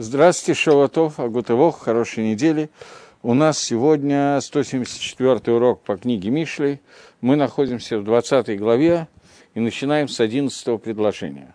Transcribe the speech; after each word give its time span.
Здравствуйте, 0.00 0.60
Шаватов, 0.60 1.18
Агутывох, 1.18 1.80
хорошей 1.80 2.30
недели. 2.30 2.70
У 3.24 3.34
нас 3.34 3.58
сегодня 3.58 4.40
174 4.40 5.52
урок 5.52 5.82
по 5.82 5.96
книге 5.96 6.30
Мишлей. 6.30 6.80
Мы 7.20 7.34
находимся 7.34 7.98
в 7.98 8.04
20 8.04 8.60
главе 8.60 9.08
и 9.54 9.58
начинаем 9.58 10.06
с 10.06 10.20
11 10.20 10.80
предложения. 10.80 11.52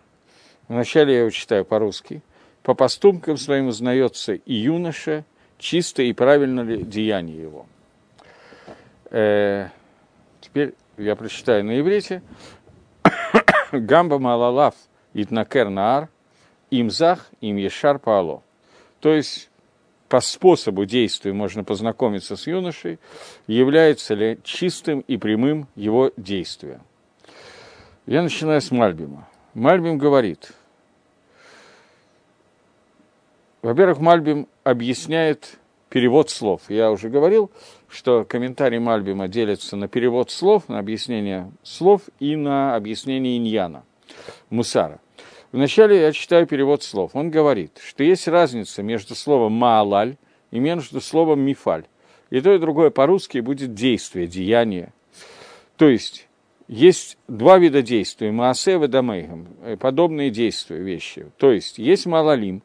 Вначале 0.68 1.14
я 1.14 1.20
его 1.22 1.30
читаю 1.30 1.64
по-русски. 1.64 2.22
«По 2.64 2.74
поступкам 2.74 3.38
своим 3.38 3.68
узнается 3.68 4.34
и 4.34 4.54
юноша, 4.54 5.24
чисто 5.58 6.04
и 6.04 6.12
правильно 6.12 6.60
ли 6.60 6.84
деяние 6.84 7.44
его». 7.44 7.66
Э, 9.10 9.70
теперь 10.42 10.74
я 10.98 11.16
прочитаю 11.16 11.64
на 11.64 11.80
иврите. 11.80 12.22
«Гамба 13.72 14.20
малалав 14.20 14.76
итнакер 15.14 15.70
наар, 15.70 16.10
имзах, 16.82 17.30
им 17.42 17.58
ешар 17.58 18.00
паало. 18.00 18.44
То 19.00 19.14
есть 19.14 19.50
по 20.10 20.20
способу 20.20 20.86
действия 20.86 21.34
можно 21.34 21.64
познакомиться 21.64 22.36
с 22.36 22.48
юношей, 22.48 23.00
является 23.48 24.14
ли 24.14 24.40
чистым 24.44 25.00
и 25.02 25.18
прямым 25.18 25.68
его 25.76 26.12
действие. 26.18 26.82
Я 28.06 28.22
начинаю 28.22 28.62
с 28.62 28.70
Мальбима. 28.70 29.28
Мальбим 29.54 29.98
говорит, 29.98 30.52
во-первых, 33.62 34.00
Мальбим 34.00 34.48
объясняет 34.64 35.58
перевод 35.90 36.30
слов. 36.30 36.64
Я 36.70 36.92
уже 36.92 37.10
говорил, 37.10 37.52
что 37.88 38.26
комментарий 38.26 38.80
Мальбима 38.80 39.28
делится 39.28 39.76
на 39.76 39.88
перевод 39.88 40.32
слов, 40.32 40.68
на 40.68 40.80
объяснение 40.80 41.52
слов 41.62 42.02
и 42.20 42.36
на 42.36 42.76
объяснение 42.76 43.38
иньяна, 43.38 43.84
мусара. 44.50 45.00
Вначале 45.54 46.02
я 46.02 46.12
читаю 46.12 46.48
перевод 46.48 46.82
слов. 46.82 47.12
Он 47.14 47.30
говорит, 47.30 47.80
что 47.86 48.04
есть 48.04 48.28
разница 48.28 48.82
между 48.82 49.14
словом 49.14 49.52
«маалаль» 49.52 50.18
и 50.50 50.60
между 50.60 51.00
словом 51.00 51.42
«мифаль». 51.42 51.86
И 52.32 52.42
то, 52.42 52.52
и 52.52 52.58
другое 52.58 52.90
по-русски 52.90 53.38
будет 53.38 53.76
действие, 53.76 54.26
деяние. 54.26 54.92
То 55.78 55.88
есть, 55.88 56.28
есть 56.68 57.20
два 57.28 57.60
вида 57.60 57.84
действий, 57.84 58.32
маасе 58.32 58.84
и 58.84 58.88
дамейгам, 58.88 59.48
э, 59.62 59.78
подобные 59.78 60.32
действия, 60.32 60.80
вещи. 60.80 61.28
То 61.38 61.52
есть, 61.52 61.78
есть 61.78 62.08
малалим, 62.08 62.64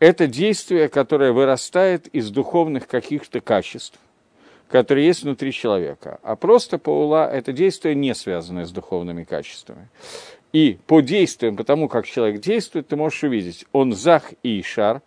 это 0.00 0.26
действие, 0.26 0.88
которое 0.88 1.30
вырастает 1.30 2.08
из 2.08 2.30
духовных 2.30 2.88
каких-то 2.88 3.40
качеств, 3.40 4.00
которые 4.66 5.06
есть 5.06 5.22
внутри 5.22 5.52
человека. 5.52 6.18
А 6.24 6.34
просто 6.34 6.78
паула– 6.78 7.30
это 7.32 7.52
действие, 7.52 7.94
не 7.94 8.12
связанное 8.12 8.64
с 8.64 8.72
духовными 8.72 9.22
качествами. 9.22 9.88
И 10.52 10.78
по 10.86 11.00
действиям, 11.00 11.56
потому 11.56 11.88
как 11.88 12.06
человек 12.06 12.40
действует, 12.40 12.88
ты 12.88 12.96
можешь 12.96 13.22
увидеть, 13.24 13.64
он 13.72 13.92
зах 13.92 14.32
и 14.42 14.60
ишар, 14.60 15.00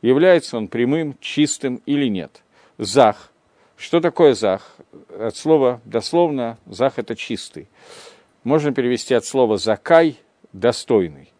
является 0.00 0.56
он 0.56 0.68
прямым, 0.68 1.16
чистым 1.20 1.82
или 1.86 2.06
нет. 2.06 2.42
Зах. 2.78 3.32
Что 3.76 4.00
такое 4.00 4.34
зах? 4.34 4.76
От 5.18 5.36
слова 5.36 5.80
дословно 5.84 6.58
зах– 6.66 6.94
это 6.98 7.16
чистый. 7.16 7.68
Можно 8.44 8.72
перевести 8.72 9.14
от 9.14 9.24
слова 9.24 9.58
закай– 9.58 10.18
достойный. 10.52 11.32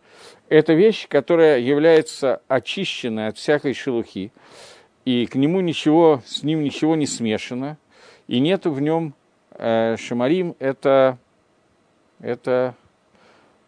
Это 0.49 0.75
вещь, 0.75 1.07
которая 1.09 1.61
является 1.61 2.43
очищенной 2.49 3.29
от 3.29 3.39
всякой 3.39 3.75
шелухи, 3.75 4.33
и 5.05 5.27
к 5.27 5.35
нему 5.37 5.61
ничего, 5.61 6.23
с 6.27 6.43
ним 6.43 6.63
ничего 6.65 6.97
не 6.97 7.07
смешано, 7.07 7.79
и 8.27 8.41
нету 8.41 8.73
в 8.73 8.81
нем 8.81 9.15
э, 9.53 9.97
шамарим– 9.99 10.55
это, 10.59 11.19
это 12.21 12.75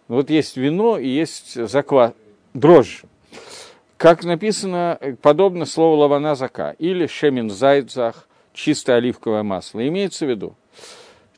вот 0.08 0.30
есть 0.30 0.56
вино 0.56 0.98
и 0.98 1.08
есть 1.08 1.54
заква... 1.68 2.14
дрожжи. 2.52 3.06
Как 3.96 4.24
написано, 4.24 4.98
подобно 5.22 5.64
слову 5.66 5.96
лавана 5.96 6.34
зака, 6.34 6.72
или 6.72 7.06
шемин 7.06 7.48
зайдзах, 7.48 8.28
чистое 8.52 8.96
оливковое 8.96 9.42
масло. 9.42 9.86
Имеется 9.86 10.26
в 10.26 10.30
виду, 10.30 10.54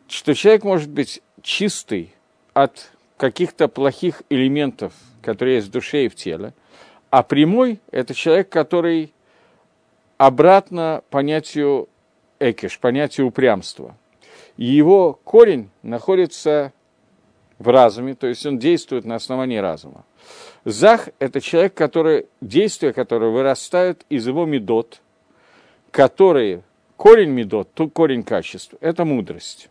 что 0.08 0.34
человек 0.34 0.64
может 0.64 0.90
быть 0.90 1.22
чистый 1.42 2.14
от 2.54 2.90
каких-то 3.16 3.68
плохих 3.68 4.22
элементов, 4.30 4.92
которые 5.22 5.56
есть 5.56 5.68
в 5.68 5.70
душе 5.70 6.06
и 6.06 6.08
в 6.08 6.14
теле, 6.14 6.54
а 7.10 7.22
прямой– 7.22 7.80
это 7.90 8.14
человек, 8.14 8.48
который 8.48 9.12
обратно 10.18 11.02
понятию 11.10 11.88
экиш, 12.40 12.78
понятию 12.78 13.28
упрямства. 13.28 13.96
И 14.56 14.64
его 14.64 15.18
корень 15.24 15.70
находится 15.82 16.72
в 17.58 17.68
разуме, 17.68 18.14
то 18.14 18.26
есть 18.26 18.44
он 18.46 18.58
действует 18.58 19.04
на 19.04 19.14
основании 19.14 19.58
разума. 19.58 20.04
Зах– 20.64 21.08
это 21.18 21.40
человек, 21.40 21.74
который, 21.74 22.26
действия 22.40 22.92
которого 22.92 23.30
вырастают 23.30 24.04
из 24.08 24.26
его 24.26 24.44
медот, 24.44 25.00
которые, 25.90 26.62
корень 26.96 27.30
медот, 27.30 27.72
то 27.72 27.88
корень 27.88 28.22
качеств– 28.22 28.74
это 28.80 29.04
мудрость. 29.04 29.70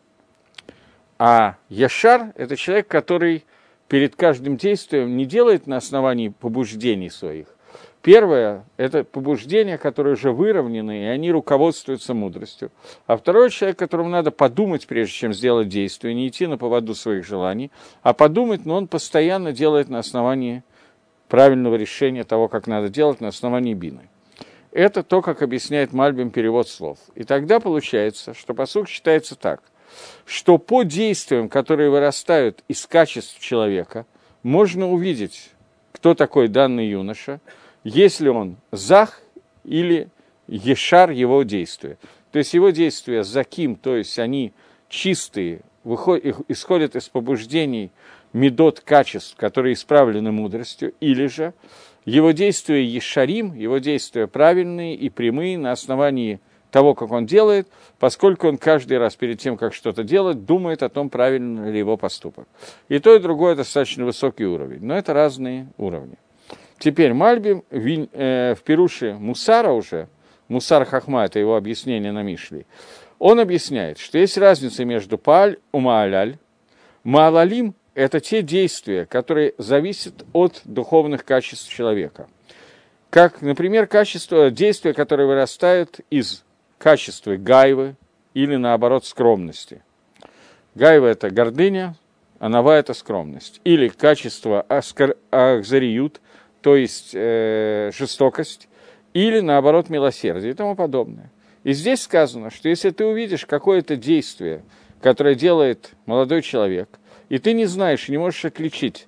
А 1.18 1.56
Яшар– 1.70 2.34
это 2.36 2.56
человек, 2.56 2.88
который 2.88 3.46
перед 3.88 4.16
каждым 4.16 4.58
действием 4.58 5.16
не 5.16 5.26
делает 5.26 5.68
на 5.68 5.78
основании 5.78 6.30
побуждений 6.30 7.10
своих, 7.10 7.55
Первое– 8.06 8.66
это 8.78 9.04
побуждения, 9.04 9.80
которые 9.80 10.14
уже 10.14 10.32
выровнены, 10.32 11.06
и 11.06 11.06
они 11.06 11.32
руководствуются 11.32 12.14
мудростью. 12.14 12.70
А 13.08 13.18
второй 13.18 13.50
человек, 13.50 13.80
которому 13.80 14.10
надо 14.10 14.30
подумать, 14.30 14.86
прежде 14.86 15.12
чем 15.12 15.34
сделать 15.34 15.70
действие, 15.70 16.14
не 16.14 16.28
идти 16.28 16.46
на 16.46 16.60
поводу 16.60 16.94
своих 16.94 17.26
желаний, 17.26 17.72
а 18.04 18.14
подумать, 18.14 18.64
но 18.64 18.76
он 18.76 18.88
постоянно 18.88 19.54
делает 19.54 19.90
на 19.90 19.98
основании 19.98 20.64
правильного 21.30 21.74
решения 21.78 22.24
того, 22.24 22.48
как 22.48 22.68
надо 22.68 22.90
делать, 22.90 23.22
на 23.22 23.30
основании 23.30 23.74
бины. 23.74 24.08
Это 24.72 25.02
то, 25.02 25.24
как 25.24 25.42
объясняет 25.42 25.92
Мальбим 25.92 26.30
перевод 26.30 26.70
слов. 26.70 27.00
И 27.16 27.24
тогда 27.24 27.60
получается, 27.60 28.36
что 28.36 28.54
посук 28.54 28.88
считается 28.88 29.36
так, 29.36 29.64
что 30.28 30.60
по 30.60 30.84
действиям, 30.84 31.50
которые 31.50 31.90
вырастают 31.90 32.64
из 32.68 32.86
качеств 32.86 33.40
человека, 33.40 34.06
можно 34.44 34.92
увидеть, 34.92 35.50
кто 35.92 36.14
такой 36.14 36.50
данный 36.50 36.88
юноша– 36.88 37.42
если 37.86 38.28
он 38.28 38.58
зах 38.72 39.22
или 39.64 40.10
ешар 40.48 41.12
его 41.12 41.44
действия. 41.44 41.98
То 42.32 42.40
есть 42.40 42.54
его 42.54 42.72
действия 42.72 43.24
заким, 43.24 43.76
то 43.76 43.96
есть 43.96 44.20
они 44.20 44.52
чистые, 44.90 45.62
выходят, 45.86 46.38
исходят 46.50 46.96
из 46.96 47.08
побуждений 47.08 47.92
медот 48.34 48.82
качеств, 48.82 49.38
которые 49.38 49.74
исправлены 49.74 50.32
мудростью, 50.32 50.94
или 51.00 51.28
же 51.28 51.54
его 52.06 52.32
действия 52.32 52.84
ешарим, 52.84 53.54
его 53.54 53.78
действия 53.78 54.28
правильные 54.28 54.96
и 54.96 55.10
прямые 55.10 55.58
на 55.58 55.72
основании 55.72 56.40
того, 56.72 56.96
как 56.96 57.12
он 57.12 57.26
делает, 57.26 57.68
поскольку 58.00 58.48
он 58.48 58.58
каждый 58.58 58.98
раз 58.98 59.16
перед 59.16 59.40
тем, 59.40 59.58
как 59.58 59.74
что-то 59.74 60.04
делать, 60.04 60.44
думает 60.44 60.84
о 60.84 60.90
том, 60.90 61.10
правильно 61.10 61.70
ли 61.70 61.80
его 61.80 61.98
поступок. 61.98 62.48
И 62.90 63.00
то, 63.00 63.16
и 63.16 63.20
другое 63.20 63.56
достаточно 63.56 64.06
высокий 64.06 64.46
уровень, 64.46 64.84
но 64.84 64.98
это 64.98 65.14
разные 65.14 65.68
уровни. 65.78 66.18
Теперь 66.78 67.14
Мальбим 67.14 67.64
в, 67.70 68.08
э, 68.12 68.56
в 68.56 68.62
Перуше 68.64 69.14
Мусара 69.14 69.72
уже, 69.72 70.08
Мусар 70.48 70.86
Хахма, 70.86 71.26
это 71.26 71.40
его 71.40 71.56
объяснение 71.56 72.12
на 72.12 72.22
Мишли, 72.22 72.66
он 73.18 73.40
объясняет, 73.40 73.98
что 73.98 74.18
есть 74.18 74.38
разница 74.38 74.84
между 74.84 75.18
Паль 75.18 75.58
и 75.74 75.78
Мааляль. 75.78 76.38
Маалалим– 77.04 77.76
это 77.96 78.20
те 78.20 78.42
действия, 78.42 79.06
которые 79.06 79.54
зависят 79.58 80.26
от 80.34 80.62
духовных 80.66 81.24
качеств 81.24 81.70
человека. 81.70 82.28
Как, 83.10 83.42
например, 83.42 83.88
качество, 83.88 84.52
действия, 84.52 84.94
которые 84.94 85.28
вырастают 85.28 86.02
из 86.10 86.44
качества 86.78 87.38
гайвы 87.38 87.96
или, 88.34 88.58
наоборот, 88.58 89.06
скромности. 89.06 89.82
Гайва– 90.76 91.06
это 91.08 91.30
гордыня, 91.30 91.96
а 92.40 92.50
нава– 92.50 92.74
это 92.76 92.94
скромность. 92.94 93.62
Или 93.64 93.88
качество 93.88 94.66
ахзариют– 95.32 96.20
то 96.66 96.76
есть 96.76 97.12
э, 97.14 97.92
жестокость, 97.96 98.70
или 99.14 99.40
наоборот 99.40 99.92
милосердие 99.92 100.54
и 100.54 100.56
тому 100.56 100.74
подобное. 100.74 101.32
И 101.64 101.74
здесь 101.74 102.02
сказано, 102.02 102.50
что 102.50 102.70
если 102.70 102.90
ты 102.90 103.06
увидишь 103.06 103.46
какое-то 103.46 103.96
действие, 103.96 104.64
которое 105.00 105.36
делает 105.36 105.92
молодой 106.08 106.42
человек, 106.42 106.90
и 107.30 107.38
ты 107.38 107.54
не 107.54 107.68
знаешь, 107.68 108.10
не 108.10 108.18
можешь 108.18 108.46
отличить, 108.46 109.08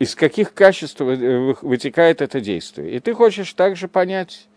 из 0.00 0.16
каких 0.16 0.52
качеств 0.52 0.98
вытекает 0.98 2.20
это 2.20 2.40
действие, 2.40 2.96
и 2.96 2.98
ты 2.98 3.14
хочешь 3.14 3.52
также 3.52 3.86
понять 3.86 4.48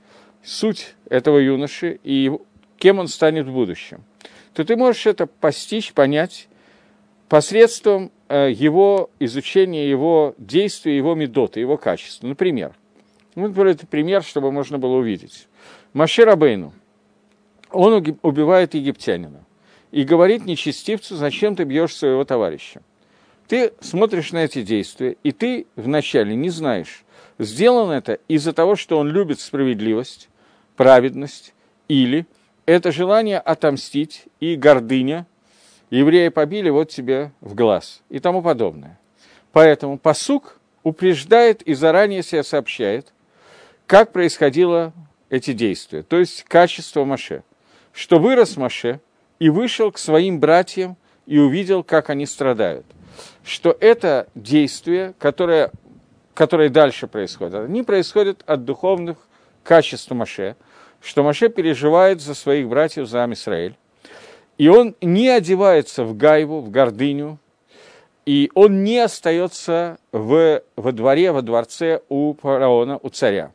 суть 0.43 0.95
этого 1.11 1.37
юноши 1.37 1.99
и 2.03 2.31
кем 2.79 2.97
он 2.97 3.09
станет 3.09 3.45
в 3.45 3.53
будущем, 3.53 4.03
то 4.55 4.65
ты 4.65 4.75
можешь 4.75 5.05
это 5.05 5.27
постичь, 5.27 5.93
понять 5.93 6.47
посредством 7.29 8.09
Э, 8.09 8.16
его 8.29 9.09
изучение 9.19 9.89
его 9.89 10.35
действий, 10.37 10.97
его 10.97 11.15
медоты, 11.15 11.59
его 11.59 11.77
качества. 11.77 12.27
Например, 12.27 12.73
ну, 13.35 13.47
это 13.47 13.85
пример, 13.85 14.23
чтобы 14.23 14.51
можно 14.51 14.77
было 14.77 14.97
увидеть. 14.97 15.47
Машир 15.93 16.29
Абейну, 16.29 16.73
он 17.71 18.17
убивает 18.21 18.73
египтянина 18.73 19.43
и 19.91 20.03
говорит 20.03 20.45
нечестивцу, 20.45 21.15
зачем 21.15 21.55
ты 21.55 21.63
бьешь 21.63 21.95
своего 21.95 22.23
товарища. 22.25 22.81
Ты 23.47 23.73
смотришь 23.79 24.31
на 24.33 24.39
эти 24.43 24.61
действия, 24.61 25.15
и 25.23 25.31
ты 25.31 25.67
вначале 25.75 26.35
не 26.35 26.49
знаешь, 26.49 27.05
сделано 27.39 27.93
это 27.93 28.19
из-за 28.27 28.51
того, 28.51 28.75
что 28.75 28.97
он 28.97 29.09
любит 29.09 29.39
справедливость, 29.39 30.29
праведность, 30.75 31.53
или 31.87 32.25
это 32.65 32.91
желание 32.91 33.39
отомстить 33.39 34.25
и 34.41 34.55
гордыня, 34.55 35.25
евреи 35.89 36.29
побили, 36.29 36.69
вот 36.69 36.89
тебе 36.89 37.31
в 37.41 37.55
глаз 37.55 38.01
и 38.09 38.19
тому 38.19 38.41
подобное. 38.41 38.99
Поэтому 39.51 39.97
посук 39.97 40.59
упреждает 40.83 41.61
и 41.61 41.73
заранее 41.73 42.23
себе 42.23 42.43
сообщает, 42.43 43.13
как 43.85 44.11
происходило 44.11 44.93
эти 45.29 45.53
действия, 45.53 46.03
то 46.03 46.19
есть 46.19 46.43
качество 46.43 47.03
Маше, 47.03 47.43
что 47.93 48.19
вырос 48.19 48.57
Маше 48.57 48.99
и 49.39 49.49
вышел 49.49 49.91
к 49.91 49.97
своим 49.97 50.39
братьям 50.39 50.95
и 51.25 51.37
увидел, 51.39 51.83
как 51.83 52.09
они 52.09 52.25
страдают, 52.25 52.85
что 53.43 53.75
это 53.79 54.27
действие, 54.35 55.13
которое, 55.19 55.71
которое 56.33 56.69
дальше 56.69 57.07
происходит, 57.07 57.55
они 57.55 57.83
происходят 57.83 58.43
от 58.45 58.63
духовных 58.63 59.17
качеств 59.63 60.11
Маше, 60.11 60.55
что 61.01 61.23
Маше 61.23 61.49
переживает 61.49 62.21
за 62.21 62.33
своих 62.33 62.67
братьев, 62.67 63.07
за 63.07 63.23
Амисраэль, 63.23 63.75
и 64.57 64.67
он 64.67 64.95
не 65.01 65.29
одевается 65.29 66.03
в 66.03 66.15
гайву, 66.17 66.61
в 66.61 66.69
гордыню, 66.69 67.39
и 68.25 68.51
он 68.55 68.83
не 68.83 68.99
остается 68.99 69.99
в, 70.11 70.61
во 70.75 70.91
дворе, 70.91 71.31
во 71.31 71.41
дворце 71.41 72.01
у 72.09 72.33
фараона, 72.33 72.99
у 73.01 73.09
царя. 73.09 73.53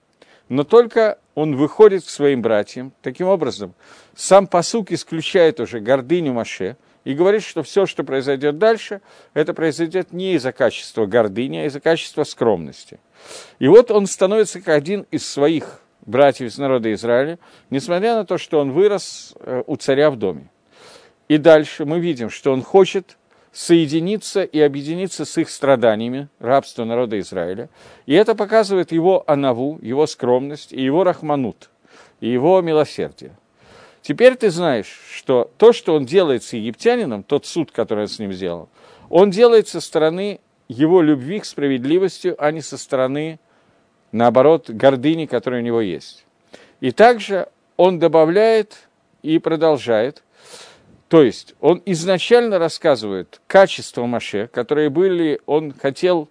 Но 0.48 0.64
только 0.64 1.18
он 1.34 1.56
выходит 1.56 2.04
к 2.04 2.08
своим 2.08 2.42
братьям. 2.42 2.92
Таким 3.02 3.26
образом, 3.26 3.74
сам 4.14 4.46
посук 4.46 4.92
исключает 4.92 5.60
уже 5.60 5.80
гордыню 5.80 6.32
Маше 6.32 6.76
и 7.04 7.14
говорит, 7.14 7.42
что 7.42 7.62
все, 7.62 7.86
что 7.86 8.04
произойдет 8.04 8.58
дальше, 8.58 9.00
это 9.34 9.54
произойдет 9.54 10.12
не 10.12 10.34
из-за 10.34 10.52
качества 10.52 11.06
гордыни, 11.06 11.58
а 11.58 11.64
из-за 11.66 11.80
качества 11.80 12.24
скромности. 12.24 13.00
И 13.58 13.68
вот 13.68 13.90
он 13.90 14.06
становится 14.06 14.60
как 14.60 14.76
один 14.76 15.06
из 15.10 15.28
своих 15.28 15.80
братьев 16.06 16.48
из 16.48 16.58
народа 16.58 16.92
Израиля, 16.92 17.38
несмотря 17.70 18.14
на 18.14 18.24
то, 18.24 18.38
что 18.38 18.60
он 18.60 18.72
вырос 18.72 19.34
э, 19.40 19.62
у 19.66 19.76
царя 19.76 20.10
в 20.10 20.16
доме. 20.16 20.51
И 21.32 21.38
дальше 21.38 21.86
мы 21.86 21.98
видим, 21.98 22.28
что 22.28 22.52
он 22.52 22.60
хочет 22.62 23.16
соединиться 23.52 24.42
и 24.42 24.60
объединиться 24.60 25.24
с 25.24 25.38
их 25.38 25.48
страданиями, 25.48 26.28
рабства 26.38 26.84
народа 26.84 27.18
Израиля. 27.20 27.70
И 28.04 28.12
это 28.12 28.34
показывает 28.34 28.92
его 28.92 29.24
анаву, 29.26 29.78
его 29.80 30.06
скромность 30.06 30.74
и 30.74 30.82
его 30.82 31.04
рахманут, 31.04 31.70
и 32.20 32.28
его 32.28 32.60
милосердие. 32.60 33.34
Теперь 34.02 34.36
ты 34.36 34.50
знаешь, 34.50 35.00
что 35.10 35.50
то, 35.56 35.72
что 35.72 35.94
он 35.94 36.04
делает 36.04 36.44
с 36.44 36.52
египтянином, 36.52 37.22
тот 37.22 37.46
суд, 37.46 37.72
который 37.72 38.00
он 38.00 38.08
с 38.08 38.18
ним 38.18 38.34
сделал, 38.34 38.68
он 39.08 39.30
делает 39.30 39.68
со 39.68 39.80
стороны 39.80 40.38
его 40.68 41.00
любви 41.00 41.40
к 41.40 41.46
справедливости, 41.46 42.34
а 42.36 42.50
не 42.50 42.60
со 42.60 42.76
стороны, 42.76 43.40
наоборот, 44.12 44.68
гордыни, 44.68 45.24
которая 45.24 45.62
у 45.62 45.64
него 45.64 45.80
есть. 45.80 46.26
И 46.80 46.90
также 46.90 47.48
он 47.78 47.98
добавляет 47.98 48.86
и 49.22 49.38
продолжает– 49.38 50.22
то 51.12 51.22
есть 51.22 51.54
он 51.60 51.82
изначально 51.84 52.58
рассказывает 52.58 53.42
качества 53.46 54.06
Маше, 54.06 54.46
которые 54.46 54.88
были, 54.88 55.42
он 55.44 55.74
хотел 55.74 56.30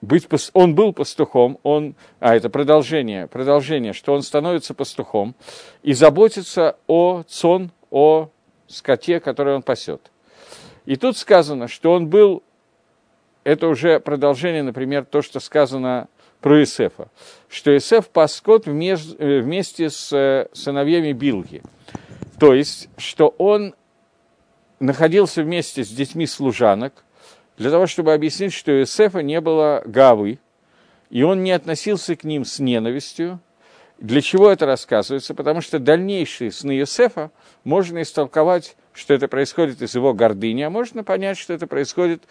быть, 0.00 0.26
он 0.52 0.74
был 0.74 0.92
пастухом, 0.92 1.60
он, 1.62 1.94
а 2.18 2.34
это 2.34 2.50
продолжение, 2.50 3.28
продолжение, 3.28 3.92
что 3.92 4.14
он 4.14 4.22
становится 4.22 4.74
пастухом 4.74 5.36
и 5.84 5.92
заботится 5.92 6.76
о 6.88 7.22
цон, 7.28 7.70
о 7.92 8.30
скоте, 8.66 9.20
который 9.20 9.54
он 9.54 9.62
пасет. 9.62 10.10
И 10.84 10.96
тут 10.96 11.16
сказано, 11.16 11.68
что 11.68 11.92
он 11.92 12.08
был, 12.08 12.42
это 13.44 13.68
уже 13.68 14.00
продолжение, 14.00 14.64
например, 14.64 15.04
то, 15.04 15.22
что 15.22 15.38
сказано 15.38 16.08
про 16.40 16.64
Исефа, 16.64 17.10
что 17.48 17.76
Исеф 17.76 18.08
пас 18.08 18.34
скот 18.34 18.66
э, 18.66 18.70
вместе 18.72 19.88
с 19.88 20.12
э, 20.12 20.48
сыновьями 20.52 21.12
Билги– 21.12 21.62
то 22.38 22.54
есть, 22.54 22.88
что 22.96 23.34
он 23.38 23.74
находился 24.80 25.42
вместе 25.42 25.84
с 25.84 25.88
детьми 25.88 26.26
служанок, 26.26 27.04
для 27.56 27.70
того, 27.70 27.86
чтобы 27.86 28.14
объяснить, 28.14 28.52
что 28.52 28.70
у 28.70 28.76
Иосифа 28.76 29.22
не 29.22 29.40
было 29.40 29.82
гавы, 29.84 30.38
и 31.10 31.22
он 31.22 31.42
не 31.42 31.50
относился 31.50 32.14
к 32.14 32.22
ним 32.22 32.44
с 32.44 32.60
ненавистью. 32.60 33.40
Для 33.98 34.20
чего 34.20 34.48
это 34.48 34.66
рассказывается? 34.66 35.34
Потому 35.34 35.60
что 35.60 35.80
дальнейшие 35.80 36.52
сны 36.52 36.78
Иосифа 36.78 37.32
можно 37.64 38.02
истолковать, 38.02 38.76
что 38.92 39.14
это 39.14 39.26
происходит 39.26 39.82
из 39.82 39.96
его 39.96 40.14
гордыни, 40.14 40.62
а 40.62 40.70
можно 40.70 41.02
понять, 41.02 41.36
что 41.36 41.52
это 41.52 41.66
происходит, 41.66 42.22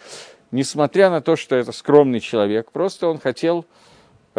несмотря 0.50 1.10
на 1.10 1.20
то, 1.20 1.36
что 1.36 1.56
это 1.56 1.72
скромный 1.72 2.20
человек. 2.20 2.70
Просто 2.72 3.08
он 3.08 3.18
хотел 3.18 3.66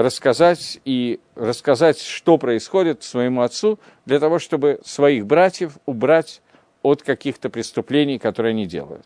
рассказать 0.02 0.80
и 0.86 1.20
рассказать, 1.36 2.00
что 2.00 2.38
происходит 2.38 3.04
своему 3.04 3.42
отцу, 3.42 3.80
для 4.06 4.20
того, 4.20 4.40
чтобы 4.40 4.80
своих 4.86 5.26
братьев 5.26 5.74
убрать 5.86 6.42
от 6.84 7.04
каких-то 7.04 7.50
преступлений, 7.50 8.18
которые 8.18 8.52
они 8.52 8.66
делают. 8.66 9.06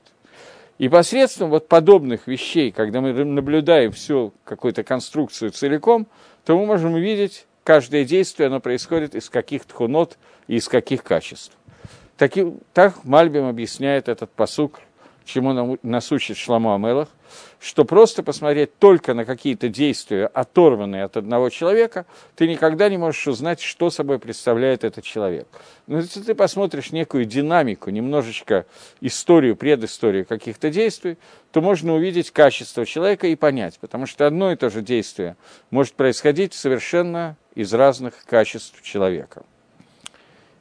И 0.78 0.90
посредством 0.90 1.50
вот 1.50 1.68
подобных 1.68 2.28
вещей, 2.28 2.72
когда 2.72 3.02
мы 3.02 3.12
наблюдаем 3.12 3.92
всю 3.92 4.34
какую-то 4.44 4.84
конструкцию 4.84 5.50
целиком, 5.52 6.06
то 6.46 6.58
мы 6.58 6.68
можем 6.68 6.94
увидеть, 6.94 7.48
каждое 7.64 8.06
действие, 8.06 8.48
оно 8.48 8.60
происходит 8.60 9.16
из 9.16 9.30
каких 9.32 9.66
тхунот 9.66 10.18
и 10.48 10.58
из 10.58 10.68
каких 10.68 11.04
качеств. 11.04 11.58
Таки, 12.18 12.54
так 12.74 13.04
Мальбим 13.04 13.48
объясняет 13.48 14.10
этот 14.10 14.30
посук 14.32 14.80
чему 15.26 15.78
нас 15.84 16.12
учит 16.12 16.38
Шламу 16.38 16.74
Амелах, 16.74 17.10
что 17.60 17.86
просто 17.86 18.24
посмотреть 18.24 18.78
только 18.78 19.14
на 19.14 19.26
какие-то 19.26 19.70
действия, 19.70 20.28
оторванные 20.28 21.04
от 21.04 21.18
одного 21.18 21.50
человека, 21.50 22.06
ты 22.36 22.48
никогда 22.48 22.90
не 22.90 22.98
можешь 22.98 23.28
узнать, 23.28 23.62
что 23.62 23.90
собой 23.90 24.20
представляет 24.20 24.84
этот 24.84 25.04
человек. 25.04 25.48
Но 25.88 25.98
если 26.00 26.22
ты 26.22 26.36
посмотришь 26.36 26.92
некую 26.92 27.26
динамику, 27.26 27.90
немножечко 27.90 28.66
историю, 29.02 29.56
предысторию 29.56 30.26
каких-то 30.26 30.70
действий, 30.70 31.18
то 31.52 31.62
можно 31.62 31.94
увидеть 31.94 32.32
качество 32.32 32.86
человека 32.86 33.28
и 33.28 33.36
понять, 33.36 33.78
потому 33.80 34.06
что 34.06 34.28
одно 34.28 34.52
и 34.52 34.56
то 34.56 34.70
же 34.70 34.82
действие 34.82 35.36
может 35.70 35.94
происходить 35.94 36.54
совершенно 36.54 37.38
из 37.56 37.74
разных 37.74 38.26
качеств 38.26 38.82
человека. 38.82 39.44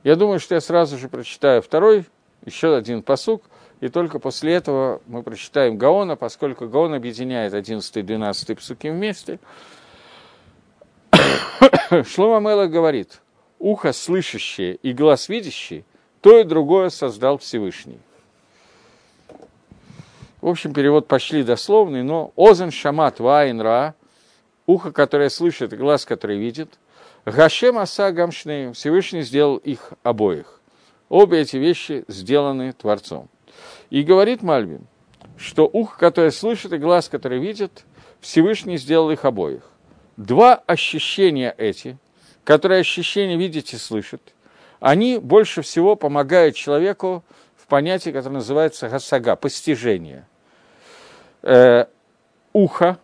Я 0.05 0.17
думаю, 0.17 0.41
что 0.41 0.55
я 0.55 0.61
сразу 0.61 0.99
же 0.99 1.09
прочитаю 1.09 1.63
второй, 1.63 2.05
еще 2.45 2.77
один 2.77 3.03
посук, 3.03 3.45
и 3.83 3.89
только 3.89 4.21
после 4.21 4.55
этого 4.55 5.03
мы 5.09 5.25
прочитаем 5.25 5.77
Гаона, 5.77 6.15
поскольку 6.15 6.69
Гаон 6.69 6.95
объединяет 6.95 7.53
11 7.53 7.97
и 7.97 8.03
12 8.03 8.57
псуки 8.57 8.89
вместе. 8.89 9.41
Шлома 12.07 12.39
Мела 12.39 12.69
говорит, 12.69 13.21
ухо 13.59 13.93
слышащее 13.93 14.77
и 14.77 14.93
глаз 14.93 15.29
видящий, 15.29 15.85
то 16.21 16.39
и 16.39 16.45
другое 16.45 16.91
создал 16.91 17.39
Всевышний. 17.39 17.99
В 20.41 20.47
общем, 20.47 20.75
перевод 20.75 21.09
пошли 21.09 21.43
дословный, 21.43 22.05
но 22.05 22.31
«Озен 22.37 22.71
шамат 22.71 23.19
ваин 23.19 23.61
ра»– 23.61 23.97
ухо, 24.67 24.93
которое 24.93 25.29
слышит, 25.29 25.77
глаз, 25.77 26.05
который 26.05 26.39
видит. 26.39 26.79
«Гашем 27.27 27.79
аса 27.79 28.13
гамшнеем»– 28.13 28.73
Всевышний 28.75 29.23
сделал 29.23 29.57
их 29.57 29.93
обоих. 30.05 30.61
Обе 31.09 31.41
эти 31.41 31.57
вещи 31.57 32.05
сделаны 32.07 32.73
Творцом. 32.75 33.29
И 33.93 34.05
говорит 34.05 34.43
Мальбим, 34.43 34.87
что 35.37 35.69
ухо, 35.71 35.99
которое 35.99 36.31
слышит, 36.31 36.73
и 36.73 36.79
глаз, 36.79 37.11
который 37.11 37.39
видит, 37.39 37.85
Всевышний 38.23 38.79
сделал 38.79 39.11
их 39.11 39.27
обоих. 39.27 39.71
Два 40.17 40.55
ощущения 40.55 41.55
эти, 41.59 41.99
которые 42.43 42.81
ощущения 42.81 43.37
видеть 43.37 43.75
и 43.75 43.77
слышать, 43.77 44.23
они 44.81 45.19
больше 45.19 45.61
всего 45.61 45.95
помогают 45.95 46.57
человеку 46.57 47.23
в 47.55 47.67
понятии, 47.67 48.09
которое 48.09 48.37
называется 48.37 48.89
гасага, 48.89 49.37
постижение. 49.37 50.27
Э, 51.43 51.85
ухо, 52.55 52.97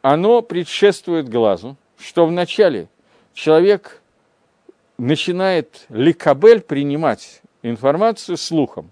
оно 0.00 0.42
предшествует 0.42 1.28
глазу, 1.28 1.76
что 1.96 2.26
вначале 2.26 2.88
человек 3.32 4.02
начинает 4.98 5.86
ликабель 5.88 6.62
принимать 6.62 7.42
информацию 7.62 8.36
слухом. 8.36 8.90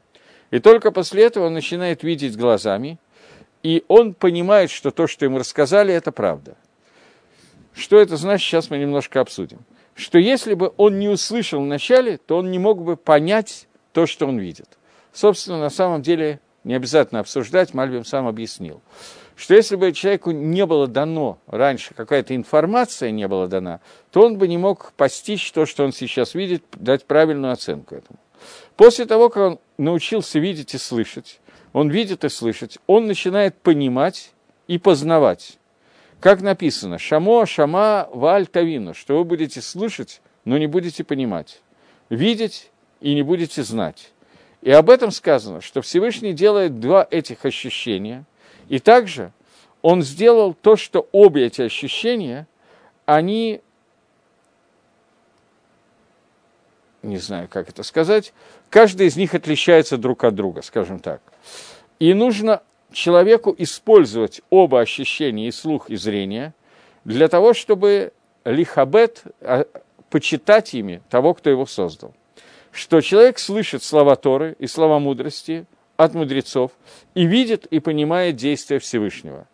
И 0.50 0.58
только 0.58 0.90
после 0.90 1.24
этого 1.24 1.46
он 1.46 1.54
начинает 1.54 2.02
видеть 2.02 2.36
глазами, 2.36 2.98
и 3.62 3.84
он 3.88 4.14
понимает, 4.14 4.70
что 4.70 4.90
то, 4.90 5.06
что 5.06 5.24
ему 5.24 5.38
рассказали, 5.38 5.92
это 5.94 6.12
правда. 6.12 6.56
Что 7.74 7.98
это 7.98 8.16
значит, 8.16 8.46
сейчас 8.46 8.70
мы 8.70 8.78
немножко 8.78 9.20
обсудим. 9.20 9.58
Что 9.94 10.18
если 10.18 10.54
бы 10.54 10.72
он 10.76 10.98
не 10.98 11.08
услышал 11.08 11.60
вначале, 11.60 12.16
то 12.16 12.38
он 12.38 12.50
не 12.50 12.58
мог 12.58 12.82
бы 12.82 12.96
понять 12.96 13.68
то, 13.92 14.06
что 14.06 14.26
он 14.26 14.38
видит. 14.38 14.78
Собственно, 15.12 15.58
на 15.58 15.70
самом 15.70 16.02
деле, 16.02 16.40
не 16.64 16.74
обязательно 16.74 17.20
обсуждать, 17.20 17.74
Мальбим 17.74 18.04
сам 18.04 18.26
объяснил, 18.26 18.80
что 19.36 19.54
если 19.54 19.76
бы 19.76 19.92
человеку 19.92 20.30
не 20.30 20.66
было 20.66 20.86
дано 20.86 21.38
раньше, 21.46 21.94
какая-то 21.94 22.34
информация 22.34 23.10
не 23.10 23.26
была 23.26 23.46
дана, 23.46 23.80
то 24.10 24.24
он 24.24 24.36
бы 24.36 24.48
не 24.48 24.58
мог 24.58 24.92
постичь 24.96 25.50
то, 25.52 25.66
что 25.66 25.84
он 25.84 25.92
сейчас 25.92 26.34
видит, 26.34 26.64
дать 26.76 27.04
правильную 27.06 27.52
оценку 27.52 27.94
этому. 27.94 28.18
После 28.76 29.06
того, 29.06 29.28
как 29.28 29.52
он 29.52 29.58
научился 29.78 30.38
видеть 30.38 30.74
и 30.74 30.78
слышать, 30.78 31.40
он 31.72 31.90
видит 31.90 32.24
и 32.24 32.28
слышать, 32.28 32.78
он 32.86 33.06
начинает 33.06 33.56
понимать 33.56 34.32
и 34.66 34.78
познавать. 34.78 35.58
Как 36.20 36.42
написано, 36.42 36.98
«Шамо, 36.98 37.46
шама, 37.46 38.08
валь, 38.12 38.46
тавину», 38.46 38.94
что 38.94 39.18
вы 39.18 39.24
будете 39.24 39.62
слышать, 39.62 40.20
но 40.44 40.58
не 40.58 40.66
будете 40.66 41.04
понимать, 41.04 41.62
видеть 42.08 42.70
и 43.00 43.14
не 43.14 43.22
будете 43.22 43.62
знать. 43.62 44.12
И 44.62 44.70
об 44.70 44.90
этом 44.90 45.10
сказано, 45.10 45.60
что 45.60 45.80
Всевышний 45.80 46.34
делает 46.34 46.80
два 46.80 47.06
этих 47.10 47.46
ощущения, 47.46 48.24
и 48.68 48.78
также 48.78 49.32
он 49.82 50.02
сделал 50.02 50.52
то, 50.54 50.76
что 50.76 51.08
обе 51.12 51.46
эти 51.46 51.62
ощущения, 51.62 52.46
они, 53.06 53.62
не 57.02 57.18
знаю, 57.18 57.48
как 57.48 57.68
это 57.68 57.82
сказать, 57.82 58.32
каждый 58.68 59.06
из 59.06 59.16
них 59.16 59.34
отличается 59.34 59.96
друг 59.96 60.24
от 60.24 60.34
друга, 60.34 60.62
скажем 60.62 60.98
так. 60.98 61.20
И 61.98 62.14
нужно 62.14 62.62
человеку 62.92 63.54
использовать 63.56 64.40
оба 64.50 64.80
ощущения, 64.80 65.48
и 65.48 65.52
слух, 65.52 65.90
и 65.90 65.96
зрение, 65.96 66.54
для 67.04 67.28
того, 67.28 67.54
чтобы 67.54 68.12
лихабет, 68.44 69.22
а, 69.40 69.66
почитать 70.10 70.74
ими 70.74 71.02
того, 71.08 71.34
кто 71.34 71.50
его 71.50 71.66
создал 71.66 72.14
что 72.72 73.00
человек 73.00 73.38
слышит 73.38 73.82
слова 73.82 74.16
Торы 74.16 74.56
и 74.58 74.66
слова 74.66 74.98
мудрости 74.98 75.66
от 75.96 76.14
мудрецов 76.14 76.72
и 77.14 77.26
видит 77.26 77.66
и 77.66 77.80
понимает 77.80 78.36
действия 78.36 78.78
Всевышнего. 78.78 79.46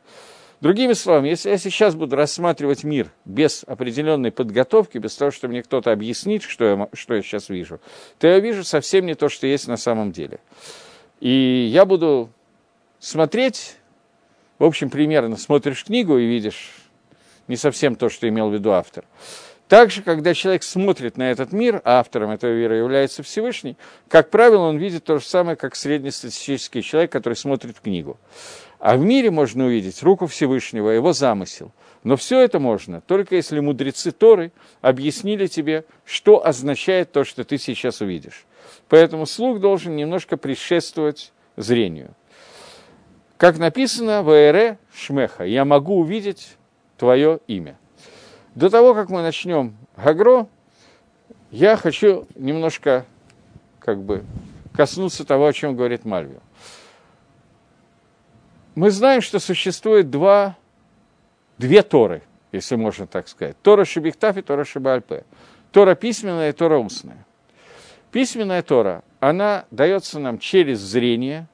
Другими 0.61 0.95
словами, 0.95 1.29
если 1.29 1.51
я 1.51 1.59
сейчас 1.59 1.95
буду 1.95 2.17
рассматривать 2.17 2.83
мир 2.83 3.11
без 3.27 3.63
определенной 3.67 4.33
подготовки, 4.33 4.97
без 4.97 5.15
того, 5.15 5.31
что 5.31 5.49
мне 5.49 5.63
кто-то 5.63 5.93
объяснит, 5.93 6.43
что 6.43 6.65
я, 6.65 6.89
что 6.95 7.15
я 7.15 7.23
сейчас 7.23 7.51
вижу, 7.51 7.79
то 8.19 8.27
я 8.27 8.41
вижу 8.41 8.65
совсем 8.65 9.05
не 9.05 9.15
то, 9.15 9.29
что 9.29 9.47
есть 9.47 9.69
на 9.69 9.77
самом 9.77 10.13
деле. 10.13 10.41
И 11.21 11.69
я 11.71 11.85
буду 11.85 12.31
смотреть, 12.99 13.77
в 14.59 14.65
общем, 14.65 14.89
примерно 14.89 15.37
смотришь 15.37 15.85
книгу 15.85 16.17
и 16.17 16.27
видишь 16.27 16.73
не 17.49 17.57
совсем 17.57 17.95
то, 17.95 18.09
что 18.09 18.27
имел 18.27 18.49
в 18.49 18.55
виду 18.55 18.73
автор. 18.73 19.05
Также, 19.69 20.03
когда 20.03 20.33
человек 20.33 20.63
смотрит 20.63 21.17
на 21.17 21.33
этот 21.33 21.53
мир, 21.53 21.83
а 21.85 21.99
автором 21.99 22.31
этого 22.31 22.53
мира 22.53 22.77
является 22.77 23.25
Всевышний, 23.25 23.77
как 24.09 24.31
правило, 24.31 24.63
он 24.63 24.79
видит 24.79 25.05
то 25.05 25.19
же 25.19 25.25
самое, 25.25 25.57
как 25.57 25.75
среднестатистический 25.75 26.83
человек, 26.83 27.11
который 27.11 27.35
смотрит 27.35 27.81
книгу. 27.81 28.17
А 28.87 28.97
в 28.97 29.01
мире 29.01 29.33
можно 29.33 29.65
увидеть 29.65 30.01
руку 30.05 30.29
Всевышнего, 30.29 30.91
его 30.91 31.13
замысел. 31.13 31.73
Но 32.05 32.17
все 32.17 32.39
это 32.39 32.61
можно, 32.61 33.01
только 33.01 33.35
если 33.35 33.59
мудрецы 33.59 34.13
Торы 34.13 34.53
объяснили 34.81 35.49
тебе, 35.49 35.85
что 36.05 36.47
означает 36.47 37.11
то, 37.11 37.25
что 37.25 37.43
ты 37.43 37.59
сейчас 37.59 38.01
увидишь. 38.01 38.47
Поэтому 38.89 39.27
слух 39.27 39.59
должен 39.59 39.97
немножко 39.97 40.37
предшествовать 40.37 41.33
зрению. 41.57 42.15
Как 43.39 43.59
написано 43.59 44.23
в 44.23 44.31
Эре 44.31 44.79
Шмеха, 44.95 45.43
я 45.43 45.65
могу 45.65 45.99
увидеть 45.99 46.57
твое 46.97 47.41
имя. 47.49 47.77
До 48.55 48.71
того, 48.71 48.95
как 48.95 49.11
мы 49.11 49.21
начнем 49.21 49.77
Гагро, 49.97 50.47
я 51.51 51.77
хочу 51.77 52.29
немножко 52.37 53.05
как 53.81 54.01
бы 54.01 54.23
коснуться 54.73 55.25
того, 55.25 55.47
о 55.47 55.53
чем 55.53 55.75
говорит 55.75 56.05
Мальвио. 56.05 56.39
Мы 58.77 58.91
знаем, 58.91 59.23
что 59.23 59.39
существует 59.39 60.11
два, 60.11 60.55
две 61.57 61.83
Торы, 61.83 62.23
если 62.53 62.77
можно 62.77 63.07
так 63.07 63.27
сказать. 63.27 63.57
Тора 63.63 63.87
Шибихтаф 63.87 64.37
и 64.37 64.43
Тора 64.43 64.65
Шибальпе. 64.67 65.25
Тора 65.73 65.95
письменная 65.95 66.51
и 66.51 66.53
Тора 66.53 66.77
устная. 66.77 67.25
Письменная 68.13 68.63
Тора, 68.63 69.03
она 69.19 69.65
дается 69.71 70.19
нам 70.19 70.39
через 70.39 70.81
зрение, 70.81 71.49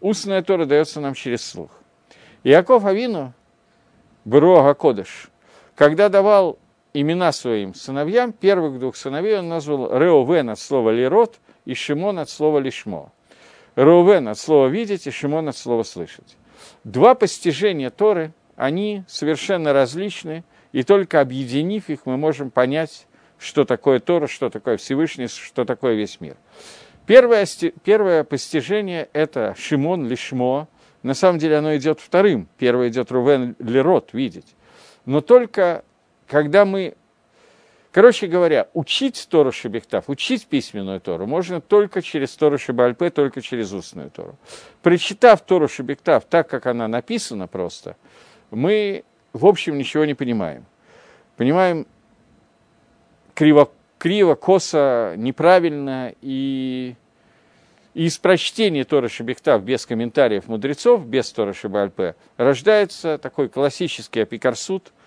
устная 0.00 0.40
Тора 0.40 0.66
дается 0.66 1.00
нам 1.00 1.14
через 1.14 1.44
слух. 1.44 1.70
Иаков 2.44 2.84
Авину, 2.84 3.34
Бруага 4.24 4.74
Кодыш, 4.74 5.30
когда 5.74 6.08
давал 6.08 6.60
имена 6.94 7.32
своим 7.32 7.74
сыновьям, 7.74 8.32
первых 8.32 8.78
двух 8.78 8.94
сыновей 8.94 9.40
он 9.40 9.48
назвал 9.48 9.98
Реовен 9.98 10.50
от 10.50 10.60
слова 10.60 10.90
«лирот» 10.90 11.40
и 11.64 11.74
Шимон 11.74 12.20
от 12.20 12.30
слова 12.30 12.60
«лишмо». 12.60 13.10
Реовен 13.74 14.28
от 14.28 14.38
слова 14.38 14.68
«видеть» 14.68 15.08
и 15.08 15.10
Шимон 15.10 15.48
от 15.48 15.56
слова 15.56 15.82
«слышать». 15.82 16.36
Два 16.84 17.14
постижения 17.14 17.90
Торы, 17.90 18.32
они 18.56 19.04
совершенно 19.08 19.72
различны, 19.72 20.44
и 20.72 20.82
только 20.82 21.20
объединив 21.20 21.88
их, 21.88 22.00
мы 22.04 22.16
можем 22.16 22.50
понять, 22.50 23.06
что 23.38 23.64
такое 23.64 24.00
Тора, 24.00 24.26
что 24.26 24.50
такое 24.50 24.76
Всевышний, 24.76 25.28
что 25.28 25.64
такое 25.64 25.94
весь 25.94 26.20
мир. 26.20 26.36
Первое, 27.06 27.46
первое 27.84 28.22
постижение– 28.22 29.08
это 29.14 29.54
Шимон 29.56 30.06
Лишмо. 30.06 30.68
На 31.02 31.14
самом 31.14 31.38
деле 31.38 31.56
оно 31.56 31.74
идет 31.76 32.00
вторым. 32.00 32.48
Первое 32.58 32.88
идет 32.88 33.10
Рувен 33.10 33.56
Лерот, 33.58 34.10
видеть. 34.12 34.54
Но 35.06 35.22
только 35.22 35.84
когда 36.26 36.66
мы... 36.66 36.97
Короче 37.90 38.26
говоря, 38.26 38.68
учить 38.74 39.26
Тору 39.30 39.50
Шебехтав, 39.50 40.04
учить 40.08 40.46
письменную 40.46 41.00
Тору 41.00 41.26
можно 41.26 41.60
только 41.60 42.02
через 42.02 42.34
Тору 42.36 42.58
Шебальпе, 42.58 43.08
только 43.08 43.40
через 43.40 43.72
устную 43.72 44.10
Тору. 44.10 44.36
Прочитав 44.82 45.40
Тору 45.40 45.68
Шебехтав 45.68 46.24
так, 46.24 46.48
как 46.48 46.66
она 46.66 46.86
написана 46.86 47.46
просто, 47.46 47.96
мы, 48.50 49.04
в 49.32 49.46
общем, 49.46 49.78
ничего 49.78 50.04
не 50.04 50.14
понимаем. 50.14 50.66
Понимаем 51.38 51.86
криво, 53.34 53.70
криво 53.96 54.34
косо, 54.34 55.14
неправильно, 55.16 56.12
и, 56.20 56.94
и 57.94 58.04
из 58.04 58.18
прочтения 58.18 58.84
Тора 58.84 59.08
Шебехтав 59.08 59.62
без 59.62 59.86
комментариев 59.86 60.46
мудрецов, 60.46 61.06
без 61.06 61.32
Тора 61.32 61.54
Шебальпе, 61.54 62.16
рождается 62.36 63.16
такой 63.16 63.48
классический 63.48 64.20
апикарсут– 64.20 64.92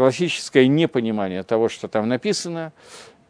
классическое 0.00 0.66
непонимание 0.66 1.42
того, 1.42 1.68
что 1.68 1.86
там 1.86 2.08
написано. 2.08 2.72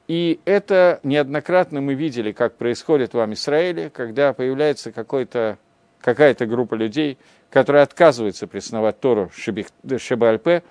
И 0.07 0.39
это 0.45 1.01
неоднократно 1.03 1.81
мы 1.81 1.95
видели, 1.95 2.31
как 2.31 2.55
происходит 2.55 3.13
в 3.13 3.33
Израиле, 3.33 3.91
когда 3.91 4.33
появляется 4.33 4.93
какой-то, 4.93 5.59
какая-то 6.01 6.47
группа 6.47 6.77
людей, 6.77 7.19
которые 7.51 7.83
отказываются 7.83 8.47
признавать 8.47 9.01
Тору 9.01 9.33
Шебальпе, 9.35 10.63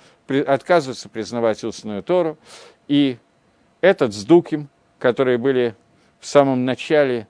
отказываются 0.47 1.09
признавать 1.09 1.65
устную 1.65 2.01
Тору. 2.01 2.37
И 2.87 3.17
этот 3.81 4.13
с 4.13 4.23
Дуким, 4.23 4.69
которые 4.99 5.37
были 5.37 5.75
в 6.21 6.27
самом 6.27 6.63
начале 6.63 7.27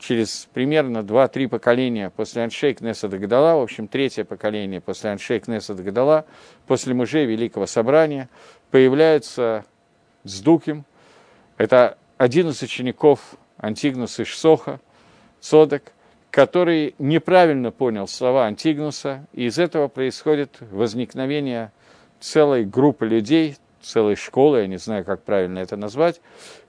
через 0.00 0.48
примерно 0.52 0.98
2-3 0.98 1.48
поколения 1.48 2.10
после 2.10 2.42
Аншей 2.42 2.74
Кнеса 2.74 3.08
Дагдала, 3.08 3.56
в 3.58 3.62
общем, 3.62 3.86
третье 3.86 4.24
поколение 4.24 4.80
после 4.80 5.10
Аншей 5.10 5.38
Кнеса 5.38 5.74
Дагдала, 5.74 6.24
после 6.66 6.94
мужей 6.94 7.26
Великого 7.26 7.66
Собрания, 7.66 8.28
появляются 8.70 9.64
Сдуким. 10.24 10.84
Это 11.56 11.98
один 12.18 12.48
из 12.48 12.62
учеников 12.62 13.36
Антигнуса 13.58 14.22
Ишсоха, 14.22 14.80
Содек, 15.40 15.92
который 16.30 16.94
неправильно 16.98 17.70
понял 17.70 18.08
слова 18.08 18.46
Антигнуса, 18.46 19.26
и 19.32 19.46
из 19.46 19.58
этого 19.58 19.88
происходит 19.88 20.58
возникновение 20.70 21.72
целой 22.20 22.64
группы 22.64 23.06
людей, 23.06 23.56
целой 23.82 24.16
школы, 24.16 24.60
я 24.60 24.66
не 24.66 24.78
знаю, 24.78 25.04
как 25.04 25.22
правильно 25.22 25.58
это 25.58 25.76
назвать, 25.76 26.20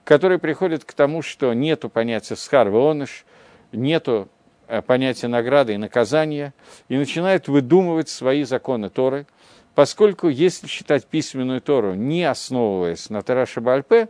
которые 0.04 0.38
приходят 0.38 0.84
к 0.84 0.92
тому, 0.92 1.22
что 1.22 1.52
нету 1.52 1.88
понятия 1.88 2.36
схар 2.36 2.68
оныш, 2.68 3.24
нету 3.72 4.28
э, 4.68 4.82
понятия 4.82 5.28
награды 5.28 5.74
и 5.74 5.78
наказания, 5.78 6.54
и 6.88 6.96
начинают 6.96 7.48
выдумывать 7.48 8.08
свои 8.08 8.44
законы 8.44 8.88
Торы, 8.90 9.26
поскольку 9.74 10.28
если 10.28 10.66
считать 10.66 11.06
письменную 11.06 11.60
Тору, 11.60 11.94
не 11.94 12.24
основываясь 12.24 13.10
на 13.10 13.22
Тараша 13.22 13.60
Бальпе, 13.60 14.08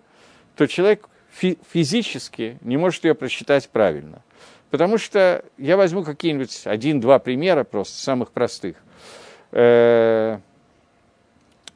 то 0.57 0.67
человек 0.67 1.09
фи- 1.31 1.59
физически 1.73 2.59
не 2.61 2.77
может 2.77 3.05
ее 3.05 3.15
прочитать 3.15 3.69
правильно. 3.69 4.23
Потому 4.71 4.97
что 4.97 5.45
я 5.59 5.77
возьму 5.77 6.03
какие-нибудь 6.03 6.63
один-два 6.65 7.19
примера 7.19 7.63
просто, 7.65 7.99
самых 7.99 8.33
простых. 8.33 8.77
Э, 9.51 10.39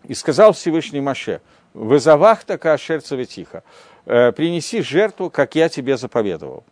и 0.06 0.14
сказал 0.14 0.52
Всевышний 0.52 1.00
Маше, 1.00 1.40
«Вызовахта 1.74 2.58
каашер 2.58 3.02
цаветиха» 3.02 3.62
э, 4.06 4.32
принеси 4.32 4.82
жертву, 4.82 5.30
как 5.30 5.54
я 5.54 5.68
тебе 5.68 5.96
заповедовал. 5.96 6.64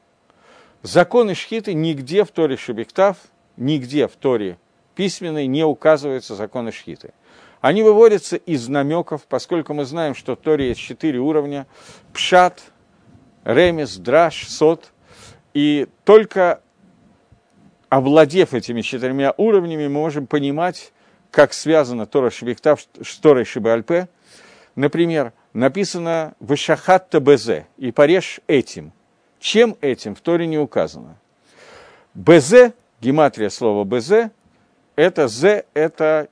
Законы 0.82 1.34
шхиты 1.34 1.74
нигде 1.74 2.24
в 2.24 2.30
Торе 2.30 2.56
Шебектав, 2.56 3.16
нигде 3.56 4.06
в 4.08 4.12
Торе 4.12 4.58
письменной 4.94 5.46
не 5.46 5.64
указываются 5.64 6.34
законы 6.34 6.72
шхиты. 6.72 7.12
Они 7.60 7.82
выводятся 7.82 8.36
из 8.36 8.68
намеков, 8.68 9.26
поскольку 9.26 9.74
мы 9.74 9.84
знаем, 9.84 10.14
что 10.14 10.36
в 10.36 10.38
Торе 10.38 10.68
есть 10.68 10.80
четыре 10.80 11.18
уровня– 11.18 11.66
пшат, 12.12 12.62
ремес, 13.44 13.96
драш, 13.96 14.46
сот. 14.48 14.92
И 15.54 15.88
только 16.04 16.60
овладев 17.88 18.54
этими 18.54 18.82
четырьмя 18.82 19.32
уровнями, 19.36 19.86
мы 19.86 20.00
можем 20.00 20.26
понимать, 20.26 20.92
как 21.34 21.52
связана 21.52 22.06
Тора 22.06 22.30
Шебектав 22.30 22.80
с 23.02 23.16
Торой 23.18 23.44
Шибальпе. 23.44 24.08
Например, 24.76 25.32
написано 25.52 26.34
«Вышахатта 26.38 27.18
безе» 27.18 27.66
и 27.76 27.90
«порежь 27.90 28.40
этим». 28.46 28.92
Чем 29.40 29.76
этим 29.80 30.14
в 30.14 30.20
Торе 30.20 30.46
не 30.46 30.58
указано. 30.58 31.16
Безе, 32.14 32.72
гематрия 33.00 33.50
слова 33.50 33.84
безе, 33.84 34.30
это 34.94 35.26
зе, 35.26 35.66
это 35.74 36.28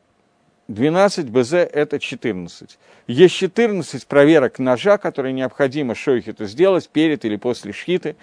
12 0.68 1.28
БЗ– 1.28 1.52
это 1.72 1.98
14. 1.98 2.78
Есть 3.08 3.34
14 3.34 4.06
проверок 4.06 4.60
ножа, 4.60 4.98
которые 4.98 5.32
необходимо 5.32 5.96
шойхиту 5.96 6.46
сделать 6.46 6.88
перед 6.88 7.24
или 7.24 7.36
после 7.36 7.72
шхиты, 7.72 8.14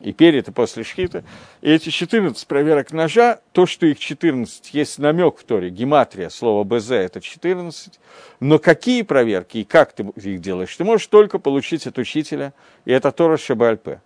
и 0.00 0.12
перед 0.12 0.48
и 0.48 0.52
после 0.52 0.82
шхита. 0.82 1.24
И 1.60 1.70
эти 1.70 1.90
14 1.90 2.46
проверок 2.46 2.92
ножа, 2.92 3.40
то, 3.52 3.66
что 3.66 3.86
их 3.86 3.98
14, 3.98 4.72
есть 4.74 4.98
намек 4.98 5.38
в 5.38 5.44
Торе, 5.44 5.70
гематрия, 5.70 6.28
слово 6.30 6.64
БЗ– 6.64 6.90
это 6.92 7.20
14, 7.20 8.00
но 8.40 8.58
какие 8.58 9.02
проверки 9.02 9.58
и 9.58 9.64
как 9.64 9.92
ты 9.92 10.04
их 10.16 10.40
делаешь, 10.40 10.74
ты 10.74 10.84
можешь 10.84 11.06
только 11.06 11.38
получить 11.38 11.86
от 11.86 11.98
учителя, 11.98 12.52
и 12.84 12.92
это 12.92 13.12
Тора 13.12 13.36
Шабальпе. 13.36 14.00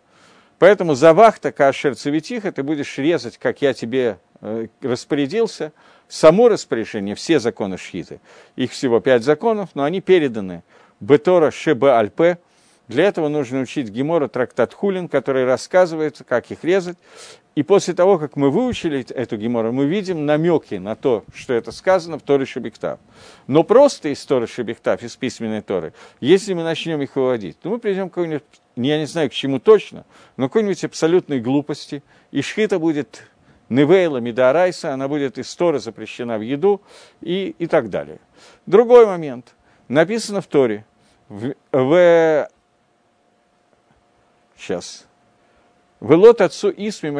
Поэтому 0.58 0.94
за 0.94 1.14
вахта 1.14 1.52
кашер 1.52 1.94
цветиха 1.94 2.52
ты 2.52 2.62
будешь 2.62 2.96
резать, 2.98 3.38
как 3.38 3.62
я 3.62 3.74
тебе 3.74 4.18
э, 4.40 4.68
распорядился, 4.82 5.72
само 6.08 6.48
распоряжение, 6.48 7.14
все 7.14 7.38
законы 7.38 7.76
шхиты, 7.76 8.20
их 8.56 8.70
всего 8.72 9.00
пять 9.00 9.24
законов, 9.24 9.70
но 9.74 9.84
они 9.84 10.00
переданы 10.00 10.62
Бетора 11.00 11.50
Шеба 11.50 11.98
Альпе, 11.98 12.38
для 12.88 13.04
этого 13.04 13.28
нужно 13.28 13.60
учить 13.60 13.88
Гемора 13.88 14.28
трактат 14.28 14.74
Хулин, 14.74 15.08
который 15.08 15.44
рассказывает, 15.44 16.20
как 16.26 16.50
их 16.50 16.64
резать. 16.64 16.98
И 17.54 17.62
после 17.62 17.94
того, 17.94 18.18
как 18.18 18.36
мы 18.36 18.50
выучили 18.50 19.06
эту 19.12 19.36
Гемору, 19.36 19.72
мы 19.72 19.86
видим 19.86 20.26
намеки 20.26 20.74
на 20.74 20.96
то, 20.96 21.24
что 21.32 21.54
это 21.54 21.70
сказано 21.70 22.18
в 22.18 22.22
Торе 22.22 22.44
Шебектав. 22.44 22.98
Но 23.46 23.62
просто 23.62 24.08
из 24.08 24.24
Торы 24.26 24.46
Шебектав, 24.46 25.02
из 25.02 25.14
письменной 25.16 25.62
Торы, 25.62 25.92
если 26.20 26.52
мы 26.52 26.64
начнем 26.64 27.00
их 27.00 27.14
выводить, 27.14 27.58
то 27.60 27.70
мы 27.70 27.78
придем 27.78 28.10
к 28.10 28.14
какой-нибудь, 28.14 28.42
я 28.76 28.98
не 28.98 29.06
знаю 29.06 29.30
к 29.30 29.32
чему 29.32 29.60
точно, 29.60 30.04
но 30.36 30.48
какой-нибудь 30.48 30.84
абсолютной 30.84 31.40
глупости, 31.40 32.02
и 32.32 32.42
шхита 32.42 32.80
будет 32.80 33.22
Невейла, 33.68 34.18
Мидарайса, 34.18 34.92
она 34.92 35.08
будет 35.08 35.38
из 35.38 35.54
Торы 35.54 35.78
запрещена 35.78 36.38
в 36.38 36.42
еду 36.42 36.82
и, 37.20 37.54
и 37.58 37.66
так 37.66 37.88
далее. 37.88 38.18
Другой 38.66 39.06
момент. 39.06 39.54
Написано 39.86 40.40
в 40.40 40.46
Торе, 40.46 40.84
в, 41.28 41.54
в 41.70 42.48
Сейчас. 44.64 45.06
Велот 46.00 46.40
отцу 46.40 46.72
Исми 46.74 47.10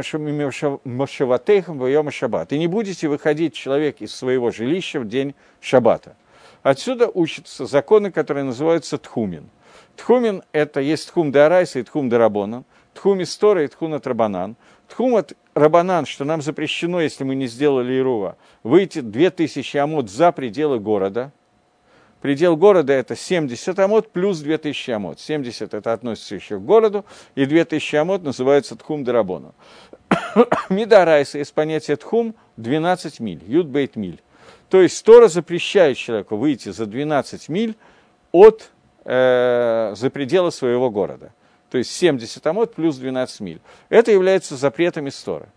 Мошеватейхам 0.85 1.79
в 1.79 2.11
Шаббат. 2.11 2.53
И 2.53 2.59
не 2.59 2.69
будете 2.69 3.07
выходить 3.07 3.53
человек 3.55 4.01
из 4.01 4.15
своего 4.15 4.51
жилища 4.51 4.99
в 4.99 5.07
день 5.07 5.35
Шаббата. 5.61 6.17
Отсюда 6.63 7.11
учатся 7.13 7.67
законы, 7.67 8.11
которые 8.11 8.45
называются 8.45 8.97
Тхумин. 8.97 9.51
Тхумин– 9.95 10.43
это 10.53 10.81
есть 10.81 11.09
Тхум 11.09 11.33
де 11.33 11.67
и 11.75 11.83
Тхум 11.83 12.09
де. 12.09 12.65
Тхум 12.95 13.23
Истора 13.23 13.65
и 13.65 13.69
Тхум 13.69 13.93
от. 13.93 14.57
Тхум 14.89 15.17
от 15.17 15.35
Рабанан, 15.55 16.07
что 16.07 16.25
нам 16.25 16.41
запрещено, 16.41 17.03
если 17.03 17.25
мы 17.25 17.35
не 17.35 17.47
сделали 17.47 17.99
Ирува, 17.99 18.39
выйти 18.63 19.01
2000 19.01 19.77
амот 19.77 20.09
за 20.09 20.33
пределы 20.33 20.81
города– 20.81 21.31
Предел 22.25 22.57
города 22.57 22.95
это 22.95 23.17
70 23.17 23.79
амот 23.79 24.11
плюс 24.11 24.39
2000 24.39 24.93
амот. 24.93 25.21
70 25.21 25.75
это 25.75 25.93
относится 25.93 26.35
еще 26.35 26.59
к 26.59 26.63
городу, 26.63 27.05
и 27.35 27.45
2000 27.45 27.97
амот 27.97 28.23
называется 28.23 28.77
тхум 28.77 29.05
дарабону. 29.05 29.55
Мидарайса 30.71 31.39
из 31.39 31.51
понятия 31.51 31.97
тхум 31.97 32.35
12 32.57 33.21
миль, 33.21 33.43
юдбейт 33.47 33.97
миль. 33.97 34.23
То 34.71 34.81
есть 34.81 35.05
Тора 35.05 35.29
запрещает 35.29 35.99
человеку 35.99 36.37
выйти 36.37 36.71
за 36.71 36.87
12 36.87 37.51
миль 37.51 37.77
от, 38.33 38.71
э, 39.05 39.93
за 39.95 40.09
пределы 40.09 40.51
своего 40.51 40.89
города. 40.89 41.31
То 41.69 41.77
есть 41.77 41.91
70 41.91 42.47
амот 42.47 42.75
плюс 42.75 42.97
12 42.97 43.41
миль. 43.41 43.61
Это 43.91 44.13
является 44.13 44.57
запретом 44.57 45.09
из 45.09 45.23
Торы. 45.23 45.49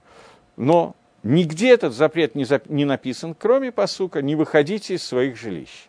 Но 0.58 0.98
нигде 1.24 1.70
этот 1.70 1.94
запрет 1.94 2.36
не, 2.36 2.44
зап- 2.44 2.66
не 2.68 2.84
написан, 2.84 3.38
кроме 3.40 3.72
посука 3.72 4.22
«не 4.22 4.36
выходите 4.36 4.96
из 4.96 5.04
своих 5.06 5.38
жилищ». 5.38 5.88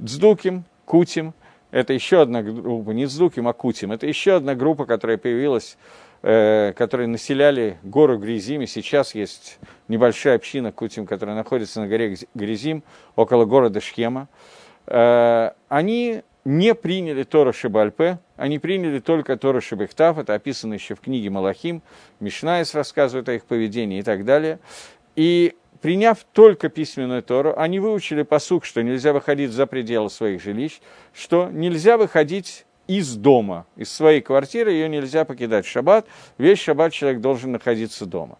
Дздуким, 0.00 0.64
Кутим, 0.84 1.34
это 1.70 1.92
еще 1.92 2.20
одна 2.20 2.42
группа, 2.42 2.90
не 2.90 3.06
Дздуким, 3.06 3.48
а 3.48 3.52
Кутим, 3.52 3.92
это 3.92 4.06
еще 4.06 4.36
одна 4.36 4.54
группа, 4.54 4.84
которая 4.84 5.16
появилась, 5.16 5.78
э, 6.22 6.72
которые 6.76 7.08
населяли 7.08 7.78
гору 7.82 8.18
Гризим, 8.18 8.62
и 8.62 8.66
сейчас 8.66 9.14
есть 9.14 9.58
небольшая 9.88 10.36
община 10.36 10.70
Кутим, 10.72 11.06
которая 11.06 11.34
находится 11.34 11.80
на 11.80 11.88
горе 11.88 12.16
Гризим, 12.34 12.82
около 13.16 13.44
города 13.44 13.80
Шхема. 13.80 14.28
Э, 14.86 15.52
они 15.68 16.22
не 16.44 16.74
приняли 16.74 17.22
Тора 17.22 17.52
Шибальпе, 17.52 18.18
они 18.36 18.58
приняли 18.58 18.98
только 18.98 19.36
Тора 19.36 19.60
Шибехтав, 19.60 20.18
это 20.18 20.34
описано 20.34 20.74
еще 20.74 20.94
в 20.94 21.00
книге 21.00 21.30
Малахим, 21.30 21.82
Мишнаис 22.20 22.74
рассказывает 22.74 23.28
о 23.28 23.34
их 23.34 23.44
поведении 23.44 24.00
и 24.00 24.02
так 24.02 24.24
далее. 24.24 24.58
И 25.14 25.54
приняв 25.82 26.24
только 26.32 26.68
письменную 26.68 27.22
Тору, 27.22 27.54
они 27.58 27.80
выучили 27.80 28.22
посук, 28.22 28.64
что 28.64 28.82
нельзя 28.82 29.12
выходить 29.12 29.50
за 29.50 29.66
пределы 29.66 30.08
своих 30.08 30.40
жилищ, 30.40 30.80
что 31.12 31.50
нельзя 31.50 31.98
выходить 31.98 32.64
из 32.86 33.14
дома, 33.16 33.66
из 33.76 33.92
своей 33.92 34.20
квартиры, 34.20 34.70
ее 34.70 34.88
нельзя 34.88 35.24
покидать 35.24 35.66
в 35.66 35.68
шаббат, 35.68 36.06
весь 36.38 36.60
шаббат 36.60 36.92
человек 36.92 37.20
должен 37.20 37.52
находиться 37.52 38.06
дома. 38.06 38.38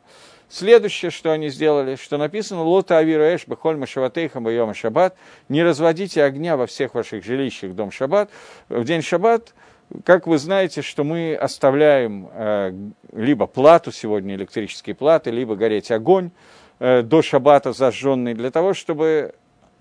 Следующее, 0.48 1.10
что 1.10 1.32
они 1.32 1.48
сделали, 1.48 1.96
что 1.96 2.18
написано 2.18 2.62
«Лота 2.62 2.98
авиру 2.98 3.22
эш 3.22 3.46
бехоль 3.46 3.76
машаватейхам 3.76 4.44
байома 4.44 4.74
шаббат» 4.74 5.16
«Не 5.48 5.62
разводите 5.62 6.22
огня 6.22 6.56
во 6.56 6.66
всех 6.66 6.94
ваших 6.94 7.24
жилищах 7.24 7.74
дом 7.74 7.90
шаббат». 7.90 8.30
В 8.68 8.84
день 8.84 9.00
шаббат, 9.00 9.54
как 10.04 10.26
вы 10.26 10.36
знаете, 10.38 10.82
что 10.82 11.04
мы 11.04 11.34
оставляем 11.34 12.28
э, 12.32 12.72
либо 13.12 13.46
плату 13.46 13.92
сегодня, 13.92 14.34
электрические 14.34 14.94
платы, 14.94 15.30
либо 15.30 15.56
гореть 15.56 15.90
огонь, 15.90 16.30
до 16.78 17.22
шаббата 17.22 17.72
зажженный, 17.72 18.34
для 18.34 18.50
того, 18.50 18.74
чтобы 18.74 19.34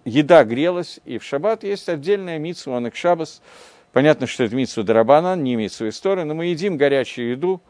еда 0.05 0.43
грелась, 0.43 0.99
и 1.05 1.17
в 1.17 1.23
шаббат 1.23 1.63
есть 1.63 1.89
отдельная 1.89 2.39
митсва, 2.39 2.77
он 2.77 2.91
шаббас. 2.93 3.41
Понятно, 3.91 4.25
что 4.25 4.43
это 4.43 4.55
митсва 4.55 4.83
дарабанан, 4.83 5.43
не 5.43 5.55
митсва 5.55 5.89
история, 5.89 6.23
но 6.23 6.33
мы 6.33 6.47
едим 6.47 6.77
горячую 6.77 7.31
еду, 7.31 7.61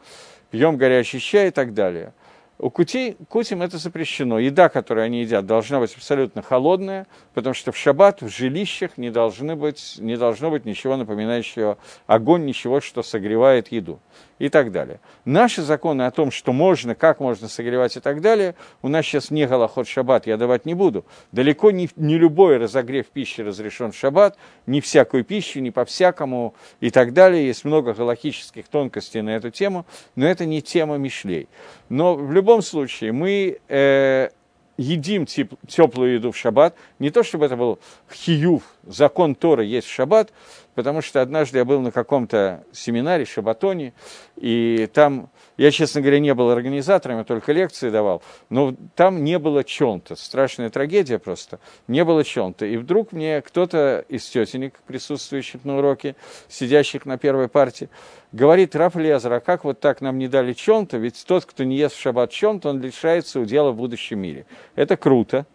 пьем 0.50 0.76
горячий 0.76 1.18
чай 1.18 1.48
и 1.48 1.50
так 1.50 1.74
далее. 1.74 2.12
У 2.58 2.70
кутей, 2.70 3.16
кутим 3.28 3.60
это 3.60 3.76
запрещено. 3.76 4.38
Еда, 4.38 4.68
которую 4.68 5.04
они 5.04 5.22
едят, 5.22 5.46
должна 5.46 5.80
быть 5.80 5.96
абсолютно 5.96 6.42
холодная, 6.42 7.08
потому 7.34 7.54
что 7.54 7.72
в 7.72 7.76
шаббат 7.76 8.22
в 8.22 8.28
жилищах 8.28 8.96
не, 8.98 9.10
должны 9.10 9.56
быть, 9.56 9.96
не 9.98 10.16
должно 10.16 10.48
быть 10.48 10.64
ничего 10.64 10.96
напоминающего 10.96 11.76
огонь, 12.06 12.44
ничего, 12.44 12.80
что 12.80 13.02
согревает 13.02 13.72
еду 13.72 13.98
и 14.42 14.48
так 14.48 14.72
далее. 14.72 14.98
Наши 15.24 15.62
законы 15.62 16.02
о 16.02 16.10
том, 16.10 16.32
что 16.32 16.52
можно, 16.52 16.96
как 16.96 17.20
можно 17.20 17.46
согревать 17.46 17.96
и 17.96 18.00
так 18.00 18.20
далее, 18.20 18.56
у 18.82 18.88
нас 18.88 19.06
сейчас 19.06 19.30
не 19.30 19.46
голоход 19.46 19.86
шаббат, 19.86 20.26
я 20.26 20.36
давать 20.36 20.66
не 20.66 20.74
буду. 20.74 21.04
Далеко 21.30 21.70
не, 21.70 21.88
не 21.94 22.18
любой 22.18 22.56
разогрев 22.56 23.06
пищи 23.06 23.40
разрешен 23.40 23.92
в 23.92 23.96
шаббат, 23.96 24.36
не 24.66 24.80
всякую 24.80 25.24
пищу, 25.24 25.60
не 25.60 25.70
по-всякому 25.70 26.54
и 26.80 26.90
так 26.90 27.12
далее. 27.12 27.46
Есть 27.46 27.64
много 27.64 27.94
галахических 27.94 28.66
тонкостей 28.66 29.22
на 29.22 29.30
эту 29.30 29.50
тему, 29.50 29.86
но 30.16 30.26
это 30.26 30.44
не 30.44 30.60
тема 30.60 30.96
Мишлей. 30.96 31.46
Но 31.88 32.16
в 32.16 32.32
любом 32.32 32.62
случае 32.62 33.12
мы 33.12 33.60
э, 33.68 34.28
едим 34.76 35.22
теп- 35.22 35.56
теплую 35.68 36.14
еду 36.14 36.32
в 36.32 36.36
шаббат, 36.36 36.74
не 36.98 37.10
то 37.10 37.22
чтобы 37.22 37.46
это 37.46 37.56
был 37.56 37.78
хиюв, 38.12 38.62
закон 38.84 39.34
Тора 39.34 39.62
есть 39.62 39.86
в 39.86 39.92
шаббат, 39.92 40.32
потому 40.74 41.02
что 41.02 41.20
однажды 41.20 41.58
я 41.58 41.64
был 41.64 41.80
на 41.80 41.90
каком-то 41.90 42.64
семинаре, 42.72 43.24
шабатоне, 43.24 43.92
и 44.36 44.88
там, 44.92 45.28
я, 45.56 45.70
честно 45.70 46.00
говоря, 46.00 46.18
не 46.18 46.34
был 46.34 46.50
организатором, 46.50 47.18
я 47.18 47.24
только 47.24 47.52
лекции 47.52 47.90
давал, 47.90 48.22
но 48.48 48.74
там 48.94 49.24
не 49.24 49.38
было 49.38 49.64
чонта, 49.64 50.16
страшная 50.16 50.70
трагедия 50.70 51.18
просто, 51.18 51.60
не 51.88 52.04
было 52.04 52.24
чонта. 52.24 52.66
И 52.66 52.76
вдруг 52.76 53.12
мне 53.12 53.42
кто-то 53.42 54.04
из 54.08 54.26
тетенек, 54.26 54.80
присутствующих 54.86 55.64
на 55.64 55.78
уроке, 55.78 56.16
сидящих 56.48 57.06
на 57.06 57.18
первой 57.18 57.48
партии, 57.48 57.88
говорит, 58.32 58.74
Раф 58.74 58.96
Лезер, 58.96 59.32
а 59.32 59.40
как 59.40 59.64
вот 59.64 59.80
так 59.80 60.00
нам 60.00 60.18
не 60.18 60.28
дали 60.28 60.52
чонта, 60.54 60.96
ведь 60.96 61.24
тот, 61.26 61.44
кто 61.44 61.64
не 61.64 61.76
ест 61.76 61.96
в 61.96 62.00
шаббат 62.00 62.30
чонта, 62.30 62.70
он 62.70 62.80
лишается 62.80 63.40
удела 63.40 63.70
в 63.70 63.76
будущем 63.76 64.20
мире. 64.20 64.46
Это 64.74 64.96
круто. 64.96 65.46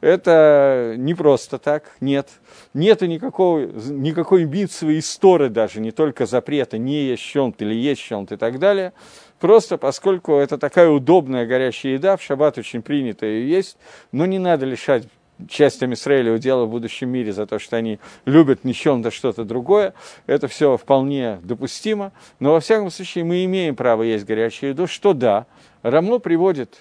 Это 0.00 0.94
не 0.96 1.14
просто 1.14 1.58
так, 1.58 1.92
нет. 2.00 2.28
Нету 2.72 3.06
никакого, 3.06 3.60
никакой 3.60 4.44
митцвы 4.44 4.98
истории 4.98 5.48
даже, 5.48 5.80
не 5.80 5.90
только 5.90 6.26
запрета, 6.26 6.78
не 6.78 7.04
есть 7.04 7.22
щелт 7.22 7.60
или 7.60 7.74
есть 7.74 8.00
щелт 8.00 8.32
и 8.32 8.36
так 8.36 8.58
далее. 8.58 8.92
Просто 9.40 9.78
поскольку 9.78 10.34
это 10.34 10.58
такая 10.58 10.88
удобная 10.88 11.46
горячая 11.46 11.94
еда, 11.94 12.16
в 12.16 12.22
шаббат 12.22 12.58
очень 12.58 12.82
принято 12.82 13.26
ее 13.26 13.50
есть, 13.50 13.76
но 14.12 14.26
не 14.26 14.38
надо 14.38 14.66
лишать 14.66 15.04
частям 15.48 15.94
Израиля 15.94 16.32
удела 16.32 16.64
в 16.64 16.70
будущем 16.70 17.08
мире 17.08 17.32
за 17.32 17.46
то, 17.46 17.58
что 17.58 17.76
они 17.76 17.98
любят 18.24 18.64
не 18.64 18.74
чем-то 18.74 19.10
что-то 19.10 19.44
другое. 19.44 19.94
Это 20.26 20.48
все 20.48 20.76
вполне 20.76 21.38
допустимо. 21.42 22.12
Но 22.38 22.52
во 22.52 22.60
всяком 22.60 22.90
случае 22.90 23.24
мы 23.24 23.44
имеем 23.44 23.76
право 23.76 24.02
есть 24.02 24.26
горячую 24.26 24.70
еду, 24.70 24.86
что 24.86 25.14
да. 25.14 25.46
Рамло 25.82 26.18
приводит 26.18 26.78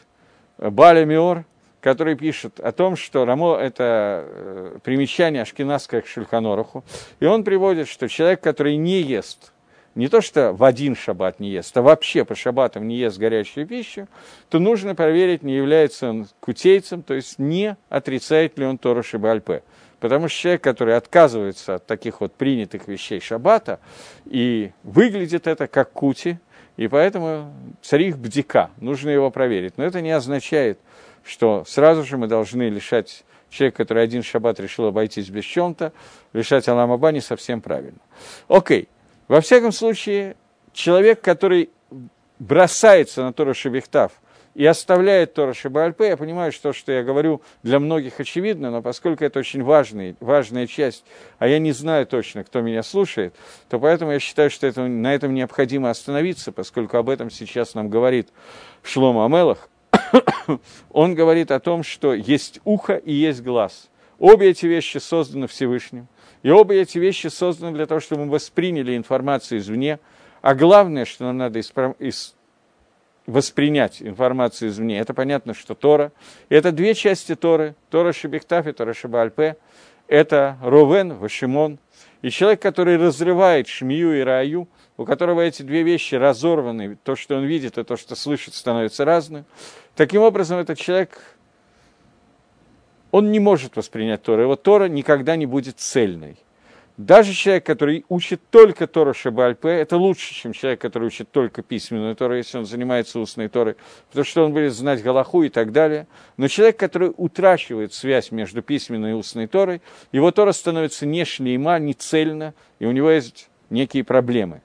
Баля 0.58 1.06
Миор, 1.06 1.46
который 1.82 2.16
пишет 2.16 2.60
о 2.60 2.72
том, 2.72 2.96
что 2.96 3.26
Рамо– 3.26 3.58
это 3.62 4.26
э, 4.26 4.78
примечание 4.84 5.44
Ашкеназское 5.44 6.02
к 6.02 6.08
Шульханоруху, 6.08 6.84
и 7.20 7.26
он 7.26 7.44
приводит, 7.44 7.88
что 7.88 8.08
человек, 8.08 8.42
который 8.42 8.76
не 8.78 9.02
ест 9.02 9.52
не 9.96 10.08
то 10.08 10.22
что 10.22 10.54
в 10.54 10.64
один 10.64 10.96
шаббат 10.96 11.40
не 11.40 11.50
ест, 11.50 11.76
а 11.78 11.82
вообще 11.82 12.24
по 12.24 12.36
шаббатам 12.36 12.88
не 12.88 12.96
ест 12.96 13.18
горячую 13.18 13.68
пищу, 13.68 14.08
то 14.50 14.60
нужно 14.60 14.96
проверить, 14.96 15.44
не 15.44 15.56
является 15.56 16.10
он 16.10 16.28
кутейцем, 16.40 17.02
то 17.02 17.14
есть 17.14 17.40
не 17.40 17.76
отрицает 17.90 18.58
ли 18.58 18.66
он 18.66 18.78
Тору 18.78 19.04
Шибальпе. 19.04 19.64
Потому 20.00 20.30
что 20.30 20.40
человек, 20.40 20.64
который 20.64 20.96
отказывается 20.96 21.76
от 21.76 21.86
таких 21.86 22.22
вот 22.22 22.34
принятых 22.34 22.88
вещей 22.88 23.20
шаббата, 23.20 23.80
и 24.26 24.72
выглядит 24.84 25.48
это 25.48 25.68
как 25.68 25.92
кути, 25.92 26.38
и 26.78 26.88
поэтому 26.88 27.54
царих 27.82 28.18
бдика, 28.18 28.70
нужно 28.80 29.10
его 29.10 29.32
проверить. 29.32 29.78
Но 29.78 29.84
это 29.84 30.00
не 30.00 30.12
означает, 30.12 30.80
что 31.30 31.64
сразу 31.68 32.04
же 32.04 32.18
мы 32.18 32.28
должны 32.28 32.70
лишать 32.70 33.24
человека, 33.50 33.78
который 33.78 34.04
один 34.04 34.24
шаббат 34.24 34.60
решил 34.60 34.86
обойтись 34.86 35.30
без 35.30 35.46
чем-то, 35.46 35.94
лишать 36.34 36.68
Аламаба 36.68 37.12
не 37.12 37.22
совсем 37.22 37.62
правильно. 37.62 38.00
Окей. 38.48 38.90
Во 39.28 39.42
всяком 39.42 39.72
случае, 39.72 40.36
человек, 40.74 41.22
который 41.22 41.70
бросается 42.40 43.22
на 43.22 43.32
Тору 43.32 43.54
Шебехтав 43.54 44.12
и 44.56 44.66
оставляет 44.66 45.36
Тора 45.36 45.54
Шебальпе, 45.54 46.08
я 46.08 46.18
понимаю, 46.18 46.52
что, 46.52 46.74
что 46.74 46.92
я 46.92 47.04
говорю 47.04 47.44
для 47.62 47.80
многих 47.80 48.20
очевидно, 48.20 48.72
но 48.72 48.82
поскольку 48.82 49.24
это 49.24 49.38
очень 49.38 49.62
важный, 49.62 50.16
важная 50.20 50.66
часть, 50.66 51.06
а 51.38 51.48
я 51.48 51.60
не 51.60 51.74
знаю 51.74 52.08
точно, 52.08 52.44
кто 52.44 52.62
меня 52.62 52.82
слушает, 52.82 53.36
то 53.70 53.80
поэтому 53.80 54.12
я 54.12 54.20
считаю, 54.20 54.50
что 54.50 54.66
это, 54.66 54.82
на 54.88 55.14
этом 55.14 55.36
необходимо 55.36 55.92
остановиться, 55.92 56.52
поскольку 56.52 56.98
об 56.98 57.10
этом 57.10 57.30
сейчас 57.30 57.76
нам 57.76 57.90
говорит 57.90 58.30
Шлома 58.82 59.26
Амелах. 59.26 59.70
Он 60.92 61.16
говорит 61.16 61.52
о 61.52 61.60
том, 61.60 61.84
что 61.84 62.14
есть 62.14 62.60
ухо 62.64 62.96
и 62.96 63.14
есть 63.14 63.42
глаз. 63.42 63.90
Обе 64.20 64.50
эти 64.50 64.66
вещи 64.66 64.98
созданы 64.98 65.48
Всевышним– 65.48 66.08
и 66.42 66.50
оба 66.50 66.74
эти 66.74 66.98
вещи 66.98 67.28
созданы 67.28 67.76
для 67.76 67.86
того, 67.86 68.00
чтобы 68.00 68.26
мы 68.26 68.32
восприняли 68.32 68.96
информацию 68.96 69.60
извне, 69.60 70.00
а 70.42 70.56
главное, 70.56 71.06
что 71.06 71.26
нам 71.26 71.38
надо 71.38 71.60
исправ... 71.60 72.00
из... 72.00 72.36
воспринять 73.26 74.02
информацию 74.02 74.70
извне, 74.70 75.00
это 75.00 75.14
понятно, 75.14 75.54
что 75.54 75.76
Тора. 75.76 76.12
И 76.48 76.56
это 76.56 76.72
две 76.72 76.94
части 76.94 77.36
Торы, 77.36 77.76
Тора 77.90 78.14
Шебехтаф 78.14 78.68
и 78.68 78.72
Тора 78.72 78.94
Шебальпе. 78.94 79.58
Это 80.08 80.58
Ровен, 80.64 81.14
Вашимон. 81.14 81.78
И 82.22 82.30
человек, 82.32 82.62
который 82.62 82.98
разрывает 82.98 83.68
Шмию 83.68 84.20
и 84.20 84.22
Раю, 84.22 84.68
у 84.98 85.06
которого 85.06 85.42
эти 85.42 85.62
две 85.62 85.84
вещи 85.84 86.16
разорваны, 86.16 86.98
то, 87.04 87.16
что 87.16 87.38
он 87.38 87.46
видит, 87.46 87.78
и 87.78 87.84
то, 87.84 87.96
что 87.96 88.16
слышит, 88.16 88.56
становится 88.56 89.06
разным. 89.06 89.46
Таким 89.96 90.22
образом, 90.22 90.60
этот 90.60 90.78
человек 90.78 91.18
он 93.12 93.32
не 93.32 93.40
может 93.40 93.76
воспринять 93.76 94.22
Тору. 94.22 94.44
Его 94.44 94.56
Тора 94.56 94.88
никогда 94.88 95.36
не 95.36 95.46
будет 95.46 95.80
цельной. 95.80 96.38
Даже 97.00 97.32
человек, 97.34 97.66
который 97.66 98.04
учит 98.10 98.42
только 98.52 98.86
Тору 98.86 99.14
Шабальпе, 99.14 99.70
это 99.70 99.96
лучше, 99.96 100.34
чем 100.34 100.52
человек, 100.52 100.82
который 100.82 101.06
учит 101.06 101.32
только 101.32 101.62
письменную 101.62 102.14
Тору, 102.14 102.36
если 102.36 102.58
он 102.58 102.66
занимается 102.66 103.22
устной 103.22 103.48
Торой, 103.48 103.78
потому 104.10 104.26
что 104.26 104.44
он 104.44 104.52
будет 104.52 104.74
знать 104.74 105.02
Галаху 105.02 105.44
и 105.44 105.50
так 105.50 105.72
далее. 105.72 106.08
Но 106.36 106.50
человек, 106.50 106.76
который 106.76 107.14
утрачивает 107.16 107.94
связь 107.94 108.32
между 108.32 108.62
письменной 108.62 109.12
и 109.12 109.14
устной 109.14 109.48
Торой, 109.48 109.82
его 110.12 110.30
Тора 110.32 110.52
становится 110.52 111.06
не 111.06 111.24
шлейма, 111.24 111.80
не 111.80 111.94
цельно, 111.94 112.54
и 112.80 112.86
у 112.86 112.92
него 112.92 113.10
есть 113.10 113.50
некие 113.70 114.04
проблемы 114.04 114.62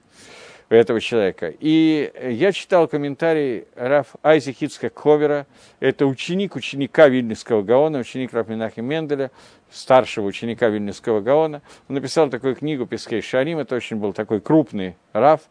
этого 0.75 0.99
человека. 1.01 1.53
И 1.59 2.11
я 2.31 2.51
читал 2.51 2.87
комментарий 2.87 3.65
Раф 3.75 4.15
Айзек 4.23 4.61
Ицхак 4.61 4.97
Ховера, 4.97 5.47
это 5.79 6.05
ученик 6.05 6.55
ученика 6.55 7.07
Вильнюсского 7.07 7.61
Гаона, 7.61 7.99
ученик 7.99 8.33
Рафминахи 8.33 8.79
Менделя, 8.79 9.31
старшего 9.71 10.25
ученика 10.25 10.69
Вильнюсского 10.69 11.21
Гаона. 11.21 11.61
Он 11.87 11.95
написал 11.95 12.29
такую 12.29 12.55
книгу 12.55 12.85
«Пескей 12.85 13.21
Шарим», 13.21 13.59
это 13.59 13.75
очень 13.75 13.97
был 13.97 14.13
такой 14.13 14.41
крупный 14.41 14.95
Раф, 15.13 15.41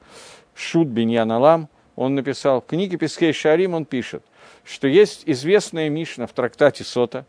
Шут 0.54 0.88
Биньян 0.88 1.30
Алам. 1.30 1.68
Он 1.96 2.14
написал 2.14 2.60
в 2.60 2.66
книге 2.66 2.96
«Пескей 2.96 3.32
Шарим», 3.32 3.74
он 3.74 3.84
пишет, 3.84 4.24
что 4.64 4.88
есть 4.88 5.22
известная 5.26 5.88
Мишна 5.88 6.26
в 6.26 6.32
трактате 6.32 6.84
Сота, 6.84 7.24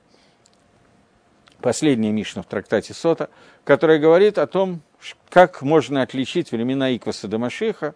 последняя 1.62 2.12
Мишна 2.12 2.42
в 2.42 2.46
трактате 2.46 2.94
Сота, 2.94 3.30
которая 3.64 4.00
говорит 4.00 4.38
о 4.38 4.48
том, 4.48 4.82
как 5.30 5.62
можно 5.62 6.02
отличить 6.02 6.52
времена 6.52 6.96
Икваса 6.96 7.28
до 7.28 7.38
Машиха, 7.38 7.94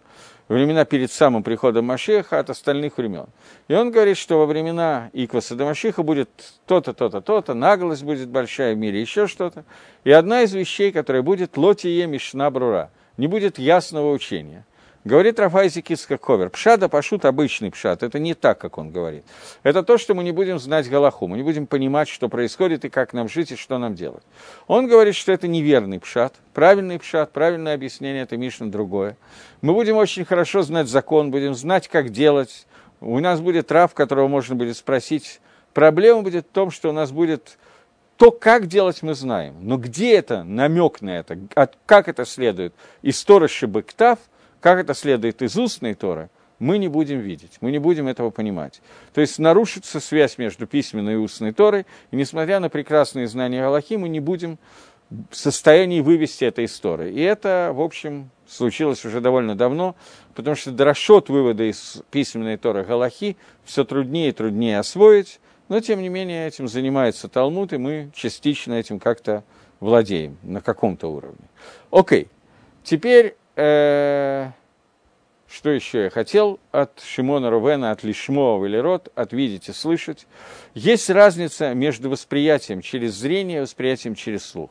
времена 0.48 0.84
перед 0.84 1.10
самым 1.10 1.42
приходом 1.42 1.86
Машиха 1.86 2.38
от 2.38 2.50
остальных 2.50 2.98
времен. 2.98 3.26
И 3.68 3.74
он 3.74 3.90
говорит, 3.90 4.16
что 4.16 4.38
во 4.38 4.46
времена 4.46 5.10
Икваса 5.12 5.54
до 5.54 5.64
Машиха 5.64 6.02
будет 6.02 6.28
то-то, 6.66 6.92
то-то, 6.92 7.20
то-то, 7.20 7.54
наглость 7.54 8.02
будет 8.02 8.28
большая 8.28 8.74
в 8.74 8.78
мире, 8.78 9.00
еще 9.00 9.26
что-то. 9.26 9.64
И 10.04 10.10
одна 10.10 10.42
из 10.42 10.52
вещей, 10.52 10.92
которая 10.92 11.22
будет 11.22 11.56
лотие 11.56 12.06
мишна 12.06 12.50
брура, 12.50 12.90
не 13.16 13.26
будет 13.26 13.58
ясного 13.58 14.12
учения. 14.12 14.64
Говорит 15.02 15.40
Рафайзик 15.40 15.90
Ицкаковер, 15.90 16.50
пшада 16.50 16.90
пашут 16.90 17.24
обычный 17.24 17.70
пшат, 17.70 18.02
это 18.02 18.18
не 18.18 18.34
так, 18.34 18.58
как 18.58 18.76
он 18.76 18.90
говорит. 18.90 19.24
Это 19.62 19.82
то, 19.82 19.96
что 19.96 20.12
мы 20.14 20.22
не 20.22 20.32
будем 20.32 20.58
знать 20.58 20.90
Галаху, 20.90 21.26
мы 21.26 21.38
не 21.38 21.42
будем 21.42 21.66
понимать, 21.66 22.06
что 22.06 22.28
происходит 22.28 22.84
и 22.84 22.90
как 22.90 23.14
нам 23.14 23.26
жить 23.26 23.50
и 23.50 23.56
что 23.56 23.78
нам 23.78 23.94
делать. 23.94 24.22
Он 24.66 24.86
говорит, 24.86 25.14
что 25.14 25.32
это 25.32 25.48
неверный 25.48 26.00
пшат, 26.00 26.34
правильный 26.52 26.98
пшат, 26.98 27.32
правильное 27.32 27.72
объяснение, 27.72 28.24
это 28.24 28.36
Мишна 28.36 28.66
другое. 28.66 29.16
Мы 29.62 29.72
будем 29.72 29.96
очень 29.96 30.26
хорошо 30.26 30.60
знать 30.60 30.86
закон, 30.86 31.30
будем 31.30 31.54
знать, 31.54 31.88
как 31.88 32.10
делать. 32.10 32.66
У 33.00 33.18
нас 33.20 33.40
будет 33.40 33.68
трав, 33.68 33.94
которого 33.94 34.28
можно 34.28 34.54
будет 34.54 34.76
спросить. 34.76 35.40
Проблема 35.72 36.20
будет 36.20 36.44
в 36.44 36.50
том, 36.50 36.70
что 36.70 36.90
у 36.90 36.92
нас 36.92 37.10
будет 37.10 37.56
то, 38.18 38.30
как 38.30 38.66
делать, 38.66 39.02
мы 39.02 39.14
знаем. 39.14 39.54
Но 39.62 39.78
где 39.78 40.14
это, 40.14 40.42
намек 40.42 41.00
на 41.00 41.20
это, 41.20 41.38
как 41.86 42.08
это 42.08 42.26
следует 42.26 42.74
из 43.00 43.24
Торы 43.24 43.48
Шебектав– 43.48 44.18
как 44.60 44.78
это 44.78 44.94
следует 44.94 45.42
из 45.42 45.56
устной 45.56 45.94
Торы, 45.94 46.30
мы 46.58 46.76
не 46.78 46.88
будем 46.88 47.20
видеть, 47.20 47.56
мы 47.60 47.72
не 47.72 47.78
будем 47.78 48.06
этого 48.06 48.30
понимать. 48.30 48.82
То 49.14 49.20
есть 49.20 49.38
нарушится 49.38 49.98
связь 49.98 50.38
между 50.38 50.66
письменной 50.66 51.14
и 51.14 51.16
устной 51.16 51.52
Торой, 51.52 51.86
и 52.10 52.16
несмотря 52.16 52.60
на 52.60 52.68
прекрасные 52.68 53.26
знания 53.26 53.62
Галахи, 53.62 53.94
мы 53.94 54.08
не 54.08 54.20
будем 54.20 54.58
в 55.30 55.34
состоянии 55.34 56.00
вывести 56.00 56.44
это 56.44 56.62
из 56.62 56.78
Торы. 56.78 57.10
И 57.10 57.20
это, 57.20 57.72
в 57.74 57.80
общем, 57.80 58.30
случилось 58.46 59.04
уже 59.04 59.20
довольно 59.20 59.56
давно, 59.56 59.96
потому 60.34 60.54
что 60.54 60.70
дрошот 60.70 61.28
вывода 61.28 61.64
из 61.64 62.02
письменной 62.10 62.58
Торы 62.58 62.84
Галахи 62.84 63.36
все 63.64 63.84
труднее 63.84 64.28
и 64.28 64.32
труднее 64.32 64.78
освоить, 64.78 65.40
но, 65.68 65.80
тем 65.80 66.02
не 66.02 66.08
менее, 66.08 66.48
этим 66.48 66.68
занимается 66.68 67.28
Талмуд, 67.28 67.72
и 67.72 67.78
мы 67.78 68.10
частично 68.14 68.74
этим 68.74 68.98
как-то 68.98 69.44
владеем 69.78 70.36
на 70.42 70.60
каком-то 70.60 71.08
уровне. 71.08 71.46
Окей, 71.90 72.28
теперь 72.82 73.36
что 75.50 75.70
еще 75.70 76.04
я 76.04 76.10
хотел 76.10 76.60
от 76.70 77.00
Шимона 77.00 77.50
Рувена, 77.50 77.90
от 77.90 78.04
Лишмо 78.04 78.58
Велерот, 78.64 79.08
от 79.14 79.32
видеть 79.32 79.68
и 79.68 79.72
слышать. 79.72 80.26
Есть 80.74 81.10
разница 81.10 81.74
между 81.74 82.08
восприятием 82.08 82.80
через 82.80 83.14
зрение 83.14 83.58
и 83.58 83.62
восприятием 83.62 84.14
через 84.14 84.44
слух. 84.44 84.70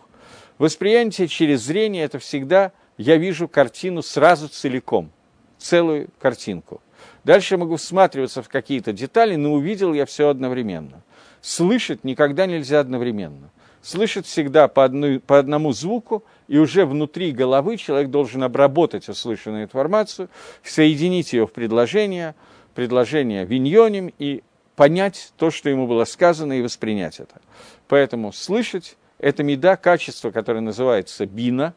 Восприятие 0.57 1.27
через 1.27 1.61
зрение– 1.61 2.03
это 2.05 2.19
всегда 2.19 2.71
я 2.97 3.17
вижу 3.17 3.47
картину 3.47 4.01
сразу 4.01 4.47
целиком, 4.47 5.11
целую 5.57 6.09
картинку. 6.19 6.81
Дальше 7.23 7.55
я 7.55 7.57
могу 7.59 7.75
всматриваться 7.75 8.41
в 8.41 8.49
какие-то 8.49 8.91
детали, 8.91 9.35
но 9.35 9.53
увидел 9.53 9.93
я 9.93 10.05
все 10.05 10.29
одновременно. 10.29 11.01
Слышать 11.41 12.03
никогда 12.03 12.45
нельзя 12.45 12.79
одновременно. 12.79 13.51
Слышать 13.81 14.25
всегда 14.25 14.67
по, 14.67 14.83
одной, 14.83 15.19
по 15.19 15.37
одному 15.37 15.71
звуку– 15.71 16.23
и 16.49 16.57
уже 16.57 16.85
внутри 16.85 17.31
головы 17.31 17.77
человек 17.77 18.09
должен 18.09 18.43
обработать 18.43 19.07
услышанную 19.07 19.65
информацию, 19.65 20.29
соединить 20.63 21.31
ее 21.31 21.45
в 21.45 21.53
предложение, 21.53 22.33
предложение 22.73 23.45
виньоним 23.45 24.11
и 24.17 24.43
понять 24.75 25.31
то, 25.37 25.51
что 25.51 25.69
ему 25.69 25.85
было 25.85 26.05
сказано, 26.05 26.53
и 26.53 26.63
воспринять 26.63 27.19
это. 27.19 27.39
Поэтому 27.87 28.33
слышать– 28.33 28.97
это 29.19 29.43
меда 29.43 29.75
качества, 29.75 30.31
которое 30.31 30.61
называется 30.61 31.27
бина, 31.27 31.75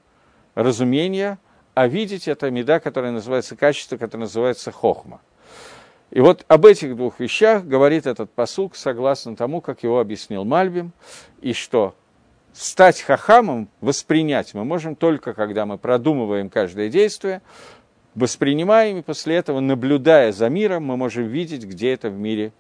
разумение, 0.55 1.39
а 1.75 1.87
видеть– 1.87 2.27
это 2.27 2.51
меда, 2.51 2.81
которое 2.81 3.13
называется 3.13 3.57
качество, 3.57 3.99
которое 3.99 4.23
называется 4.23 4.73
хохма. 4.73 5.21
И 6.13 6.21
вот 6.21 6.45
об 6.47 6.67
этих 6.67 6.95
двух 6.95 7.21
вещах 7.21 7.65
говорит 7.65 8.07
этот 8.07 8.31
посук, 8.31 8.77
согласно 8.77 9.35
тому, 9.35 9.63
как 9.63 9.83
его 9.83 9.99
объяснил 9.99 10.45
Мальбим, 10.45 10.93
и 11.41 11.55
что 11.55 11.95
стать 12.53 13.01
хахамом, 13.01 13.69
воспринять 13.81 14.53
мы 14.53 14.65
можем 14.65 14.95
только, 14.95 15.33
когда 15.33 15.65
мы 15.65 15.79
продумываем 15.79 16.51
каждое 16.51 16.91
действие, 16.91 17.41
воспринимаем, 18.15 18.99
и 18.99 19.03
после 19.03 19.37
этого, 19.37 19.61
наблюдая 19.61 20.33
за 20.33 20.51
миром, 20.51 20.85
мы 20.85 20.99
можем 20.99 21.29
видеть, 21.29 21.65
где 21.65 21.95
это 21.95 22.11
в 22.11 22.19
мире 22.19 22.53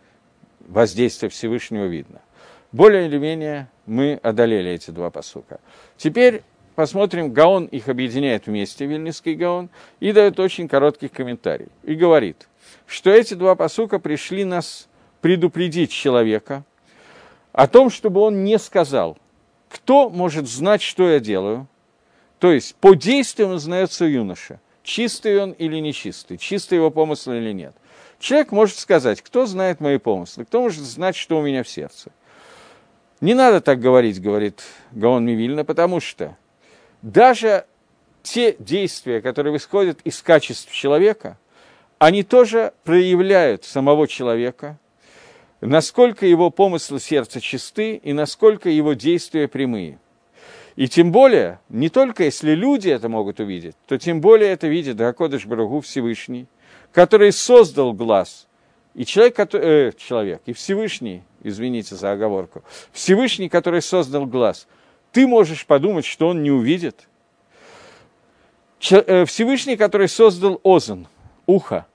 воздействие 0.60 1.28
Всевышнего 1.28 1.84
видно. 1.84 2.22
Более 2.72 3.06
или 3.06 3.18
менее 3.18 3.68
мы 3.84 4.18
одолели 4.22 4.70
эти 4.70 4.90
два 4.90 5.10
посука. 5.10 5.60
Теперь 5.98 6.42
посмотрим, 6.74 7.34
Гаон 7.34 7.66
их 7.66 7.90
объединяет 7.90 8.46
вместе, 8.46 8.86
Вильнюсский 8.86 9.34
Гаон, 9.34 9.68
и 10.00 10.12
дает 10.12 10.40
очень 10.40 10.68
короткий 10.68 11.08
комментарий. 11.08 11.68
И 11.82 11.94
говорит, 11.94 12.48
что 12.87 13.11
эти 13.11 13.35
два 13.35 13.54
посука 13.54 13.98
пришли 13.98 14.44
нас 14.44 14.88
предупредить 15.20 15.90
человека 15.90 16.64
о 17.52 17.66
том, 17.66 17.90
чтобы 17.90 18.20
он 18.20 18.44
не 18.44 18.58
сказал, 18.58 19.18
кто 19.68 20.11
может 20.11 20.48
знать, 20.48 20.82
что 20.82 21.08
я 21.08 21.20
делаю? 21.20 21.66
То 22.38 22.52
есть 22.52 22.74
по 22.76 22.94
действиям 22.94 23.52
узнается 23.52 24.04
юноша. 24.04 24.61
чистый 24.82 25.40
он 25.40 25.52
или 25.52 25.78
нечистый, 25.78 26.38
чистый 26.38 26.74
его 26.74 26.90
помысл 26.90 27.32
или 27.32 27.52
нет. 27.52 27.74
Человек 28.18 28.52
может 28.52 28.78
сказать, 28.78 29.22
кто 29.22 29.46
знает 29.46 29.80
мои 29.80 29.98
помыслы, 29.98 30.44
кто 30.44 30.61
может 30.61 30.82
знать, 30.82 31.16
что 31.16 31.38
у 31.38 31.42
меня 31.42 31.62
в 31.62 31.68
сердце. 31.68 32.11
Не 33.20 33.35
надо 33.35 33.61
так 33.61 33.80
говорить, 33.80 34.20
говорит 34.20 34.62
Гаон 34.90 35.24
Мивильна, 35.24 35.64
потому 35.64 36.00
что 36.00 36.37
даже 37.02 37.66
те 38.22 38.56
действия, 38.58 39.20
которые 39.20 39.56
исходят 39.56 40.00
из 40.04 40.20
качеств 40.22 40.72
человека, 40.72 41.38
они 42.02 42.24
тоже 42.24 42.72
проявляют 42.82 43.64
самого 43.64 44.08
человека, 44.08 44.76
насколько 45.60 46.26
его 46.26 46.50
помыслы 46.50 46.98
сердца 46.98 47.40
чисты 47.40 47.94
и 47.94 48.12
насколько 48.12 48.68
его 48.68 48.94
действия 48.94 49.46
прямые. 49.46 50.00
И 50.74 50.88
тем 50.88 51.12
более, 51.12 51.60
не 51.68 51.90
только 51.90 52.24
если 52.24 52.56
люди 52.56 52.88
это 52.88 53.08
могут 53.08 53.38
увидеть, 53.38 53.76
то 53.86 53.98
тем 53.98 54.20
более 54.20 54.50
это 54.50 54.66
видит 54.66 54.96
Гакодыш 54.96 55.46
Барагу 55.46 55.80
Всевышний, 55.80 56.48
который 56.90 57.30
создал 57.30 57.92
глаз. 57.92 58.48
И 58.94 59.04
человек, 59.04 59.36
который, 59.36 59.90
э, 59.90 59.92
человек, 59.96 60.42
и 60.44 60.52
Всевышний, 60.52 61.22
извините 61.44 61.94
за 61.94 62.10
оговорку, 62.10 62.64
Всевышний, 62.90 63.48
который 63.48 63.80
создал 63.80 64.26
глаз, 64.26 64.66
ты 65.12 65.24
можешь 65.28 65.66
подумать, 65.66 66.04
что 66.04 66.26
он 66.26 66.42
не 66.42 66.50
увидит. 66.50 67.08
Э, 68.90 69.24
Всевышний, 69.24 69.76
который 69.76 70.08
создал 70.08 70.60
озон, 70.64 71.06
ухо, 71.46 71.86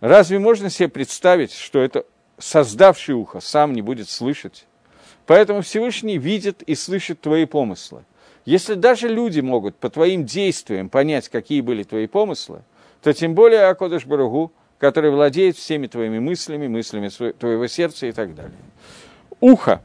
разве 0.00 0.38
можно 0.38 0.70
себе 0.70 0.88
представить, 0.88 1.52
что 1.52 1.80
это 1.80 2.04
создавший 2.38 3.14
ухо 3.14 3.40
сам 3.40 3.72
не 3.72 3.82
будет 3.82 4.08
слышать? 4.08 4.66
Поэтому 5.26 5.62
Всевышний 5.62 6.18
видит 6.18 6.62
и 6.62 6.74
слышит 6.74 7.20
твои 7.20 7.44
помыслы. 7.44 8.04
Если 8.44 8.74
даже 8.74 9.08
люди 9.08 9.40
могут 9.40 9.76
по 9.76 9.90
твоим 9.90 10.24
действиям 10.24 10.88
понять, 10.88 11.28
какие 11.28 11.60
были 11.60 11.82
твои 11.82 12.06
помыслы, 12.06 12.62
то 13.02 13.12
тем 13.12 13.34
более 13.34 13.66
Акодыш 13.66 14.06
Баругу, 14.06 14.52
который 14.78 15.10
владеет 15.10 15.56
всеми 15.56 15.86
твоими 15.86 16.18
мыслями, 16.18 16.66
мыслями 16.66 17.08
твоего 17.32 17.66
сердца 17.66 18.06
и 18.06 18.12
так 18.12 18.34
далее. 18.34 18.56
Ухо 19.40 19.82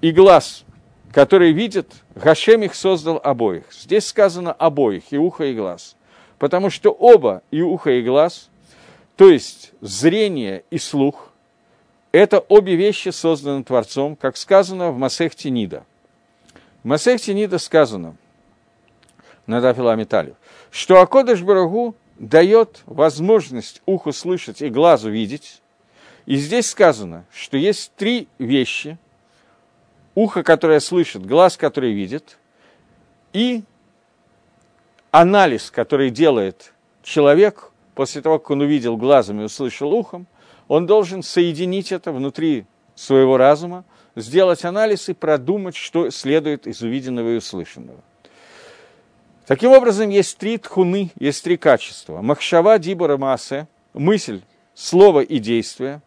и 0.00 0.10
глаз, 0.10 0.64
который 1.12 1.52
видят, 1.52 1.92
Гашем 2.14 2.62
их 2.62 2.74
создал 2.74 3.20
обоих. 3.22 3.72
Здесь 3.72 4.06
сказано 4.06 4.52
обоих, 4.52 5.04
и 5.12 5.18
ухо, 5.18 5.44
и 5.44 5.54
глаз. 5.54 5.96
Потому 6.38 6.70
что 6.70 6.90
оба, 6.90 7.42
и 7.50 7.62
ухо, 7.62 7.90
и 7.90 8.02
глаз, 8.02 8.50
то 9.18 9.28
есть 9.28 9.72
зрение 9.80 10.62
и 10.70 10.78
слух, 10.78 11.32
это 12.12 12.38
обе 12.38 12.76
вещи 12.76 13.08
созданы 13.08 13.64
Творцом, 13.64 14.14
как 14.14 14.36
сказано 14.36 14.92
в 14.92 14.98
Масехте 14.98 15.50
Нида. 15.50 15.84
В 16.84 16.86
Масехте 16.86 17.34
Нида 17.34 17.58
сказано, 17.58 18.14
на 19.48 19.60
Дафила 19.60 19.96
Металле, 19.96 20.36
что 20.70 21.00
Акодыш 21.00 21.42
Барагу 21.42 21.96
дает 22.20 22.82
возможность 22.86 23.82
уху 23.86 24.12
слышать 24.12 24.62
и 24.62 24.68
глазу 24.68 25.10
видеть. 25.10 25.62
И 26.24 26.36
здесь 26.36 26.70
сказано, 26.70 27.24
что 27.34 27.56
есть 27.56 27.92
три 27.96 28.28
вещи. 28.38 28.98
Ухо, 30.14 30.44
которое 30.44 30.78
слышит, 30.78 31.26
глаз, 31.26 31.56
который 31.56 31.92
видит, 31.92 32.38
и 33.32 33.64
анализ, 35.10 35.72
который 35.72 36.10
делает 36.10 36.72
человек 37.02 37.72
после 37.98 38.22
того, 38.22 38.38
как 38.38 38.50
он 38.52 38.62
увидел 38.62 38.96
глазом 38.96 39.42
и 39.42 39.44
услышал 39.44 39.92
ухом– 39.92 40.26
он 40.68 40.86
должен 40.86 41.22
соединить 41.22 41.92
это 41.92 42.12
внутри 42.12 42.66
своего 42.94 43.36
разума, 43.36 43.84
сделать 44.14 44.64
анализ 44.64 45.08
и 45.08 45.14
продумать, 45.14 45.74
что 45.74 46.10
следует 46.10 46.66
из 46.66 46.82
увиденного 46.82 47.30
и 47.30 47.36
услышанного. 47.38 48.00
Таким 49.46 49.72
образом, 49.72 50.10
есть 50.10 50.36
три 50.36 50.58
тхуны, 50.58 51.10
есть 51.18 51.42
три 51.42 51.56
качества. 51.56 52.20
Махшава, 52.20 52.78
дибора, 52.78 53.16
маасе, 53.16 53.66
мысль, 53.94 54.42
слово 54.74 55.20
и 55.20 55.38
действие. 55.38 56.02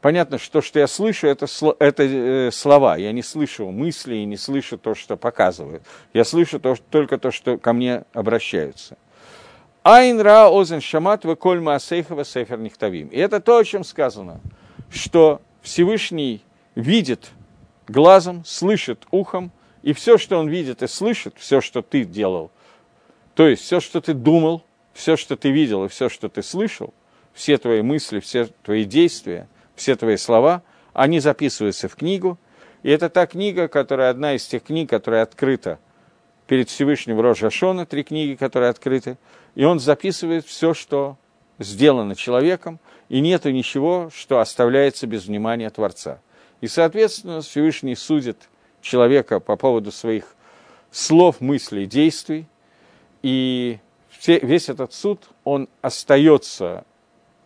Понятно, 0.00 0.38
что 0.38 0.54
то, 0.54 0.60
что 0.60 0.80
я 0.80 0.88
слышу, 0.88 1.28
это, 1.28 1.46
это 1.78 2.02
э, 2.02 2.50
слова. 2.50 2.96
Я 2.96 3.12
не 3.12 3.22
слышу 3.22 3.70
мысли 3.70 4.16
и 4.16 4.24
не 4.24 4.36
слышу 4.36 4.76
то, 4.76 4.94
что 4.94 5.16
показывают. 5.16 5.84
Я 6.12 6.24
слышу 6.24 6.58
то, 6.58 6.74
только 6.90 7.16
то, 7.16 7.30
что 7.30 7.58
ко 7.58 7.72
мне 7.72 8.04
обращаются. 8.12 8.98
Айн 9.84 10.18
ра 10.18 10.48
озен 10.48 10.80
шамат 10.80 11.26
в 11.26 11.36
коль 11.36 11.60
маасейхова 11.60 12.24
сефер 12.24 12.58
нихтавим. 12.58 13.08
И 13.08 13.18
это 13.18 13.38
то, 13.38 13.58
о 13.58 13.64
чем 13.64 13.84
сказано, 13.84 14.40
что 14.90 15.42
Всевышний 15.60 16.42
видит 16.74 17.30
глазом, 17.86 18.44
слышит 18.46 19.06
ухом, 19.10 19.52
и 19.82 19.92
все, 19.92 20.16
что 20.16 20.38
он 20.38 20.48
видит 20.48 20.82
и 20.82 20.86
слышит, 20.86 21.34
все, 21.36 21.60
что 21.60 21.82
ты 21.82 22.04
делал, 22.04 22.50
то 23.34 23.46
есть 23.46 23.62
все, 23.62 23.78
что 23.80 24.00
ты 24.00 24.14
думал, 24.14 24.64
все, 24.94 25.16
что 25.16 25.36
ты 25.36 25.50
видел 25.50 25.84
и 25.84 25.88
все, 25.88 26.08
что 26.08 26.30
ты 26.30 26.42
слышал, 26.42 26.94
все 27.34 27.58
твои 27.58 27.82
мысли, 27.82 28.20
все 28.20 28.46
твои 28.62 28.84
действия, 28.84 29.48
все 29.74 29.96
твои 29.96 30.16
слова, 30.16 30.62
они 30.94 31.20
записываются 31.20 31.90
в 31.90 31.96
книгу. 31.96 32.38
И 32.82 32.90
это 32.90 33.10
та 33.10 33.26
книга, 33.26 33.68
которая 33.68 34.10
одна 34.10 34.34
из 34.34 34.46
тех 34.46 34.62
книг, 34.62 34.88
которая 34.88 35.22
открыта 35.22 35.78
перед 36.46 36.70
Всевышним 36.70 37.20
Рожа 37.20 37.50
Шона, 37.50 37.84
три 37.86 38.02
книги, 38.04 38.34
которые 38.34 38.70
открыты, 38.70 39.18
и 39.54 39.64
он 39.64 39.78
записывает 39.78 40.46
все, 40.46 40.74
что 40.74 41.16
сделано 41.58 42.14
человеком, 42.14 42.80
и 43.08 43.20
нету 43.20 43.50
ничего, 43.50 44.10
что 44.14 44.40
оставляется 44.40 45.06
без 45.06 45.26
внимания 45.26 45.70
Творца. 45.70 46.20
И, 46.60 46.66
соответственно, 46.66 47.42
Всевышний 47.42 47.94
судит 47.94 48.48
человека 48.80 49.40
по 49.40 49.56
поводу 49.56 49.92
своих 49.92 50.34
слов, 50.90 51.40
мыслей, 51.40 51.86
действий, 51.86 52.46
и 53.22 53.78
все, 54.10 54.38
весь 54.40 54.68
этот 54.68 54.92
суд, 54.92 55.28
он 55.44 55.68
остается 55.82 56.84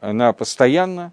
на 0.01 0.33
постоянно, 0.33 1.13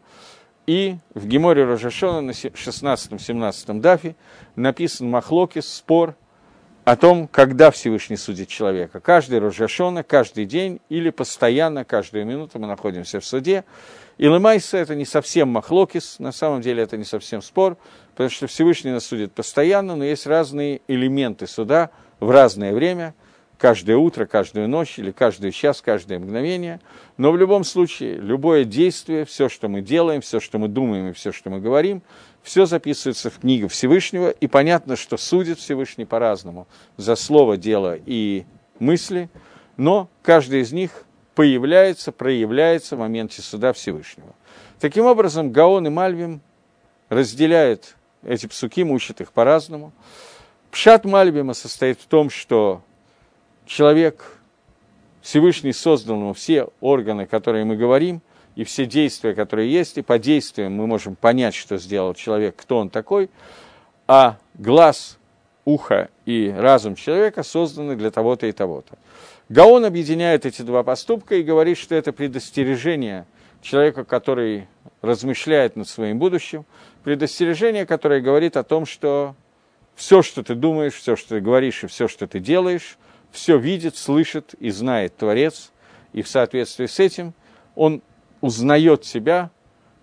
и 0.68 0.98
в 1.14 1.28
Геморе 1.28 1.66
Рожашона 1.66 2.22
на 2.22 2.32
16-17 2.32 3.80
дафе 3.80 4.16
написан 4.56 5.10
Махлокис, 5.10 5.72
спор– 5.72 6.16
о 6.86 6.96
том, 6.96 7.28
когда 7.28 7.72
Всевышний 7.72 8.16
судит 8.16 8.48
человека. 8.48 9.00
Каждый 9.00 9.40
Рожашона, 9.40 10.04
каждый 10.04 10.46
день 10.46 10.80
или 10.88 11.10
постоянно, 11.10 11.84
каждую 11.84 12.28
минуту 12.28 12.60
мы 12.60 12.68
находимся 12.68 13.20
в 13.20 13.26
суде. 13.26 13.66
И 14.20 14.26
Лемайса 14.26 14.78
это 14.78 14.94
не 14.94 15.04
совсем 15.04 15.50
махлокис, 15.50 16.20
на 16.20 16.32
самом 16.32 16.62
деле 16.62 16.84
это 16.84 16.96
не 16.96 17.04
совсем 17.04 17.42
спор, 17.42 17.76
потому 18.12 18.30
что 18.30 18.46
Всевышний 18.46 18.92
нас 18.92 19.06
судит 19.06 19.34
постоянно, 19.34 19.96
но 19.96 20.06
есть 20.06 20.28
разные 20.28 20.82
элементы 20.88 21.48
суда 21.48 21.90
в 22.20 22.30
разное 22.30 22.72
время, 22.72 23.16
каждое 23.58 23.98
утро, 23.98 24.28
каждую 24.28 24.70
ночь 24.70 25.00
или 25.00 25.10
каждый 25.10 25.52
час, 25.52 25.82
каждое 25.82 26.20
мгновение. 26.20 26.80
Но 27.18 27.32
в 27.32 27.38
любом 27.38 27.64
случае, 27.64 28.18
любое 28.18 28.64
действие, 28.64 29.26
все, 29.26 29.50
что 29.50 29.70
мы 29.70 29.82
делаем, 29.82 30.22
все, 30.22 30.40
что 30.40 30.60
мы 30.60 30.68
думаем 30.68 31.10
и 31.10 31.14
все, 31.14 31.32
что 31.32 31.50
мы 31.50 31.60
говорим, 31.60 32.04
все 32.46 32.68
записывается 32.68 33.32
в 33.32 33.40
книгу 33.40 33.68
Всевышнего, 33.68 34.30
и 34.30 34.46
понятно, 34.46 34.96
что 34.96 35.18
судит 35.18 35.58
Всевышний 35.58 36.06
по-разному 36.06 36.68
за 36.96 37.16
слово, 37.16 37.58
дело 37.58 37.98
и 38.06 38.46
мысли, 38.78 39.30
но 39.78 40.10
каждый 40.22 40.62
из 40.62 40.72
них 40.72 41.06
появляется, 41.34 42.12
проявляется 42.12 42.96
в 42.96 43.00
моменте 43.00 43.42
суда 43.42 43.74
Всевышнего. 43.74 44.36
Таким 44.80 45.06
образом, 45.06 45.52
Гаон 45.52 45.88
и 45.88 45.90
Мальвим 45.90 46.40
разделяют 47.10 47.96
эти 48.24 48.46
псуки, 48.46 48.84
учат 48.84 49.22
их 49.22 49.32
по-разному. 49.32 49.92
Пшат 50.70 51.04
Мальвима 51.04 51.56
состоит 51.56 52.00
в 52.00 52.06
том, 52.06 52.30
что 52.30 52.84
человек, 53.66 54.38
Всевышний 55.24 55.74
создал 55.74 56.18
ему 56.18 56.34
все 56.36 56.68
органы, 56.80 57.26
которые 57.26 57.66
мы 57.66 57.76
говорим– 57.76 58.22
и 58.56 58.64
все 58.64 58.86
действия, 58.86 59.34
которые 59.34 59.72
есть, 59.72 59.98
и 59.98 60.02
по 60.02 60.18
действиям 60.18 60.74
мы 60.74 60.88
можем 60.88 61.16
понять, 61.16 61.56
что 61.56 61.78
сделал 61.78 62.14
человек, 62.14 62.56
кто 62.56 62.78
он 62.78 62.90
такой, 62.90 63.30
а 64.08 64.38
глаз, 64.54 65.18
ухо 65.66 66.10
и 66.26 66.54
разум 66.56 66.96
человека 66.96 67.44
созданы 67.44 67.96
для 67.96 68.12
того-то 68.12 68.48
и 68.48 68.52
того-то. 68.52 68.98
Гаон 69.50 69.86
объединяет 69.86 70.46
эти 70.46 70.62
два 70.62 70.84
поступка 70.84 71.36
и 71.36 71.44
говорит, 71.44 71.78
что 71.78 71.96
это 71.96 72.14
предостережение 72.14 73.26
человека, 73.62 74.04
который 74.04 74.68
размышляет 75.02 75.76
над 75.76 75.88
своим 75.88 76.18
будущим, 76.18 76.66
предостережение, 77.04 77.86
которое 77.86 78.22
говорит 78.22 78.58
о 78.58 78.64
том, 78.64 78.86
что 78.86 79.36
все, 79.96 80.22
что 80.22 80.44
ты 80.44 80.56
думаешь, 80.56 80.94
все, 80.94 81.16
что 81.16 81.30
ты 81.30 81.42
говоришь 81.42 81.84
и 81.84 81.88
все, 81.88 82.08
что 82.08 82.28
ты 82.28 82.40
делаешь, 82.40 82.98
все 83.32 83.58
видит, 83.58 83.98
слышит 83.98 84.56
и 84.60 84.70
знает 84.70 85.16
Творец, 85.18 85.72
и 86.14 86.22
в 86.22 86.28
соответствии 86.28 86.86
с 86.86 87.00
этим 87.00 87.34
он 87.76 88.02
узнает 88.42 89.06
себя, 89.06 89.50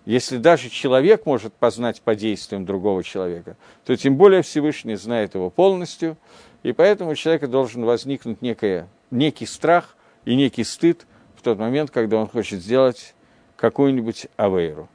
если 0.05 0.37
даже 0.37 0.69
человек 0.69 1.25
может 1.25 1.53
познать 1.53 2.01
по 2.01 2.15
действиям 2.15 2.65
другого 2.65 3.03
человека, 3.03 3.55
то 3.85 3.95
тем 3.95 4.17
более 4.17 4.41
Всевышний 4.41 4.95
знает 4.95 5.35
его 5.35 5.49
полностью, 5.49 6.17
и 6.61 6.73
поэтому 6.73 7.11
у 7.11 7.15
человека 7.15 7.47
должен 7.47 7.85
возникнуть 7.85 8.41
некое, 8.41 8.87
некий 9.11 9.45
страх 9.45 9.95
и 10.25 10.35
некий 10.35 10.63
стыд 10.63 11.05
в 11.35 11.41
тот 11.41 11.57
момент, 11.57 11.91
когда 11.91 12.17
он 12.17 12.27
хочет 12.27 12.61
сделать 12.61 13.15
какую-нибудь 13.55 14.27
авейру. 14.35 14.89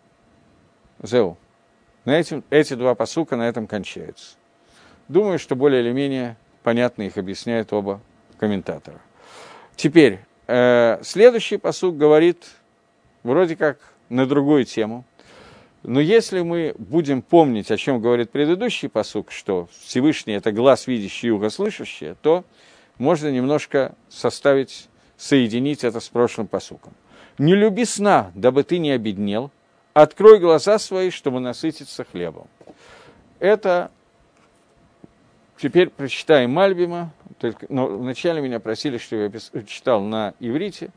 Зеу. 1.03 1.38
На 2.05 2.18
этим, 2.18 2.44
эти 2.51 2.74
два 2.74 2.94
посука 2.94 3.37
на 3.37 3.48
этом 3.48 3.66
кончаются. 3.66 4.37
Думаю, 5.09 5.38
что 5.38 5.57
более 5.57 5.83
или 5.83 5.92
менее 5.92 6.37
понятно 6.62 7.03
их 7.03 7.16
объясняют 7.16 7.72
оба 7.72 8.01
комментатора. 8.38 9.01
Теперь, 9.77 10.20
э, 10.46 10.98
следующий 11.03 11.57
посук 11.57 11.96
говорит 11.96 12.44
вроде 13.22 13.57
как 13.57 13.78
на 14.09 14.26
другую 14.26 14.64
тему. 14.64 15.04
Но 15.83 16.00
если 16.00 16.40
мы 16.40 16.74
будем 16.78 17.22
помнить, 17.22 17.70
о 17.70 17.76
чем 17.76 18.00
говорит 18.00 18.31
предыдущий 18.31 18.88
посук, 18.88 19.31
что 19.31 19.68
Всевышний– 19.85 20.33
это 20.35 20.50
глаз 20.50 20.87
видящий 20.87 21.28
и 21.28 21.31
ухо 21.31 21.50
слышащий, 21.50 22.14
то 22.20 22.44
можно 22.98 23.31
немножко 23.31 23.94
составить, 24.09 24.88
соединить 25.16 25.85
это 25.85 26.00
с 26.00 26.09
прошлым 26.09 26.48
посуком. 26.48 26.92
«Не 27.38 27.54
люби 27.54 27.85
сна, 27.85 28.33
дабы 28.35 28.64
ты 28.64 28.78
не 28.78 28.90
обеднел, 28.90 29.52
открой 29.94 30.40
глаза 30.40 30.78
свои, 30.78 31.11
чтобы 31.11 31.38
насытиться 31.38 32.04
хлебом». 32.04 32.48
Это 33.38 33.92
теперь 35.57 35.90
прочитаем 35.90 36.50
Мальбима, 36.50 37.12
только, 37.38 37.66
но 37.68 37.87
вначале 37.87 38.40
меня 38.40 38.59
просили, 38.59 38.98
чтобы 38.98 39.31
я 39.54 39.62
читал 39.62 40.02
на 40.02 40.35
иврите, 40.40 40.90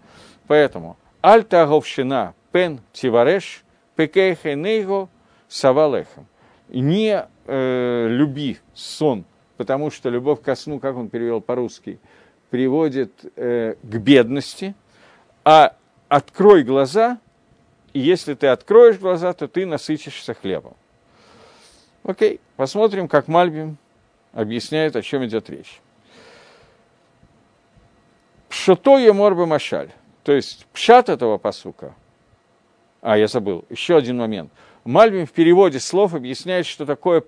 поэтому 0.47 0.97
«Альта 1.21 1.65
говшина 1.65 2.33
пен 2.51 2.79
тивареш– 2.93 3.63
пекейхенейго 3.95 5.09
савалехом. 5.47 6.27
Не 6.69 7.27
э, 7.45 8.07
люби 8.09 8.59
сон, 8.73 9.25
потому 9.57 9.91
что 9.91 10.09
любовь 10.09 10.41
ко 10.41 10.55
сну, 10.55 10.79
как 10.79 10.95
он 10.95 11.09
перевел 11.09 11.41
по-русски, 11.41 11.99
приводит 12.49 13.11
э, 13.35 13.75
к 13.81 13.95
бедности, 13.97 14.73
а 15.43 15.75
открой 16.07 16.63
глаза, 16.63 17.19
и 17.93 17.99
если 17.99 18.33
ты 18.33 18.47
откроешь 18.47 18.97
глаза, 18.97 19.33
то 19.33 19.47
ты 19.47 19.65
насытишься 19.65 20.33
хлебом. 20.33 20.75
Окей, 22.03 22.39
посмотрим, 22.55 23.07
как 23.07 23.27
Мальбим 23.27 23.77
объясняет, 24.33 24.95
о 24.95 25.01
чем 25.01 25.25
идет 25.25 25.49
речь. 25.49 25.81
Пшото 28.49 28.97
еморба 28.97 29.45
машаль. 29.45 29.91
То 30.23 30.33
есть 30.33 30.67
пшат 30.73 31.09
этого 31.09 31.37
посука– 31.37 31.95
а, 33.01 33.17
я 33.17 33.27
забыл, 33.27 33.65
еще 33.69 33.97
один 33.97 34.17
момент. 34.17 34.51
Мальбим 34.83 35.25
в 35.25 35.31
переводе 35.31 35.79
слов 35.79 36.13
объясняет, 36.13 36.67
что 36.67 36.85
такое 36.85 37.23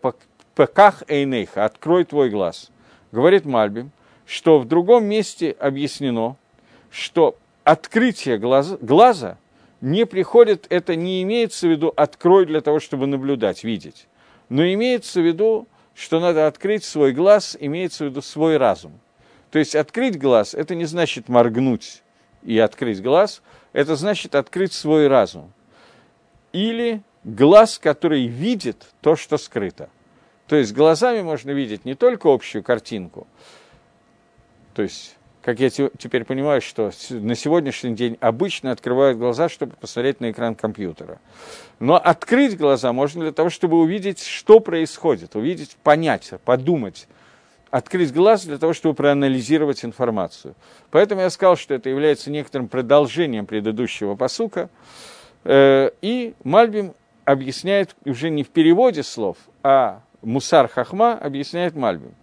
«пеках 0.56 1.04
эйнейха»– 1.08 1.66
«открой 1.66 2.04
твой 2.04 2.30
глаз». 2.30 2.70
Говорит 3.12 3.46
Мальбим, 3.46 3.92
что 4.26 4.60
в 4.60 4.66
другом 4.66 5.06
месте 5.06 5.56
объяснено, 5.60 6.36
что 6.92 7.36
открытие 7.64 8.38
глаза, 8.38 8.78
глаза 8.82 9.38
не 9.82 10.06
приходит, 10.06 10.68
это 10.70 10.96
не 10.96 11.24
имеется 11.24 11.68
в 11.68 11.72
виду 11.72 11.92
«открой 11.96 12.46
для 12.46 12.62
того, 12.62 12.80
чтобы 12.80 13.08
наблюдать, 13.08 13.64
видеть», 13.64 14.08
но 14.50 14.64
имеется 14.74 15.22
в 15.22 15.26
виду, 15.26 15.68
что 15.96 16.20
надо 16.20 16.46
открыть 16.46 16.84
свой 16.84 17.14
глаз, 17.14 17.58
имеется 17.60 18.06
в 18.06 18.08
виду 18.10 18.22
свой 18.22 18.58
разум. 18.58 19.00
То 19.50 19.60
есть 19.60 19.76
открыть 19.76 20.20
глаз– 20.20 20.54
это 20.56 20.76
не 20.76 20.86
значит 20.86 21.30
моргнуть 21.30 22.03
и 22.46 22.58
открыть 22.60 23.02
глаз, 23.02 23.42
это 23.74 23.96
значит 23.96 24.36
открыть 24.36 24.74
свой 24.74 25.08
разум 25.08 25.52
или 26.52 27.02
глаз, 27.24 27.80
который 27.80 28.28
видит 28.28 28.86
то, 29.02 29.16
что 29.16 29.38
скрыто. 29.38 29.90
То 30.48 30.56
есть 30.56 30.74
глазами 30.74 31.22
можно 31.22 31.52
видеть 31.52 31.86
не 31.86 31.96
только 31.96 32.32
общую 32.32 32.64
картинку, 32.64 33.28
то 34.74 34.82
есть, 34.82 35.16
как 35.42 35.60
я 35.60 35.70
теперь 35.70 36.26
понимаю, 36.26 36.62
что 36.62 36.92
на 37.10 37.36
сегодняшний 37.36 37.96
день 37.96 38.18
обычно 38.20 38.72
открывают 38.72 39.18
глаза, 39.18 39.50
чтобы 39.50 39.76
посмотреть 39.76 40.20
на 40.20 40.32
экран 40.32 40.56
компьютера. 40.56 41.20
Но 41.80 41.96
открыть 41.96 42.58
глаза 42.58 42.92
можно 42.92 43.22
для 43.22 43.32
того, 43.32 43.50
чтобы 43.50 43.78
увидеть, 43.80 44.24
что 44.24 44.60
происходит, 44.60 45.36
увидеть, 45.36 45.78
понять, 45.84 46.32
подумать, 46.44 47.08
открыть 47.74 48.14
глаз 48.14 48.46
для 48.46 48.60
того, 48.60 48.74
чтобы 48.74 48.94
проанализировать 48.94 49.84
информацию. 49.84 50.54
Поэтому 50.92 51.22
я 51.22 51.32
сказал, 51.32 51.56
что 51.56 51.74
это 51.74 51.90
является 51.90 52.30
некоторым 52.30 52.68
продолжением 52.68 53.48
предыдущего 53.48 54.14
посука. 54.14 54.70
Э, 55.44 55.90
и 56.04 56.36
Мальбим 56.44 56.94
объясняет 57.26 57.96
уже 58.06 58.30
не 58.30 58.44
в 58.44 58.50
переводе 58.50 59.02
слов, 59.02 59.38
а 59.64 60.04
Мусар 60.22 60.68
Хахма 60.68 61.14
объясняет 61.14 61.74
Мальбим. 61.74 62.14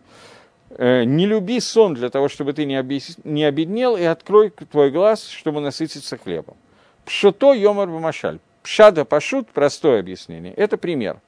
Э, 0.71 1.03
не 1.03 1.27
люби 1.27 1.59
сон 1.59 1.95
для 1.95 2.11
того, 2.11 2.29
чтобы 2.29 2.53
ты 2.53 2.65
не, 2.65 2.77
объяс... 2.77 3.17
не 3.25 3.43
обеднел, 3.43 3.97
и 3.97 4.05
открой 4.05 4.51
твой 4.51 4.93
глаз, 4.93 5.27
чтобы 5.27 5.61
насытиться 5.61 6.17
хлебом. 6.17 6.57
Пшото 7.05 7.55
йомар 7.55 7.89
бамашаль. 7.89 8.39
Пшада 8.63 9.05
пашут, 9.05 9.49
простое 9.49 9.99
объяснение, 9.99 10.55
это 10.55 10.77
пример. 10.77 11.19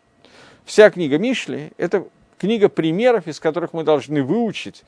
Вся 0.65 0.91
книга 0.91 1.19
Мишли– 1.19 1.73
это 1.77 2.07
книга 2.43 2.69
примеров, 2.69 3.29
из 3.29 3.39
которых 3.39 3.73
мы 3.73 3.85
должны 3.85 4.21
выучить 4.21 4.83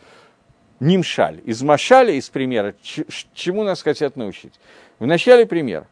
нимшаль. 0.80 1.40
Из 1.44 1.62
машаля, 1.62 2.12
из 2.12 2.28
примера, 2.28 2.74
чему 3.32 3.62
нас 3.62 3.80
хотят 3.80 4.16
научить. 4.16 4.54
В 4.98 5.06
начале 5.06 5.46
пример 5.46 5.86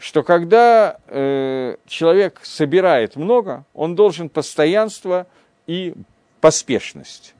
что 0.00 0.22
когда 0.22 1.00
э, 1.08 1.74
человек 1.88 2.38
собирает 2.44 3.16
много, 3.16 3.64
он 3.74 3.96
должен 3.96 4.28
постоянство 4.28 5.26
и 5.66 5.92
поспешность. 6.40 7.34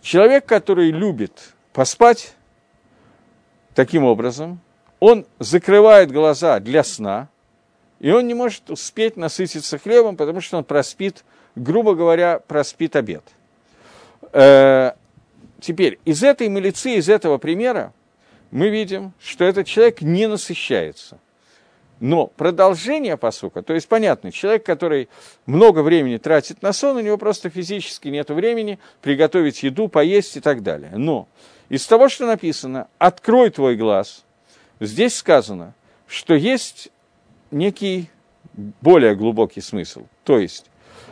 Человек, 0.00 0.46
который 0.46 0.92
любит 0.92 1.52
поспать 1.72 2.36
таким 3.74 4.04
образом, 4.04 4.60
он 5.00 5.26
закрывает 5.40 6.12
глаза 6.12 6.60
для 6.60 6.84
сна, 6.84 7.28
и 7.98 8.12
он 8.12 8.28
не 8.28 8.34
может 8.34 8.70
успеть 8.70 9.16
насытиться 9.16 9.76
хлебом, 9.76 10.16
потому 10.16 10.40
что 10.40 10.58
он 10.58 10.62
проспит, 10.62 11.24
грубо 11.56 11.94
говоря, 11.94 12.40
проспит 12.40 12.96
обед. 12.96 13.22
Э, 14.32 14.92
теперь, 15.60 15.98
из 16.04 16.22
этой 16.22 16.48
милиции, 16.48 16.96
из 16.96 17.08
этого 17.08 17.38
примера, 17.38 17.92
мы 18.50 18.68
видим, 18.68 19.12
что 19.20 19.44
этот 19.44 19.66
человек 19.66 20.00
не 20.00 20.26
насыщается. 20.26 21.18
Но 22.00 22.26
продолжение 22.26 23.16
посука, 23.16 23.62
то 23.62 23.72
есть 23.72 23.88
понятно, 23.88 24.32
человек, 24.32 24.66
который 24.66 25.08
много 25.46 25.80
времени 25.80 26.18
тратит 26.18 26.60
на 26.60 26.72
сон, 26.72 26.96
у 26.96 27.00
него 27.00 27.16
просто 27.16 27.50
физически 27.50 28.08
нет 28.08 28.30
времени 28.30 28.78
приготовить 29.00 29.62
еду, 29.62 29.88
поесть 29.88 30.36
и 30.36 30.40
так 30.40 30.62
далее. 30.62 30.92
Но 30.96 31.28
из 31.68 31.86
того, 31.86 32.08
что 32.08 32.26
написано 32.26 32.88
«открой 32.98 33.50
твой 33.50 33.76
глаз», 33.76 34.24
здесь 34.80 35.16
сказано, 35.16 35.72
что 36.06 36.34
есть 36.34 36.90
некий 37.50 38.10
более 38.80 39.14
глубокий 39.14 39.60
смысл. 39.60 40.06
То 40.24 40.38
есть 40.38 40.66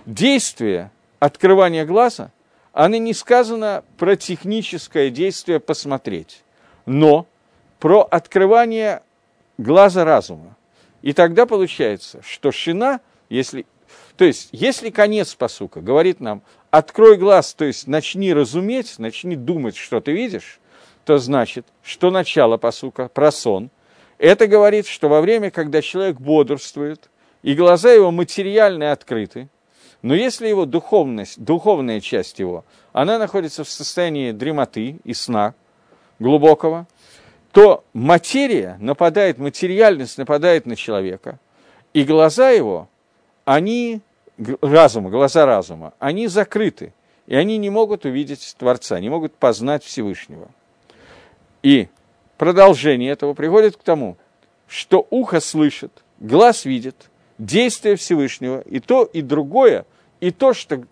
действие 0.06 0.90
открывания 1.18 1.84
глаза, 1.84 2.30
оно 2.72 2.96
не 2.96 3.14
сказано 3.14 3.84
про 3.98 4.16
техническое 4.16 5.10
действие 5.10 5.60
посмотреть, 5.60 6.42
но 6.86 7.26
про 7.78 8.02
открывание 8.02 9.02
глаза 9.58 10.04
разума. 10.04 10.56
И 11.02 11.12
тогда 11.12 11.46
получается, 11.46 12.20
что 12.24 12.52
шина, 12.52 13.00
если... 13.28 13.66
То 14.16 14.24
есть, 14.24 14.48
если 14.52 14.90
конец 14.90 15.34
посука 15.34 15.80
говорит 15.80 16.20
нам, 16.20 16.42
открой 16.70 17.16
глаз, 17.16 17.54
то 17.54 17.64
есть 17.64 17.86
начни 17.86 18.32
разуметь, 18.32 18.98
начни 18.98 19.36
думать, 19.36 19.76
что 19.76 20.00
ты 20.00 20.12
видишь, 20.12 20.60
то 21.04 21.18
значит, 21.18 21.66
что 21.82 22.10
начало 22.10 22.56
посука 22.56 23.08
про 23.08 23.32
сон, 23.32 23.70
это 24.18 24.46
говорит, 24.46 24.86
что 24.86 25.08
во 25.08 25.20
время, 25.20 25.50
когда 25.50 25.82
человек 25.82 26.16
бодрствует, 26.16 27.10
и 27.42 27.54
глаза 27.54 27.90
его 27.92 28.10
материальные 28.10 28.92
открыты, 28.92 29.48
но 30.02 30.14
если 30.14 30.48
его 30.48 30.66
духовность, 30.66 31.42
духовная 31.42 32.00
часть 32.00 32.40
его, 32.40 32.64
она 32.92 33.18
находится 33.18 33.62
в 33.62 33.70
состоянии 33.70 34.32
дремоты 34.32 34.98
и 35.04 35.14
сна 35.14 35.54
глубокого, 36.18 36.86
то 37.52 37.84
материя 37.92 38.76
нападает, 38.80 39.38
материальность 39.38 40.18
нападает 40.18 40.66
на 40.66 40.74
человека, 40.74 41.38
и 41.94 42.02
глаза 42.02 42.50
его, 42.50 42.88
они, 43.44 44.00
разума, 44.60 45.10
глаза 45.10 45.46
разума, 45.46 45.92
они 45.98 46.26
закрыты, 46.26 46.92
и 47.26 47.36
они 47.36 47.58
не 47.58 47.70
могут 47.70 48.04
увидеть 48.04 48.56
Творца, 48.58 48.98
не 48.98 49.08
могут 49.08 49.34
познать 49.34 49.84
Всевышнего. 49.84 50.48
И 51.62 51.88
продолжение 52.38 53.12
этого 53.12 53.34
приводит 53.34 53.76
к 53.76 53.82
тому, 53.82 54.16
что 54.66 55.06
ухо 55.10 55.40
слышит, 55.40 55.92
глаз 56.18 56.64
видит, 56.64 57.10
действие 57.38 57.96
Всевышнего, 57.96 58.60
и 58.60 58.80
то, 58.80 59.04
и 59.04 59.20
другое, 59.20 59.84
и 60.22 60.30
то, 60.30 60.54
что 60.54 60.84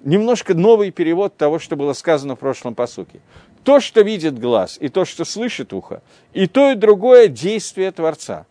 немножко 0.00 0.54
новый 0.54 0.90
перевод 0.90 1.36
того, 1.36 1.58
что 1.58 1.76
было 1.76 1.92
сказано 1.92 2.36
в 2.36 2.38
прошлом 2.38 2.74
посуке 2.74 3.20
то, 3.64 3.80
что 3.80 4.00
видит 4.00 4.38
глаз, 4.38 4.78
и 4.80 4.88
то, 4.88 5.04
что 5.04 5.26
слышит 5.26 5.74
ухо, 5.74 6.00
и 6.32 6.46
то, 6.46 6.72
и 6.72 6.74
другое 6.74 7.28
действие 7.28 7.92
Творца. 7.92 8.46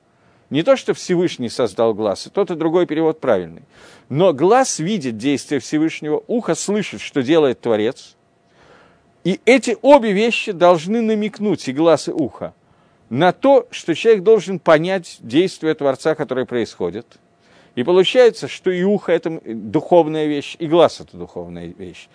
Не 0.52 0.62
то, 0.62 0.76
что 0.76 0.94
Всевышний 0.94 1.50
создал 1.50 1.96
глаз, 1.96 2.28
и 2.28 2.30
тот, 2.30 2.52
и 2.52 2.56
другой 2.56 2.86
перевод 2.86 3.20
правильный. 3.20 3.64
Но 4.10 4.32
глаз 4.32 4.78
видит 4.78 5.18
действие 5.18 5.60
Всевышнего, 5.60 6.24
ухо 6.28 6.54
слышит, 6.54 7.02
что 7.02 7.24
делает 7.24 7.60
Творец. 7.62 8.16
И 9.24 9.42
эти 9.46 9.76
обе 9.82 10.12
вещи 10.12 10.52
должны 10.52 11.02
намекнуть, 11.02 11.68
и 11.68 11.74
глаз, 11.74 12.10
и 12.10 12.12
ухо, 12.12 12.54
на 13.10 13.32
то, 13.32 13.68
что 13.72 13.96
человек 13.96 14.22
должен 14.22 14.60
понять 14.60 15.18
действие 15.20 15.74
Творца, 15.74 16.14
которое 16.14 16.46
происходит. 16.46 17.18
И 17.78 17.84
получается, 17.84 18.48
что 18.48 18.72
и 18.72 18.82
ухо– 18.82 19.12
это 19.14 19.40
духовная 19.46 20.26
вещь, 20.26 20.56
и 20.58 20.66
глаз– 20.66 21.00
это 21.02 21.16
духовная 21.16 21.68
вещь. 21.68 22.10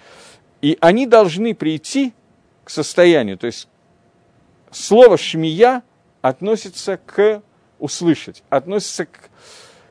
И 0.61 0.77
они 0.81 1.07
должны 1.07 1.55
прийти 1.55 2.15
к 2.65 2.71
состоянию. 2.71 3.39
То 3.39 3.47
есть 3.47 3.69
слово 4.73 5.17
«шмия» 5.17 5.85
относится 6.21 6.97
к 6.97 7.45
услышать, 7.79 8.43
относится 8.51 9.07
к... 9.07 9.31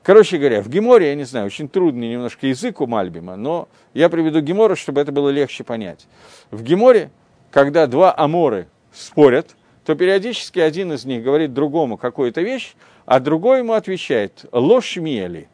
Короче 0.03 0.38
говоря, 0.38 0.61
в 0.61 0.67
Геморе, 0.67 1.07
я 1.07 1.15
не 1.15 1.24
знаю, 1.24 1.45
очень 1.45 1.69
трудный 1.69 2.09
немножко 2.09 2.47
язык 2.47 2.82
у 2.82 2.86
Мальбима, 2.86 3.38
но 3.38 3.69
я 3.93 4.09
приведу 4.09 4.41
Гемора, 4.41 4.76
чтобы 4.76 4.99
это 4.99 5.13
было 5.13 5.30
легче 5.30 5.63
понять. 5.63 6.05
В 6.49 6.63
Геморе, 6.63 7.11
когда 7.49 7.88
два 7.88 8.13
аморы 8.13 8.67
спорят, 8.91 9.55
то 9.86 9.95
периодически 9.95 10.59
один 10.59 10.91
из 10.91 11.05
них 11.05 11.24
говорит 11.24 11.53
другому 11.53 11.95
какую-то 11.95 12.41
вещь, 12.41 12.74
а 13.05 13.22
другой 13.22 13.59
ему 13.59 13.72
отвечает 13.72 14.43
«ложь 14.51 14.97
мели». 14.97 15.47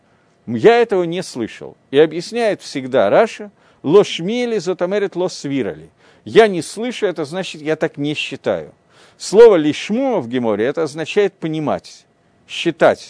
Я 0.47 0.81
этого 0.81 1.03
не 1.03 1.21
слышал. 1.21 1.75
И 1.91 1.99
объясняет 1.99 2.61
всегда 2.61 3.09
Раша 3.09 3.51
«ложь 3.83 4.19
мели 4.19 4.57
затамерит 4.57 5.15
лос 5.15 5.33
свирали». 5.33 5.89
Я 6.23 6.47
не 6.47 6.61
слышу, 6.61 7.05
это 7.05 7.25
значит, 7.25 7.61
я 7.61 7.75
так 7.75 7.97
не 7.97 8.13
считаю. 8.13 8.73
Слово 9.17 9.55
«лишмуа» 9.55 10.19
в 10.19 10.27
Геморе 10.27 10.65
это 10.65 10.83
означает 10.83 11.33
«понимать», 11.33 12.05
«считать». 12.47 13.09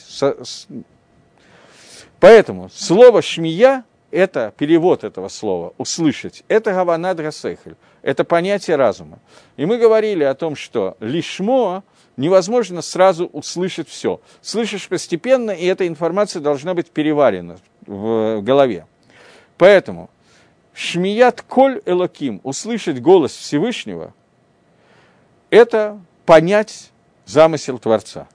Поэтому 2.20 2.70
слово 2.74 3.22
«шмия»– 3.22 3.84
это 4.12 4.54
перевод 4.58 5.04
этого 5.04 5.30
слова, 5.30 5.74
«услышать». 5.78 6.44
Это 6.48 6.74
«гаванад 6.74 7.18
гасехель», 7.18 7.76
это 8.02 8.24
понятие 8.24 8.78
разума. 8.78 9.20
И 9.58 9.66
мы 9.66 9.78
говорили 9.78 10.24
о 10.24 10.34
том, 10.34 10.56
что 10.56 10.96
«лишмо» 11.00 11.84
невозможно 12.18 12.82
сразу 12.82 13.28
услышать 13.28 13.88
все. 13.88 14.20
Слышишь 14.42 14.90
постепенно, 14.90 15.52
и 15.52 15.66
эта 15.66 15.88
информация 15.88 16.42
должна 16.42 16.74
быть 16.74 16.90
переварена 16.90 17.58
в 17.86 18.42
голове. 18.42 18.86
Поэтому 19.58 20.10
Шмият 20.78 21.42
коль 21.42 21.82
элоким, 21.88 22.40
услышать 22.44 23.02
голос 23.02 23.32
Всевышнего, 23.32 24.14
это 25.50 26.00
понять 26.24 26.92
замысел 27.26 27.80
Творца. 27.80 28.28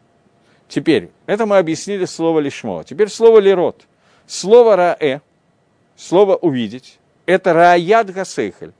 Теперь, 0.66 1.10
это 1.26 1.46
мы 1.46 1.58
объяснили 1.58 2.04
слово 2.04 2.40
лишмо. 2.40 2.82
Теперь 2.82 3.10
слово 3.10 3.38
лирот. 3.38 3.82
Слово 4.26 4.74
раэ, 4.74 5.20
слово 5.94 6.34
увидеть, 6.34 6.98
это 7.26 7.52
раят 7.52 8.12
гасейхель. 8.12 8.72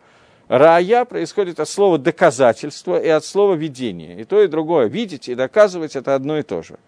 Раая 0.53 1.07
происходит 1.07 1.61
от 1.61 1.69
слова 1.71 1.97
доказательство 1.97 3.01
и 3.01 3.09
от 3.09 3.25
слова 3.25 3.55
видение. 3.55 4.21
И 4.21 4.25
то, 4.25 4.43
и 4.43 4.47
другое. 4.47 4.87
Видеть 4.87 5.31
и 5.31 5.35
доказывать– 5.35 5.97
это 5.97 6.15
одно 6.15 6.37
и 6.37 6.43
то 6.43 6.61
же. 6.61 6.79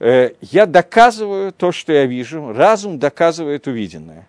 Э, 0.00 0.32
я 0.42 0.66
доказываю 0.66 1.50
то, 1.50 1.72
что 1.72 1.94
я 1.94 2.04
вижу, 2.04 2.52
разум 2.52 2.98
доказывает 2.98 3.66
увиденное. 3.66 4.28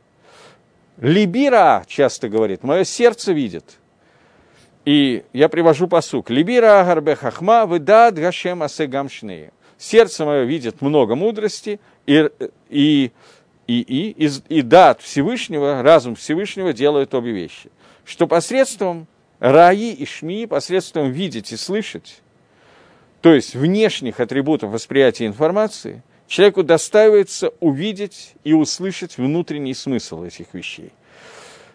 Либира 1.02 1.84
часто 1.86 2.30
говорит, 2.30 2.64
мое 2.64 2.86
сердце 2.86 3.34
видит. 3.34 3.78
И 4.86 5.26
я 5.34 5.50
привожу 5.50 5.90
посук. 5.90 6.30
Либира 6.30 6.80
агарбе 6.80 7.18
хахма 7.18 7.66
выдад 7.66 8.14
гашем 8.14 8.64
асе 8.64 8.88
гамшнее. 8.88 9.52
Сердце 9.78 10.24
мое 10.24 10.44
видит 10.44 10.82
много 10.82 11.16
мудрости, 11.16 11.82
и, 12.06 12.30
и, 12.70 13.12
и, 13.68 13.82
и, 13.82 14.28
и, 14.28 14.30
и 14.48 14.62
дат 14.62 15.02
Всевышнего, 15.02 15.84
разум 15.84 16.16
Всевышнего 16.16 16.72
делают 16.72 17.14
обе 17.14 17.32
вещи. 17.34 17.70
Что 18.06 18.28
посредством 18.28 19.08
раи 19.40 19.92
и 19.92 20.06
шми, 20.06 20.46
посредством 20.46 21.12
видеть 21.12 21.52
и 21.52 21.58
слышать, 21.58 22.22
то 23.22 23.34
есть 23.34 23.56
внешних 23.56 24.20
атрибутов 24.20 24.72
восприятия 24.72 25.28
информации– 25.28 26.04
человеку 26.32 26.64
достаивается 26.64 27.54
увидеть 27.60 28.36
и 28.46 28.54
услышать 28.54 29.18
внутренний 29.18 29.74
смысл 29.74 30.24
этих 30.24 30.54
вещей. 30.54 30.94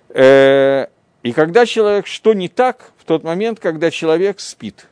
Э, 0.09 0.87
и 1.22 1.33
когда 1.33 1.66
человек, 1.66 2.07
что 2.07 2.33
не 2.33 2.49
так, 2.49 2.93
в 2.97 3.05
тот 3.05 3.22
момент, 3.22 3.61
когда 3.61 3.91
человек 3.91 4.41
спит. 4.41 4.87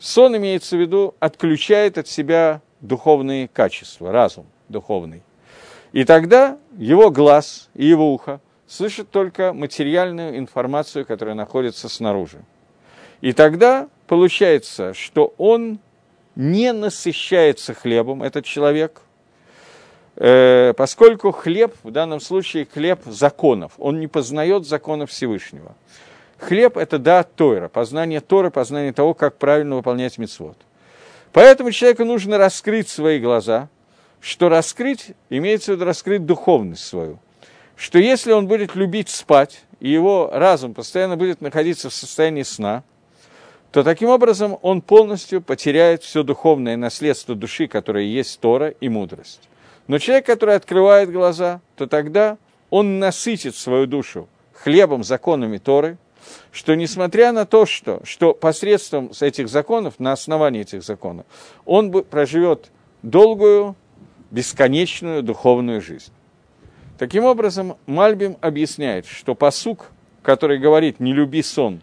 Сон 0.00 0.36
имеется 0.36 0.76
в 0.76 0.80
виду, 0.80 1.14
отключает 1.20 1.96
от 1.96 2.08
себя 2.08 2.60
духовные 2.80 3.46
качества, 3.46 4.10
разум 4.10 4.46
духовный. 4.68 5.22
И 5.92 6.04
тогда 6.04 6.58
его 6.76 7.10
глаз 7.10 7.70
и 7.74 7.86
его 7.86 8.12
ухо 8.12 8.40
слышат 8.66 9.10
только 9.10 9.52
материальную 9.52 10.38
информацию, 10.38 11.06
которая 11.06 11.34
находится 11.34 11.88
снаружи. 11.88 12.38
И 13.20 13.32
тогда 13.32 13.88
получается, 14.06 14.94
что 14.94 15.34
он 15.38 15.78
не 16.34 16.72
насыщается 16.72 17.74
хлебом, 17.74 18.22
этот 18.22 18.44
человек, 18.44 19.00
э, 20.16 20.74
поскольку 20.76 21.32
хлеб, 21.32 21.74
в 21.82 21.90
данном 21.90 22.20
случае 22.20 22.66
хлеб 22.66 23.00
законов, 23.06 23.72
он 23.78 24.00
не 24.00 24.06
познает 24.06 24.66
законов 24.66 25.10
Всевышнего. 25.10 25.74
Хлеб– 26.38 26.76
это 26.78 26.98
да, 26.98 27.22
Тойра, 27.22 27.68
познание 27.68 28.20
Торы, 28.20 28.50
познание 28.50 28.92
того, 28.92 29.14
как 29.14 29.38
правильно 29.38 29.76
выполнять 29.76 30.18
мицвод. 30.18 30.58
Поэтому 31.32 31.70
человеку 31.70 32.04
нужно 32.04 32.36
раскрыть 32.36 32.88
свои 32.88 33.18
глаза, 33.18 33.68
что 34.20 34.48
раскрыть, 34.50 35.12
имеется 35.30 35.72
в 35.72 35.76
виду 35.76 35.86
раскрыть 35.86 36.26
духовность 36.26 36.84
свою. 36.84 37.18
Что 37.76 37.98
если 37.98 38.32
он 38.32 38.46
будет 38.46 38.74
любить 38.74 39.08
спать, 39.08 39.64
и 39.80 39.90
его 39.90 40.30
разум 40.32 40.74
постоянно 40.74 41.16
будет 41.16 41.40
находиться 41.40 41.90
в 41.90 41.94
состоянии 41.94 42.42
сна– 42.42 42.82
то 43.76 43.82
таким 43.82 44.08
образом 44.08 44.58
он 44.62 44.80
полностью 44.80 45.42
потеряет 45.42 46.02
все 46.02 46.22
духовное 46.22 46.78
наследство 46.78 47.34
души, 47.34 47.66
которое 47.66 48.04
есть 48.04 48.40
Тора 48.40 48.68
и 48.68 48.88
мудрость. 48.88 49.50
Но 49.86 49.98
человек, 49.98 50.24
который 50.24 50.54
открывает 50.54 51.12
глаза, 51.12 51.60
то 51.76 51.86
тогда 51.86 52.38
он 52.70 52.98
насытит 52.98 53.54
свою 53.54 53.86
душу 53.86 54.28
хлебом, 54.54 55.04
законами 55.04 55.58
Торы, 55.58 55.98
что 56.52 56.74
несмотря 56.74 57.32
на 57.32 57.44
то, 57.44 57.66
что, 57.66 58.00
что 58.04 58.32
посредством 58.32 59.10
этих 59.20 59.50
законов, 59.50 59.96
на 59.98 60.12
основании 60.12 60.62
этих 60.62 60.82
законов, 60.82 61.26
он 61.66 61.92
проживет 61.92 62.70
долгую, 63.02 63.76
бесконечную 64.30 65.22
духовную 65.22 65.82
жизнь. 65.82 66.12
Таким 66.98 67.24
образом, 67.24 67.76
Мальбим 67.86 68.36
объясняет, 68.40 69.06
что 69.06 69.34
посук, 69.34 69.86
который 70.22 70.58
говорит 70.58 70.98
«не 70.98 71.12
люби 71.12 71.42
сон», 71.42 71.82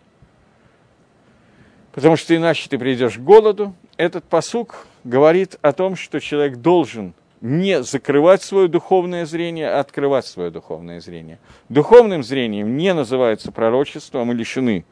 потому 1.92 2.16
что 2.16 2.36
иначе 2.36 2.68
ты 2.68 2.80
придешь 2.80 3.18
к 3.18 3.22
голоду. 3.22 3.76
Этот 3.98 4.24
посук 4.24 4.88
говорит 5.04 5.58
о 5.62 5.72
том, 5.72 5.96
что 5.96 6.20
человек 6.20 6.58
должен 6.58 7.14
не 7.42 7.84
закрывать 7.84 8.42
свое 8.42 8.68
духовное 8.68 9.26
зрение, 9.26 9.70
а 9.70 9.82
открывать 9.82 10.26
свое 10.26 10.50
духовное 10.50 11.00
зрение. 11.00 11.40
Духовным 11.70 12.24
зрением 12.24 12.76
не 12.78 12.94
называется 12.94 13.52
пророчество, 13.52 14.22
а 14.22 14.26
мы 14.26 14.34
лишены 14.34 14.86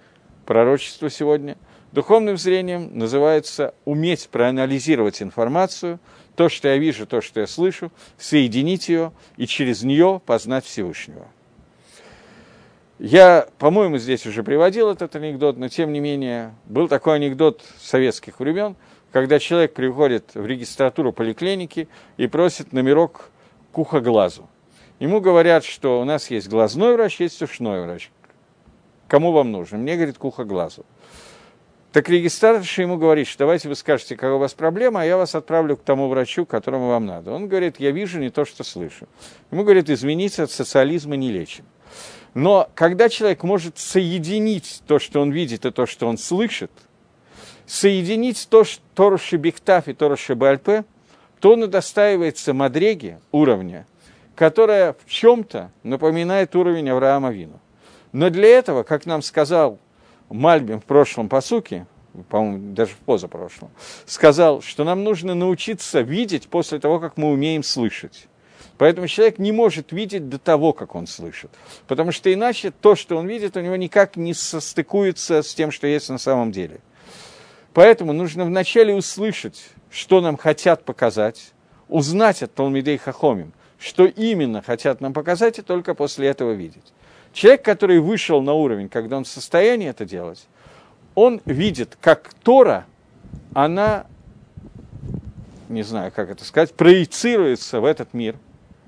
пророчества 0.46 1.10
сегодня. 1.10 1.58
Духовным 1.94 2.38
зрением 2.38 2.98
называется 2.98 3.74
уметь 3.86 4.30
проанализировать 4.30 5.22
информацию, 5.22 6.00
то, 6.36 6.50
что 6.50 6.68
я 6.68 6.78
вижу, 6.78 7.06
то, 7.06 7.22
что 7.22 7.40
я 7.42 7.48
слышу, 7.48 7.92
соединить 8.18 8.90
ее 8.90 9.12
и 9.38 9.48
через 9.48 9.84
нее 9.84 10.22
познать 10.26 10.66
Всевышнего. 10.66 11.28
Я, 13.00 13.48
по-моему, 13.58 13.98
здесь 13.98 14.28
уже 14.28 14.44
приводил 14.44 14.92
этот 14.92 15.16
анекдот, 15.16 15.58
но 15.58 15.70
тем 15.70 15.92
не 15.92 16.00
менее, 16.00 16.54
был 16.66 16.88
такой 16.88 17.16
анекдот 17.16 17.64
советских 17.80 18.40
времен, 18.40 18.76
когда 19.12 19.40
человек 19.40 19.74
приходит 19.74 20.36
в 20.36 20.46
регистратуру 20.46 21.12
поликлиники 21.12 21.88
и 22.18 22.28
просит 22.28 22.74
номерок 22.74 23.32
к 23.72 23.78
ухоглазу. 23.80 24.48
Ему 25.00 25.20
говорят, 25.20 25.64
что 25.64 26.00
у 26.00 26.06
нас 26.06 26.30
есть 26.30 26.48
глазной 26.48 26.94
врач, 26.94 27.20
есть 27.20 27.42
ушной 27.42 27.82
врач. 27.82 28.12
Кому 29.08 29.32
вам 29.32 29.52
нужен? 29.52 29.82
Мне, 29.82 29.96
говорит, 29.96 30.20
к 30.20 30.24
ухоглазу. 30.24 30.86
Так 31.92 32.08
регистраторша 32.08 32.84
ему 32.84 32.98
говорит, 32.98 33.28
что 33.28 33.40
давайте 33.40 33.68
вы 33.68 33.76
скажете, 33.76 34.16
какая 34.16 34.34
у 34.34 34.38
вас 34.38 34.54
проблема, 34.54 35.02
а 35.02 35.06
я 35.06 35.18
вас 35.18 35.36
отправлю 35.36 35.76
к 35.76 35.84
тому 35.84 36.08
врачу, 36.08 36.46
которому 36.46 36.88
вам 36.88 37.06
надо. 37.06 37.34
Он 37.34 37.50
говорит, 37.50 37.80
я 37.80 37.92
вижу 37.92 38.20
не 38.20 38.30
то, 38.30 38.46
что 38.46 38.64
слышу. 38.64 39.08
Ему 39.52 39.64
говорит, 39.64 39.90
извините, 39.90 40.44
от 40.44 40.52
социализма 40.52 41.18
не 41.18 41.32
лечим. 41.32 41.66
Но 42.34 42.70
когда 42.76 43.10
человек 43.10 43.44
может 43.44 43.78
соединить 43.78 44.82
то, 44.88 45.00
что 45.00 45.20
он 45.20 45.32
видит, 45.32 45.66
и 45.66 45.72
то, 45.72 45.86
что 45.86 46.08
он 46.08 46.18
слышит, 46.18 46.72
соединить 47.66 48.48
то, 48.50 48.64
что 48.64 48.82
Тору 48.96 49.18
Шебектаф 49.18 49.90
и 49.90 49.94
Тору 49.94 50.16
Шебальпе, 50.16 50.86
то 51.42 51.54
он 51.54 51.64
удостаивается 51.64 52.54
мадреги 52.54 53.18
уровня, 53.34 53.86
которая 54.36 54.96
в 55.06 55.10
чем-то 55.10 55.72
напоминает 55.84 56.56
уровень 56.56 56.90
Авраама 56.90 57.32
Вину. 57.32 57.60
Но 58.14 58.30
для 58.30 58.48
этого, 58.48 58.84
как 58.84 59.06
нам 59.06 59.22
сказал 59.22 59.78
Мальбим 60.34 60.80
в 60.80 60.86
прошлом 60.86 61.30
посуке, 61.30 61.86
по-моему, 62.30 62.74
даже 62.74 62.92
в 62.92 62.98
позапрошлом, 62.98 63.70
сказал, 64.06 64.62
что 64.62 64.84
нам 64.84 65.04
нужно 65.04 65.36
научиться 65.36 66.02
видеть 66.02 66.48
после 66.48 66.80
того, 66.80 67.00
как 67.00 67.18
мы 67.18 67.32
умеем 67.32 67.64
слышать. 67.64 68.28
Поэтому 68.78 69.08
человек 69.08 69.38
не 69.38 69.52
может 69.52 69.92
видеть 69.92 70.28
до 70.28 70.40
того, 70.40 70.74
как 70.74 70.96
он 70.96 71.06
слышит. 71.06 71.52
Потому 71.88 72.12
что 72.12 72.34
иначе 72.34 72.72
то, 72.72 72.96
что 72.96 73.16
он 73.16 73.28
видит, 73.28 73.56
у 73.56 73.60
него 73.60 73.76
никак 73.76 74.16
не 74.16 74.34
состыкуется 74.34 75.44
с 75.44 75.54
тем, 75.54 75.70
что 75.72 75.86
есть 75.86 76.10
на 76.10 76.18
самом 76.18 76.52
деле. 76.52 76.80
Поэтому 77.74 78.12
нужно 78.12 78.44
вначале 78.44 78.96
услышать, 78.96 79.70
что 79.92 80.20
нам 80.20 80.36
хотят 80.36 80.84
показать, 80.84 81.54
узнать 81.90 82.42
от 82.42 82.54
Талмидей 82.56 82.98
Хахомим, 82.98 83.54
что 83.78 84.06
именно 84.06 84.62
хотят 84.62 85.00
нам 85.00 85.14
показать, 85.14 85.60
и 85.60 85.62
только 85.62 85.94
после 85.94 86.28
этого 86.28 86.52
видеть. 86.52 86.94
Человек, 87.34 87.64
который 87.64 88.00
вышел 88.00 88.42
на 88.42 88.54
уровень, 88.54 88.90
когда 88.90 89.18
он 89.18 89.24
в 89.24 89.28
состоянии 89.28 89.88
это 89.88 90.06
делать, 90.06 90.48
он 91.16 91.42
видит, 91.46 91.98
как 92.02 92.34
Тора, 92.44 92.86
она 93.54 94.06
не 95.72 95.84
знаю, 95.84 96.12
как 96.14 96.30
это 96.30 96.44
сказать, 96.44 96.74
проецируется 96.74 97.80
в 97.80 97.86
этот 97.86 98.14
мир, 98.14 98.36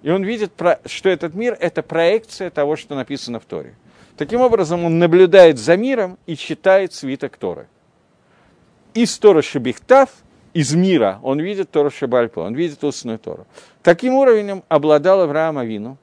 и 0.04 0.12
он 0.12 0.24
видит, 0.24 0.52
что 0.86 1.10
этот 1.10 1.34
мир– 1.34 1.58
это 1.60 1.82
проекция 1.82 2.50
того, 2.50 2.76
что 2.76 2.94
написано 2.94 3.40
в 3.40 3.46
Торе. 3.46 3.74
Таким 4.18 4.42
образом, 4.42 4.86
он 4.86 5.00
наблюдает 5.00 5.58
за 5.58 5.78
миром 5.78 6.20
и 6.28 6.36
читает 6.36 6.94
свиток 6.94 7.38
Торы. 7.38 7.68
Из 8.94 9.18
Тора 9.18 9.42
Шебихтав, 9.42 10.10
из 10.54 10.76
мира, 10.76 11.20
он 11.24 11.40
видит 11.40 11.72
Тору 11.72 11.90
Шебальпо, 11.90 12.42
он 12.42 12.54
видит 12.54 12.84
устную 12.84 13.18
Тору. 13.18 13.48
Таким 13.82 14.14
уровнем 14.14 14.64
обладал 14.68 15.22
Авраам 15.22 15.58
Авину, 15.58 15.98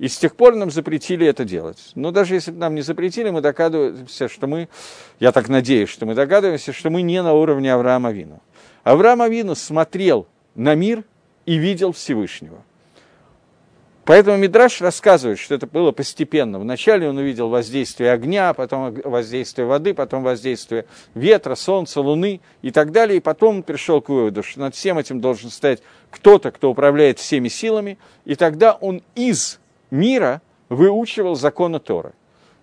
и 0.00 0.08
с 0.08 0.16
тех 0.16 0.34
пор 0.34 0.56
нам 0.56 0.70
запретили 0.70 1.26
это 1.26 1.44
делать. 1.44 1.92
Но 1.94 2.10
даже 2.10 2.34
если 2.34 2.52
бы 2.52 2.58
нам 2.58 2.74
не 2.74 2.80
запретили, 2.80 3.28
мы 3.28 3.42
догадываемся, 3.42 4.28
что 4.28 4.46
мы, 4.46 4.70
я 5.20 5.30
так 5.30 5.50
надеюсь, 5.50 5.90
что 5.90 6.06
мы 6.06 6.14
догадываемся, 6.14 6.72
что 6.72 6.88
мы 6.88 7.02
не 7.02 7.22
на 7.22 7.34
уровне 7.34 7.70
Авраама 7.70 8.08
Авину. 8.08 8.40
Авраам 8.82 9.20
Авину 9.20 9.54
смотрел 9.54 10.26
на 10.54 10.74
мир 10.74 11.04
и 11.44 11.58
видел 11.58 11.92
Всевышнего. 11.92 12.64
Поэтому 14.06 14.38
Мидраш 14.38 14.80
рассказывает, 14.80 15.38
что 15.38 15.54
это 15.54 15.66
было 15.66 15.92
постепенно. 15.92 16.58
Вначале 16.58 17.06
он 17.06 17.18
увидел 17.18 17.50
воздействие 17.50 18.12
огня, 18.12 18.54
потом 18.54 18.94
воздействие 19.04 19.66
воды, 19.66 19.92
потом 19.92 20.22
воздействие 20.22 20.86
ветра, 21.14 21.54
солнца, 21.54 22.00
луны 22.00 22.40
и 22.62 22.70
так 22.70 22.90
далее. 22.90 23.18
И 23.18 23.20
потом 23.20 23.62
пришел 23.62 24.00
к 24.00 24.08
выводу, 24.08 24.42
что 24.42 24.60
над 24.60 24.74
всем 24.74 24.98
этим 24.98 25.20
должен 25.20 25.50
стоять 25.50 25.82
кто-то, 26.10 26.52
кто 26.52 26.70
управляет 26.70 27.18
всеми 27.18 27.48
силами. 27.48 27.98
И 28.24 28.34
тогда 28.34 28.72
он 28.72 29.02
из 29.14 29.60
мира 29.90 30.42
выучивал 30.68 31.34
законы 31.34 31.80
Торы. 31.80 32.12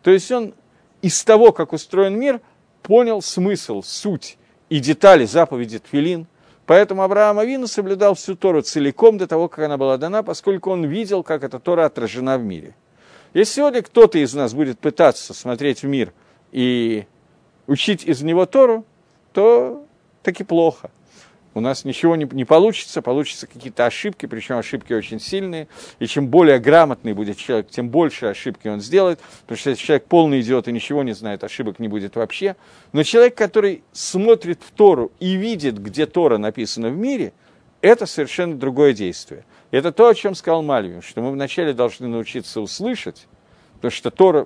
То 0.04 0.12
есть 0.12 0.32
он 0.32 0.54
из 1.02 1.24
того, 1.24 1.52
как 1.52 1.74
устроен 1.74 2.18
мир, 2.18 2.42
понял 2.82 3.22
смысл, 3.22 3.82
суть 3.84 4.38
и 4.70 4.80
детали 4.80 5.26
заповеди 5.26 5.80
Твилин– 5.80 6.28
Поэтому 6.68 7.02
Авраам 7.02 7.40
Авину 7.40 7.66
соблюдал 7.66 8.14
всю 8.14 8.36
Тору 8.36 8.62
целиком 8.62 9.18
до 9.18 9.26
того, 9.26 9.48
как 9.48 9.64
она 9.66 9.78
была 9.78 9.98
дана, 9.98 10.22
поскольку 10.22 10.70
он 10.70 10.84
видел, 10.86 11.24
как 11.24 11.44
эта 11.44 11.60
Тора 11.60 11.86
отражена 11.86 12.38
в 12.38 12.44
мире. 12.44 12.76
Если 13.34 13.56
сегодня 13.56 13.82
кто-то 13.82 14.20
из 14.20 14.34
нас 14.34 14.54
будет 14.54 14.78
пытаться 14.78 15.34
смотреть 15.34 15.84
в 15.84 15.88
мир 15.88 16.12
и 16.52 17.06
учить 17.68 18.04
из 18.04 18.22
него 18.22 18.46
Тору, 18.46 18.86
то 19.32 19.86
таки 20.24 20.44
плохо 20.44 20.92
у 21.58 21.60
нас 21.60 21.86
ничего 21.86 22.16
не, 22.16 22.30
не 22.32 22.46
получится, 22.46 23.02
получатся 23.02 23.48
какие-то 23.48 23.88
ошибки, 23.88 24.28
причем 24.28 24.58
ошибки 24.58 24.94
очень 24.94 25.20
сильные, 25.20 25.68
и 25.98 26.06
чем 26.06 26.28
более 26.28 26.60
грамотный 26.60 27.14
будет 27.14 27.38
человек, 27.38 27.70
тем 27.70 27.90
больше 27.90 28.28
ошибки 28.28 28.68
он 28.68 28.80
сделает, 28.80 29.20
потому 29.42 29.58
что 29.58 29.72
если 29.72 29.84
человек 29.84 30.06
полный 30.06 30.42
идиот 30.42 30.68
и 30.68 30.72
ничего 30.72 31.02
не 31.02 31.14
знает, 31.14 31.44
ошибок 31.44 31.80
не 31.80 31.88
будет 31.88 32.16
вообще. 32.16 32.56
Но 32.94 33.02
человек, 33.02 33.34
который 33.34 33.84
смотрит 33.92 34.62
в 34.62 34.70
Тору 34.72 35.12
и 35.20 35.34
видит, 35.34 35.80
где 35.80 36.06
Тора 36.06 36.38
написана 36.38 36.90
в 36.90 36.98
мире, 36.98 37.34
это 37.82 38.06
совершенно 38.06 38.56
другое 38.56 38.94
действие. 38.94 39.44
Это 39.72 39.92
то, 39.92 40.10
о 40.10 40.14
чем 40.14 40.36
сказал 40.36 40.62
Мальвин, 40.62 41.02
что 41.02 41.22
мы 41.22 41.32
вначале 41.32 41.74
должны 41.74 42.08
научиться 42.08 42.62
услышать, 42.62 43.26
потому 43.78 43.92
что 43.92 44.12
Тора, 44.12 44.46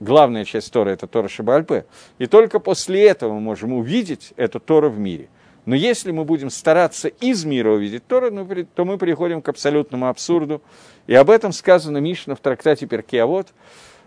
главная 0.00 0.46
часть 0.46 0.72
Тора– 0.72 0.88
это 0.92 1.06
Тора 1.06 1.28
Шабальпе, 1.28 1.84
и 2.18 2.24
только 2.26 2.58
после 2.58 3.06
этого 3.06 3.34
мы 3.34 3.40
можем 3.40 3.74
увидеть 3.74 4.32
эту 4.36 4.60
Тору 4.60 4.88
в 4.88 4.98
мире– 4.98 5.28
но 5.68 5.74
если 5.74 6.12
мы 6.12 6.24
будем 6.24 6.48
стараться 6.48 7.08
из 7.08 7.44
мира 7.44 7.72
увидеть 7.72 8.06
Тору, 8.06 8.30
то 8.74 8.86
мы 8.86 8.96
приходим 8.96 9.42
к 9.42 9.50
абсолютному 9.50 10.08
абсурду. 10.08 10.62
И 11.06 11.14
об 11.14 11.28
этом 11.28 11.52
сказано 11.52 11.98
Мишна 11.98 12.34
в 12.34 12.40
трактате 12.40 12.86
Перкиавод, 12.86 13.48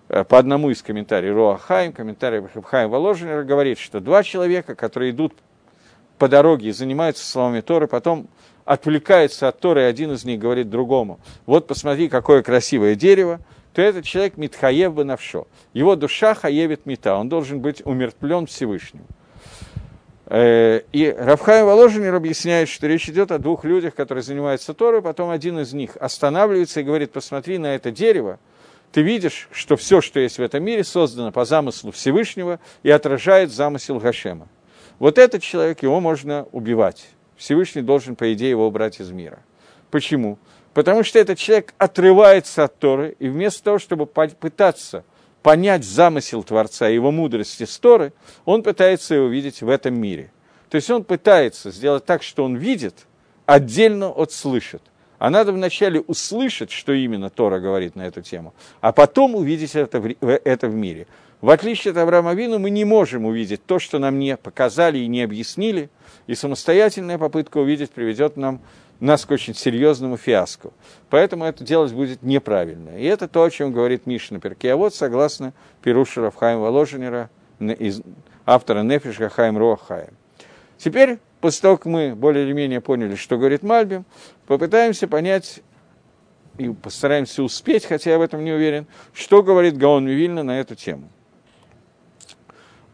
э, 0.10 0.24
по 0.24 0.40
одному 0.40 0.72
из 0.72 0.82
комментариев 0.82 1.36
Роа 1.36 1.60
Хайм, 1.60 1.94
комментарий 1.94 2.42
Хайм 2.64 2.90
Воложенера, 2.90 3.44
говорит, 3.44 3.78
что 3.78 4.00
два 4.00 4.24
человека, 4.24 4.74
которые 4.74 5.12
идут 5.12 5.34
по 6.18 6.28
дороге 6.28 6.70
и 6.70 6.72
занимаются 6.72 7.24
словами 7.24 7.62
Торы, 7.62 7.86
потом 7.86 8.28
отвлекаются 8.66 9.48
от 9.48 9.60
Торы, 9.60 9.82
и 9.82 9.86
один 9.86 10.14
из 10.14 10.26
них 10.26 10.40
говорит 10.40 10.68
другому, 10.68 11.20
вот 11.46 11.68
посмотри, 11.68 12.10
какое 12.10 12.42
красивое 12.42 12.96
дерево, 12.96 13.40
то 13.74 13.84
этот 13.84 14.06
человек 14.06 14.36
Митхаев 14.36 14.96
бы 14.96 15.04
навшо. 15.04 15.48
Его 15.74 15.96
душа 15.96 16.34
хаевит 16.34 16.88
мита, 16.88 17.18
он 17.18 17.30
должен 17.30 17.60
быть 17.60 17.86
умертвлен 17.86 18.48
Всевышним. 18.48 19.06
Э, 20.34 20.84
и 20.94 21.12
Равхай 21.12 21.62
Воложенер 21.62 22.16
объясняет, 22.16 22.70
что 22.70 22.88
речь 22.88 23.10
идет 23.10 23.34
о 23.34 23.38
двух 23.38 23.66
людях, 23.66 23.94
которые 23.96 24.24
занимаются 24.24 24.74
Торой, 24.74 25.02
потом 25.02 25.30
один 25.30 25.60
из 25.60 25.74
них 25.74 25.98
останавливается 25.98 26.80
и 26.80 26.84
говорит, 26.84 27.12
посмотри 27.12 27.58
на 27.58 27.76
это 27.76 27.92
дерево, 27.92 28.40
ты 28.94 29.02
видишь, 29.02 29.50
что 29.52 29.76
все, 29.76 30.00
что 30.00 30.22
есть 30.22 30.38
в 30.38 30.42
этом 30.42 30.64
мире, 30.64 30.86
создано 30.86 31.34
по 31.34 31.44
замыслу 31.44 31.92
Всевышнего 31.92 32.62
и 32.82 32.90
отражает 32.90 33.52
замысел 33.52 34.00
Гашема. 34.00 34.48
Вот 35.00 35.18
этот 35.18 35.44
человек, 35.44 35.84
его 35.84 36.00
можно 36.00 36.48
убивать. 36.54 37.10
Всевышний 37.36 37.82
должен, 37.82 38.16
по 38.16 38.32
идее, 38.34 38.52
его 38.52 38.66
убрать 38.66 39.02
из 39.02 39.12
мира. 39.12 39.40
Почему? 39.90 40.40
Потому 40.74 41.04
что 41.04 41.20
этот 41.20 41.40
человек 41.40 41.74
отрывается 41.78 42.64
от 42.64 42.80
Торы, 42.80 43.18
и 43.20 43.28
вместо 43.28 43.64
того, 43.64 43.80
чтобы 43.80 44.06
пытаться 44.06 45.04
понять 45.42 45.84
замысел 45.84 46.44
Творца 46.44 46.90
и 46.90 46.96
его 46.96 47.12
мудрости 47.12 47.64
Сторы, 47.64 48.14
он 48.46 48.64
пытается 48.64 49.16
его 49.16 49.28
видеть 49.28 49.62
в 49.62 49.70
этом 49.70 50.00
мире. 50.00 50.32
То 50.70 50.76
есть 50.76 50.90
он 50.90 51.04
пытается 51.04 51.72
сделать 51.72 52.06
так, 52.06 52.24
что 52.24 52.44
он 52.44 52.56
видит, 52.56 53.08
отдельно 53.46 54.10
от 54.10 54.32
слышит. 54.32 54.82
А 55.20 55.30
надо 55.30 55.52
вначале 55.52 56.00
услышать, 56.00 56.72
что 56.72 56.94
именно 56.94 57.30
Тора 57.30 57.60
говорит 57.60 57.96
на 57.96 58.08
эту 58.08 58.22
тему, 58.22 58.54
а 58.80 58.92
потом 58.92 59.36
увидеть 59.36 59.76
это 59.76 60.00
в, 60.00 60.16
это 60.22 60.68
в 60.68 60.74
мире. 60.74 61.06
В 61.42 61.50
отличие 61.50 61.92
от 61.92 61.98
Авраама 61.98 62.34
Вину, 62.34 62.60
мы 62.60 62.70
не 62.70 62.86
можем 62.86 63.26
увидеть 63.26 63.66
то, 63.66 63.78
что 63.78 64.00
нам 64.00 64.18
не 64.18 64.38
показали 64.38 65.00
и 65.00 65.08
не 65.08 65.22
объяснили, 65.22 65.90
и 66.28 66.36
самостоятельная 66.36 67.18
попытка 67.18 67.58
увидеть 67.58 67.92
приведет 67.92 68.38
нам 68.38 68.62
нас 69.02 69.26
к 69.26 69.32
очень 69.32 69.56
серьезному 69.56 70.16
фиаско. 70.16 70.70
Поэтому 71.10 71.44
это 71.44 71.64
делать 71.64 71.92
будет 71.92 72.22
неправильно. 72.22 72.98
И 72.98 73.04
это 73.04 73.28
то, 73.28 73.44
о 73.44 73.50
чем 73.50 73.74
говорит 73.74 74.06
Мишна 74.06 74.40
Перкиавод, 74.40 74.94
согласно 74.94 75.54
Перуша 75.82 76.22
Рафхайм 76.22 76.60
Воложенера, 76.62 77.30
из 77.60 78.02
автора 78.46 78.84
Нефиша 78.84 79.30
Хайм 79.30 79.58
Руахаем. 79.58 80.14
Теперь, 80.78 81.18
после 81.42 81.62
того, 81.62 81.78
как 81.78 81.86
мы 81.88 82.16
более 82.16 82.46
или 82.46 82.54
менее 82.54 82.80
поняли, 82.80 83.16
что 83.16 83.38
говорит 83.38 83.64
Мальбим, 83.64 84.06
попытаемся 84.46 85.08
понять 85.08 85.62
и 86.58 86.70
постараемся 86.70 87.44
успеть, 87.44 87.86
хотя 87.86 88.12
я 88.12 88.18
в 88.20 88.22
этом 88.22 88.44
не 88.44 88.52
уверен, 88.52 88.86
что 89.14 89.42
говорит 89.42 89.78
Гаон 89.78 90.08
Вивильна 90.08 90.44
на 90.44 90.60
эту 90.60 90.76
тему. 90.76 91.10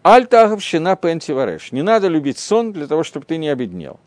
Аль-Тахав 0.05 0.63
Шина 0.63 0.95
Пенти 0.95 1.33
Вареш. 1.33 1.73
Не 1.73 1.81
надо 1.81 2.07
любить 2.07 2.39
сон 2.39 2.71
для 2.71 2.87
того, 2.87 3.03
чтобы 3.03 3.25
ты 3.25 3.35
не 3.35 3.49
обеднел 3.49 3.99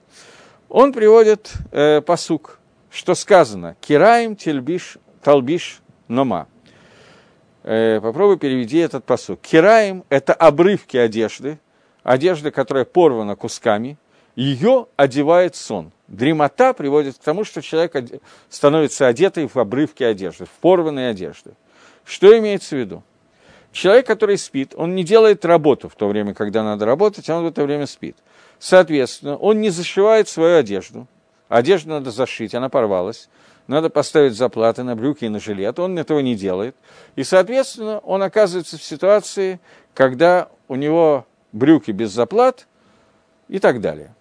он 0.70 0.92
приводит 0.92 1.52
э, 1.72 2.00
посук, 2.00 2.58
что 2.90 3.14
сказано 3.14 3.76
«Кираем 3.80 4.36
тельбиш, 4.36 4.98
талбиш 5.22 5.82
нома». 6.08 6.46
Э, 7.64 8.00
попробуй 8.00 8.38
переведи 8.38 8.78
этот 8.78 9.04
посук. 9.04 9.40
«Кираем»– 9.40 10.04
это 10.08 10.32
обрывки 10.32 10.96
одежды, 10.96 11.58
одежда, 12.04 12.50
которая 12.52 12.84
порвана 12.84 13.34
кусками, 13.36 13.98
ее 14.36 14.86
одевает 14.96 15.56
сон. 15.56 15.92
Дремота 16.06 16.72
приводит 16.72 17.16
к 17.16 17.22
тому, 17.22 17.44
что 17.44 17.60
человек 17.60 17.96
становится 18.48 19.08
одетый 19.08 19.48
в 19.48 19.56
обрывки 19.56 20.04
одежды, 20.04 20.44
в 20.44 20.50
порванной 20.60 21.10
одежды. 21.10 21.52
Что 22.04 22.36
имеется 22.38 22.76
в 22.76 22.78
виду? 22.78 23.02
Человек, 23.72 24.06
который 24.06 24.38
спит, 24.38 24.72
он 24.76 24.94
не 24.94 25.04
делает 25.04 25.44
работу 25.44 25.88
в 25.88 25.94
то 25.94 26.08
время, 26.08 26.32
когда 26.34 26.62
надо 26.62 26.86
работать, 26.86 27.28
а 27.28 27.36
он 27.36 27.44
в 27.44 27.48
это 27.48 27.62
время 27.64 27.86
спит. 27.86 28.16
Соответственно, 28.60 29.36
он 29.36 29.60
не 29.62 29.70
зашивает 29.70 30.28
свою 30.28 30.58
одежду. 30.58 31.08
Одежду 31.48 31.88
надо 31.90 32.10
зашить, 32.10 32.54
она 32.54 32.68
порвалась. 32.68 33.28
Надо 33.66 33.88
поставить 33.88 34.34
заплаты 34.34 34.82
на 34.82 34.94
брюки 34.94 35.24
и 35.24 35.28
на 35.28 35.40
жилет. 35.40 35.78
Он 35.78 35.98
этого 35.98 36.20
не 36.20 36.34
делает. 36.34 36.76
И, 37.16 37.24
соответственно, 37.24 38.00
он 38.00 38.22
оказывается 38.22 38.76
в 38.76 38.82
ситуации, 38.82 39.60
когда 39.94 40.50
у 40.68 40.74
него 40.74 41.26
брюки 41.52 41.90
без 41.90 42.12
заплат 42.12 42.66
и 43.48 43.58
так 43.58 43.80
далее. 43.80 44.14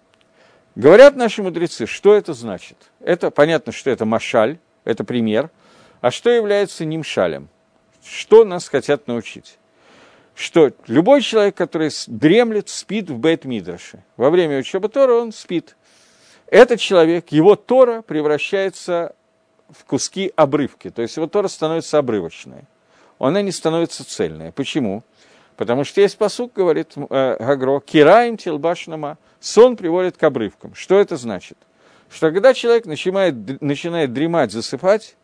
Говорят 0.74 1.16
наши 1.16 1.42
мудрецы, 1.42 1.84
что 1.84 2.14
это 2.14 2.32
значит. 2.32 2.78
Это 3.00 3.30
понятно, 3.30 3.72
что 3.72 3.90
это 3.90 4.06
машаль, 4.06 4.58
это 4.84 5.04
пример. 5.04 5.50
А 6.00 6.10
что 6.10 6.30
является 6.30 6.86
нимшалем? 6.86 7.48
Что 8.02 8.44
нас 8.46 8.68
хотят 8.68 9.06
научить? 9.06 9.58
Что 10.40 10.72
любой 10.86 11.20
человек, 11.20 11.54
который 11.54 11.90
дремлет, 12.06 12.70
спит 12.70 13.10
в 13.10 13.18
Бет-Мидраше. 13.18 14.02
Во 14.16 14.30
время 14.30 14.58
учебы 14.58 14.88
Тора 14.88 15.12
он 15.12 15.32
спит. 15.32 15.76
Этот 16.46 16.80
человек, 16.80 17.28
его 17.28 17.56
Тора 17.56 18.00
превращается 18.00 19.14
в 19.68 19.84
куски 19.84 20.32
обрывки, 20.34 20.88
то 20.88 21.02
есть 21.02 21.16
его 21.16 21.26
Тора 21.26 21.48
становится 21.48 21.98
обрывочной. 21.98 22.64
Она 23.18 23.42
не 23.42 23.52
становится 23.52 24.02
цельной. 24.02 24.50
Почему? 24.50 25.04
Потому 25.56 25.84
что 25.84 26.00
есть 26.00 26.16
посук, 26.16 26.54
говорит 26.54 26.94
э, 26.96 27.36
Гагро, 27.38 27.80
кираем 27.80 28.38
телбашнама, 28.38 29.18
сон 29.40 29.76
приводит 29.76 30.16
к 30.16 30.22
обрывкам. 30.22 30.74
Что 30.74 30.98
это 30.98 31.18
значит? 31.18 31.58
Что 32.08 32.32
когда 32.32 32.54
человек 32.54 32.86
начинает, 32.86 33.60
начинает 33.60 34.14
дремать, 34.14 34.52
засыпать, 34.52 35.16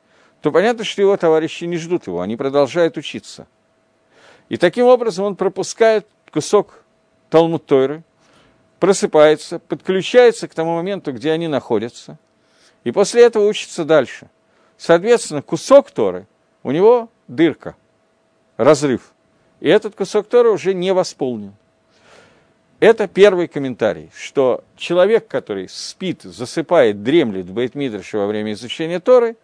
то 0.43 0.53
понятно, 0.53 0.85
что 0.85 1.01
его 1.01 1.17
товарищи 1.17 1.65
не 1.65 1.79
ждут 1.79 2.07
его, 2.07 2.21
они 2.21 2.37
продолжают 2.37 2.99
учиться– 2.99 3.47
и 4.49 4.57
таким 4.57 4.87
образом 4.87 5.25
он 5.25 5.37
пропускает 5.37 6.07
кусок 6.33 6.83
Талмуд 7.31 7.67
Тойры, 7.67 8.03
просыпается, 8.79 9.59
подключается 9.59 10.49
к 10.49 10.55
тому 10.55 10.77
моменту, 10.77 11.13
где 11.13 11.33
они 11.33 11.49
находятся, 11.49 12.19
и 12.85 12.93
после 12.93 13.25
этого 13.25 13.47
учится 13.47 13.85
дальше. 13.85 14.29
Соответственно, 14.79 15.43
кусок 15.43 15.91
Торы, 15.91 16.27
у 16.63 16.71
него 16.71 17.09
дырка, 17.27 17.75
разрыв. 18.57 19.13
И 19.61 19.69
этот 19.69 19.95
кусок 19.95 20.29
Торы 20.29 20.51
уже 20.51 20.75
не 20.75 20.93
восполнен. 20.93 21.55
Это 22.79 23.09
первый 23.09 23.49
комментарий, 23.49 24.11
что 24.15 24.63
человек, 24.77 25.29
который 25.29 25.67
спит, 25.69 26.23
засыпает, 26.23 27.03
дремлет 27.03 27.47
в 27.47 27.55
Бейтмидрше 27.55 28.19
во 28.19 28.27
время 28.27 28.53
изучения 28.53 29.01
Торы, 29.01 29.37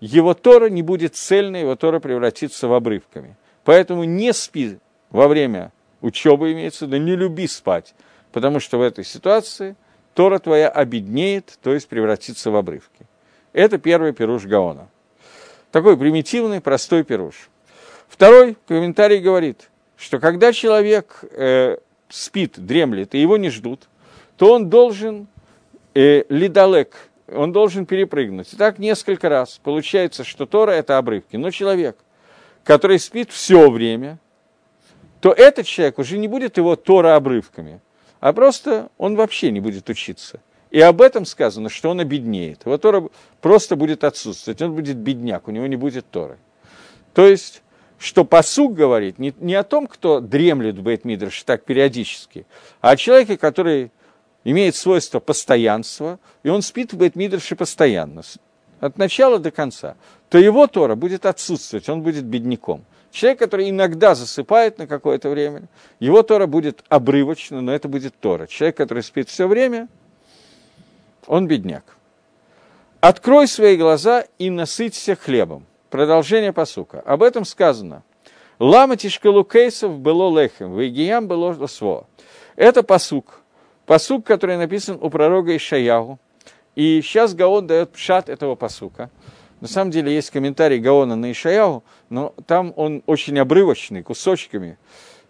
его 0.00 0.34
Тора 0.34 0.68
не 0.68 0.82
будет 0.82 1.14
цельной, 1.14 1.60
его 1.60 1.76
Тора 1.76 2.00
превратится 2.00 2.66
в 2.66 2.72
обрывками. 2.72 3.36
Поэтому 3.70 4.02
не 4.02 4.32
спи 4.32 4.78
во 5.10 5.28
время 5.28 5.70
учебы, 6.00 6.50
имеется 6.50 6.86
в 6.86 6.88
виду, 6.88 7.04
не 7.04 7.14
люби 7.14 7.46
спать, 7.46 7.94
потому 8.32 8.58
что 8.58 8.78
в 8.78 8.82
этой 8.82 9.04
ситуации 9.04 9.76
Тора 10.14 10.40
твоя 10.40 10.68
обеднеет, 10.68 11.56
то 11.62 11.72
есть 11.72 11.86
превратится 11.86 12.50
в 12.50 12.56
обрывки. 12.56 13.06
Это 13.52 13.78
первый 13.78 14.12
пируш 14.12 14.44
Гаона. 14.44 14.88
Такой 15.70 15.96
примитивный, 15.96 16.60
простой 16.60 17.04
пируш. 17.04 17.48
Второй 18.08 18.56
комментарий 18.66 19.20
говорит, 19.20 19.70
что 19.96 20.18
когда 20.18 20.52
человек 20.52 21.20
э, 21.30 21.76
спит, 22.08 22.54
дремлет, 22.56 23.14
и 23.14 23.20
его 23.20 23.36
не 23.36 23.50
ждут, 23.50 23.88
то 24.36 24.52
он 24.52 24.68
должен 24.68 25.28
э, 25.94 26.24
лидалек, 26.28 26.96
он 27.32 27.52
должен 27.52 27.86
перепрыгнуть. 27.86 28.52
И 28.52 28.56
так 28.56 28.80
несколько 28.80 29.28
раз. 29.28 29.60
Получается, 29.62 30.24
что 30.24 30.44
Тора– 30.44 30.70
это 30.72 30.98
обрывки. 30.98 31.36
Но 31.36 31.52
человек, 31.52 31.96
который 32.64 32.98
спит 32.98 33.30
все 33.30 33.70
время, 33.70 34.18
то 35.20 35.32
этот 35.32 35.66
человек 35.66 35.98
уже 35.98 36.18
не 36.18 36.28
будет 36.28 36.56
его 36.56 36.76
Тора 36.76 37.16
обрывками, 37.16 37.80
а 38.20 38.32
просто 38.32 38.90
он 38.98 39.16
вообще 39.16 39.50
не 39.50 39.60
будет 39.60 39.88
учиться. 39.88 40.40
И 40.70 40.80
об 40.80 41.02
этом 41.02 41.24
сказано, 41.24 41.68
что 41.68 41.90
он 41.90 42.00
обеднеет. 42.00 42.64
Его 42.64 42.78
Тора 42.78 43.08
просто 43.40 43.76
будет 43.76 44.04
отсутствовать, 44.04 44.62
он 44.62 44.74
будет 44.74 44.96
бедняк, 44.96 45.48
у 45.48 45.50
него 45.50 45.66
не 45.66 45.76
будет 45.76 46.08
Торы. 46.10 46.38
То 47.12 47.26
есть 47.26 47.62
что 48.00 48.24
посуг 48.24 48.74
говорит 48.74 49.18
не, 49.18 49.34
не 49.38 49.54
о 49.54 49.62
том, 49.62 49.86
кто 49.86 50.20
дремлет 50.20 50.76
в 50.76 50.82
Бейтмидрше 50.82 51.44
так 51.44 51.64
периодически, 51.64 52.46
а 52.80 52.90
о 52.90 52.96
человеке, 52.96 53.36
который 53.36 53.92
имеет 54.42 54.74
свойство 54.74 55.20
постоянства, 55.20 56.18
и 56.42 56.48
он 56.48 56.62
спит 56.62 56.94
в 56.94 56.96
Бейтмидрше 56.96 57.56
постоянно, 57.56 58.22
от 58.80 58.98
начала 58.98 59.38
до 59.38 59.50
конца, 59.50 59.96
то 60.28 60.38
его 60.38 60.66
Тора 60.66 60.94
будет 60.94 61.26
отсутствовать, 61.26 61.88
он 61.88 62.02
будет 62.02 62.24
бедняком. 62.24 62.84
Человек, 63.12 63.40
который 63.40 63.68
иногда 63.68 64.14
засыпает 64.14 64.78
на 64.78 64.86
какое-то 64.86 65.28
время, 65.30 65.64
его 65.98 66.22
Тора 66.22 66.46
будет 66.46 66.84
обрывочно, 66.88 67.60
но 67.60 67.72
это 67.72 67.88
будет 67.88 68.14
Тора. 68.18 68.46
Человек, 68.46 68.76
который 68.76 69.02
спит 69.02 69.28
все 69.28 69.48
время, 69.48 69.88
он 71.26 71.46
бедняк. 71.46 71.96
Открой 73.00 73.48
свои 73.48 73.76
глаза 73.76 74.26
и 74.38 74.50
насыться 74.50 75.16
хлебом. 75.16 75.66
Продолжение 75.90 76.52
посука. 76.52 77.00
Об 77.00 77.22
этом 77.22 77.44
сказано. 77.44 78.04
Лама 78.58 78.96
тишкалу 78.96 79.42
кейсов 79.42 79.98
было 79.98 80.38
лехем, 80.38 80.76
вегиям 80.76 81.26
было 81.26 81.66
сво. 81.66 82.06
Это 82.56 82.82
посук. 82.82 83.40
Посук, 83.86 84.24
который 84.24 84.56
написан 84.56 84.98
у 85.00 85.10
пророка 85.10 85.56
Ишаяху. 85.56 86.20
И 86.80 87.02
сейчас 87.02 87.34
Гаон 87.34 87.66
дает 87.66 87.92
пшат 87.92 88.30
этого 88.30 88.54
посука. 88.54 89.10
На 89.60 89.68
самом 89.68 89.90
деле 89.90 90.14
есть 90.14 90.30
комментарий 90.30 90.78
Гаона 90.78 91.14
на 91.14 91.30
Ишаяху, 91.30 91.84
но 92.08 92.34
там 92.46 92.72
он 92.74 93.02
очень 93.04 93.38
обрывочный, 93.38 94.02
кусочками. 94.02 94.78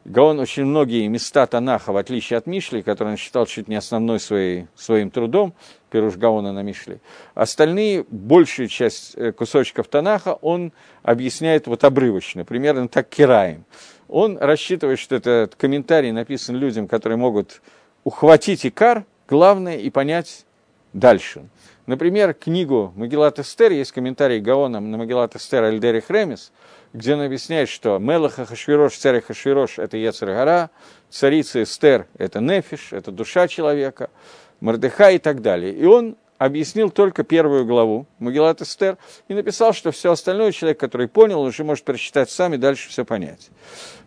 Гаон 0.05 0.38
очень 0.38 0.64
многие 0.64 1.09
места 1.09 1.44
Танаха, 1.48 1.92
в 1.92 1.96
отличие 1.96 2.36
от 2.36 2.46
Мишли, 2.46 2.82
который 2.82 3.09
он 3.09 3.16
считал 3.16 3.46
чуть 3.46 3.66
не 3.66 3.74
основной 3.74 4.20
своей, 4.20 4.68
своим 4.76 5.11
трудом, 5.11 5.53
Пируш 5.90 6.14
Гаона 6.14 6.53
на 6.53 6.62
Мишли, 6.62 7.01
остальные, 7.34 8.05
большую 8.09 8.68
часть 8.68 9.16
э, 9.16 9.32
кусочков 9.32 9.88
Танаха 9.88 10.34
он 10.34 10.72
объясняет 11.03 11.66
вот 11.66 11.82
обрывочно, 11.82 12.44
примерно 12.44 12.86
так 12.86 13.09
Кираем. 13.09 13.64
Он 14.07 14.38
рассчитывает, 14.38 15.01
что 15.01 15.16
этот 15.16 15.57
комментарий 15.57 16.12
написан 16.12 16.55
людям, 16.55 16.86
которые 16.86 17.16
могут 17.16 17.61
ухватить 18.05 18.64
Икар, 18.64 19.05
главное, 19.26 19.78
и 19.78 19.90
понять 19.90 20.46
дальше. 20.93 21.49
Например, 21.86 22.34
книгу 22.34 22.93
Магеллат 22.95 23.38
Эстер, 23.38 23.72
есть 23.72 23.93
комментарий 23.93 24.41
Гаона 24.41 24.80
на 24.80 24.97
Магеллат 24.97 25.34
Эстер 25.34 25.64
Альдери 25.64 26.01
Хремис, 26.01 26.53
где 26.93 27.14
он 27.14 27.22
объясняет, 27.22 27.68
что 27.68 27.99
Мелаха 27.99 28.47
Хашвирош, 28.47 28.97
царь 28.97 29.20
Хашвирош– 29.20 29.74
это 29.78 29.97
Ецаргара, 29.97 30.70
царица 31.09 31.62
Эстер– 31.62 32.07
это 32.18 32.41
Нефиш, 32.41 32.93
это 32.93 33.11
душа 33.11 33.49
человека, 33.49 34.11
Мордыха 34.61 35.11
и 35.11 35.18
так 35.18 35.43
далее. 35.43 35.72
И 35.72 35.84
он 35.84 36.16
объяснил 36.41 36.91
только 36.91 37.22
первую 37.22 37.66
главу 37.66 38.07
Магеллат 38.18 38.62
Эстер 38.62 38.97
и 39.28 39.34
написал, 39.34 39.74
что 39.74 39.91
все 39.93 40.12
остальное 40.12 40.53
человек, 40.53 40.80
который 40.80 41.07
понял, 41.07 41.43
уже 41.43 41.64
может 41.64 41.84
прочитать 41.84 42.30
сам 42.30 42.55
и 42.55 42.57
дальше 42.57 42.88
все 42.88 43.05
понять. 43.05 43.51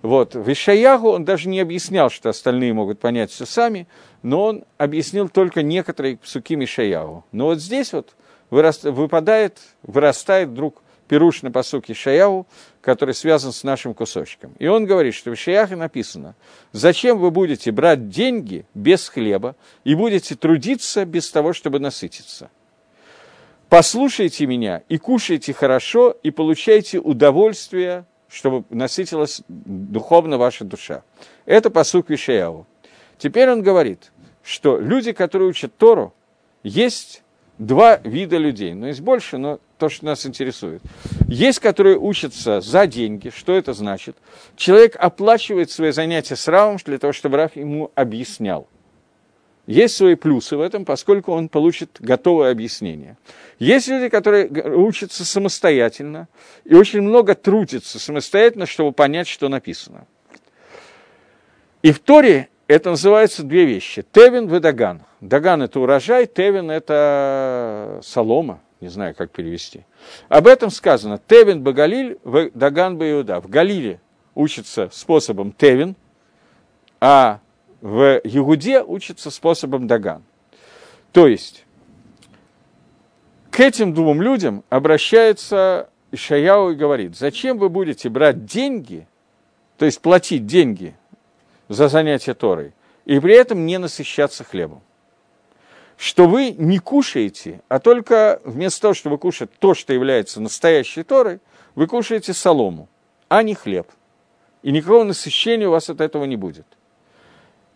Вот. 0.02 0.34
В 0.34 0.52
Ишаягу 0.52 1.10
он 1.10 1.26
даже 1.26 1.48
не 1.48 1.60
объяснял, 1.60 2.10
что 2.10 2.30
остальные 2.30 2.74
могут 2.74 3.00
понять 3.00 3.30
все 3.30 3.46
сами, 3.46 3.88
но 4.24 4.46
он 4.46 4.64
объяснил 4.78 5.30
только 5.30 5.62
некоторые 5.62 6.18
псуки 6.18 6.56
Мишаягу. 6.56 7.26
Но 7.32 7.46
вот 7.46 7.60
здесь 7.60 7.94
вот 7.94 8.16
выпадает, 8.50 9.60
вырастает 9.84 10.50
вдруг 10.50 10.82
пируш 11.08 11.42
на 11.42 11.52
посуке 11.52 11.94
Шаяу, 11.94 12.48
который 12.82 13.14
связан 13.14 13.52
с 13.52 13.64
нашим 13.64 13.94
кусочком. 13.94 14.54
И 14.58 14.68
он 14.68 14.86
говорит, 14.86 15.14
что 15.14 15.32
в 15.32 15.36
Шаяхе 15.36 15.76
написано, 15.76 16.36
зачем 16.72 17.20
вы 17.20 17.30
будете 17.30 17.72
брать 17.72 18.10
деньги 18.10 18.66
без 18.74 19.10
хлеба 19.10 19.56
и 19.84 19.96
будете 19.96 20.36
трудиться 20.36 21.06
без 21.06 21.30
того, 21.30 21.54
чтобы 21.54 21.80
насытиться. 21.80 22.50
Послушайте 23.70 24.46
меня 24.46 24.84
и 24.88 24.98
кушайте 24.98 25.54
хорошо, 25.54 26.16
и 26.24 26.32
получайте 26.32 27.00
удовольствие, 27.00 28.06
чтобы 28.30 28.66
насытилась 28.70 29.42
духовно 29.48 30.38
ваша 30.38 30.64
душа. 30.64 31.04
Это 31.46 31.70
посук 31.70 32.10
Вишаяу. 32.10 32.66
Теперь 33.18 33.50
он 33.50 33.62
говорит, 33.62 34.12
что 34.44 34.78
люди, 34.78 35.12
которые 35.12 35.50
учат 35.50 35.76
Тору, 35.78 36.14
есть 36.64 37.24
два 37.58 37.98
вида 37.98 38.38
людей. 38.38 38.74
Но 38.74 38.88
есть 38.88 39.02
больше, 39.02 39.38
но 39.38 39.60
то, 39.78 39.90
что 39.90 40.06
нас 40.06 40.26
интересует. 40.26 40.82
Есть, 41.28 41.60
которые 41.60 41.98
учатся 41.98 42.62
за 42.62 42.88
деньги. 42.88 43.30
Что 43.30 43.54
это 43.54 43.74
значит? 43.74 44.16
Человек 44.56 44.96
оплачивает 44.98 45.72
свои 45.72 45.92
занятия 45.92 46.36
с 46.36 46.48
Равом 46.48 46.78
для 46.84 46.98
того, 46.98 47.14
чтобы 47.14 47.38
Рав 47.38 47.56
ему 47.56 47.92
объяснял. 47.96 48.68
Есть 49.66 49.96
свои 49.96 50.16
плюсы 50.16 50.58
в 50.58 50.62
этом, 50.62 50.84
поскольку 50.84 51.32
он 51.32 51.48
получит 51.48 51.98
готовое 52.00 52.52
объяснение. 52.52 53.18
Есть 53.60 53.88
люди, 53.88 54.10
которые 54.10 54.50
учатся 54.76 55.24
самостоятельно 55.24 56.28
и 56.66 56.76
очень 56.76 57.02
много 57.02 57.34
трудятся 57.34 57.98
самостоятельно, 57.98 58.66
чтобы 58.66 58.92
понять, 58.92 59.28
что 59.28 59.48
написано. 59.48 60.06
И 61.82 61.94
в 61.94 62.00
Торе 62.00 62.50
это 62.74 62.90
называется 62.90 63.44
две 63.44 63.66
вещи. 63.66 64.04
Тевин 64.12 64.54
и 64.54 64.60
Даган. 64.60 65.04
Даган– 65.22 65.62
это 65.64 65.80
урожай, 65.80 66.26
Тевин– 66.26 66.72
это 66.72 68.00
солома, 68.02 68.62
не 68.82 68.88
знаю, 68.88 69.14
как 69.14 69.30
перевести. 69.30 69.86
Об 70.28 70.48
этом 70.48 70.72
сказано. 70.72 71.20
Тевин 71.28 71.62
Багалиль, 71.62 72.18
Даган 72.56 72.98
Баиуда. 72.98 73.40
В 73.42 73.48
Галиле 73.48 74.02
учится 74.34 74.90
способом 74.92 75.52
Тевин, 75.52 75.96
а 77.00 77.42
в 77.80 78.20
Ягуде 78.24 78.82
учится 78.82 79.30
способом 79.30 79.86
Даган. 79.86 80.24
То 81.12 81.28
есть, 81.28 81.66
к 83.52 83.60
этим 83.60 83.94
двум 83.94 84.20
людям 84.20 84.64
обращается 84.70 85.90
Ишаяу 86.12 86.72
и 86.72 86.76
говорит, 86.76 87.16
зачем 87.16 87.60
вы 87.60 87.70
будете 87.70 88.10
брать 88.10 88.46
деньги, 88.46 89.08
то 89.78 89.86
есть 89.86 90.02
платить 90.02 90.48
деньги 90.48 90.96
за 91.68 91.88
занятие 91.88 92.34
Торой, 92.34 92.74
и 93.06 93.20
при 93.20 93.34
этом 93.34 93.66
не 93.66 93.78
насыщаться 93.78 94.44
хлебом. 94.44 94.82
Что 95.98 96.28
вы 96.28 96.52
не 96.52 96.80
кушаете, 96.80 97.62
а 97.68 97.80
только 97.80 98.42
вместо 98.44 98.82
того, 98.82 98.94
чтобы 98.94 99.18
кушать 99.18 99.52
то, 99.60 99.74
что 99.74 99.94
является 99.94 100.42
настоящей 100.42 101.04
Торой, 101.04 101.40
вы 101.76 101.88
кушаете 101.88 102.34
солому, 102.34 102.90
а 103.30 103.44
не 103.44 103.56
хлеб. 103.56 103.88
И 104.64 104.72
никакого 104.72 105.04
насыщения 105.04 105.68
у 105.68 105.72
вас 105.72 105.90
от 105.90 106.02
этого 106.02 106.26
не 106.26 106.36
будет. 106.36 106.66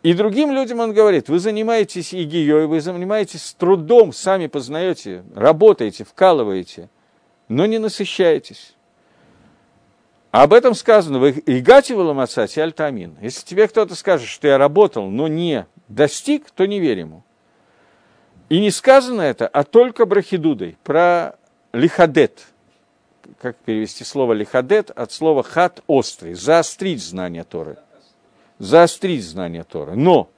И 0.03 0.13
другим 0.13 0.51
людям 0.51 0.79
он 0.79 0.93
говорит, 0.93 1.27
вы 1.27 1.39
занимаетесь 1.39 2.13
игией, 2.13 2.65
вы 2.65 2.79
занимаетесь 2.79 3.53
трудом, 3.57 4.13
сами 4.13 4.47
познаете, 4.47 5.23
работаете, 5.35 6.05
вкалываете, 6.05 6.89
но 7.49 7.65
не 7.65 7.77
насыщаетесь. 7.77 8.76
Об 10.31 10.53
этом 10.53 10.75
сказано, 10.75 11.19
вы 11.19 11.41
игати 11.45 11.93
валамацати 11.93 12.59
альтамин. 12.59 13.17
Если 13.21 13.45
тебе 13.45 13.67
кто-то 13.67 13.95
скажет, 13.95 14.27
что 14.27 14.47
я 14.47 14.57
работал, 14.57 15.09
но 15.09 15.27
не 15.27 15.65
достиг, 15.87 16.51
то 16.51 16.65
не 16.65 16.79
верь 16.79 16.99
ему. 16.99 17.23
И 18.49 18.59
не 18.59 18.71
сказано 18.71 19.21
это, 19.21 19.47
а 19.47 19.63
только 19.63 20.05
брахидудой, 20.05 20.77
про 20.83 21.35
лихадет. 21.73 22.47
Как 23.41 23.57
перевести 23.57 24.03
слово 24.03 24.33
лихадет 24.33 24.89
от 24.89 25.11
слова 25.11 25.43
хат 25.43 25.81
острый, 25.87 26.33
заострить 26.33 27.03
знание 27.03 27.43
Торы. 27.43 27.77
Заострить 28.57 29.23
знание 29.23 29.63
Торы. 29.63 29.95
Но 29.95 30.29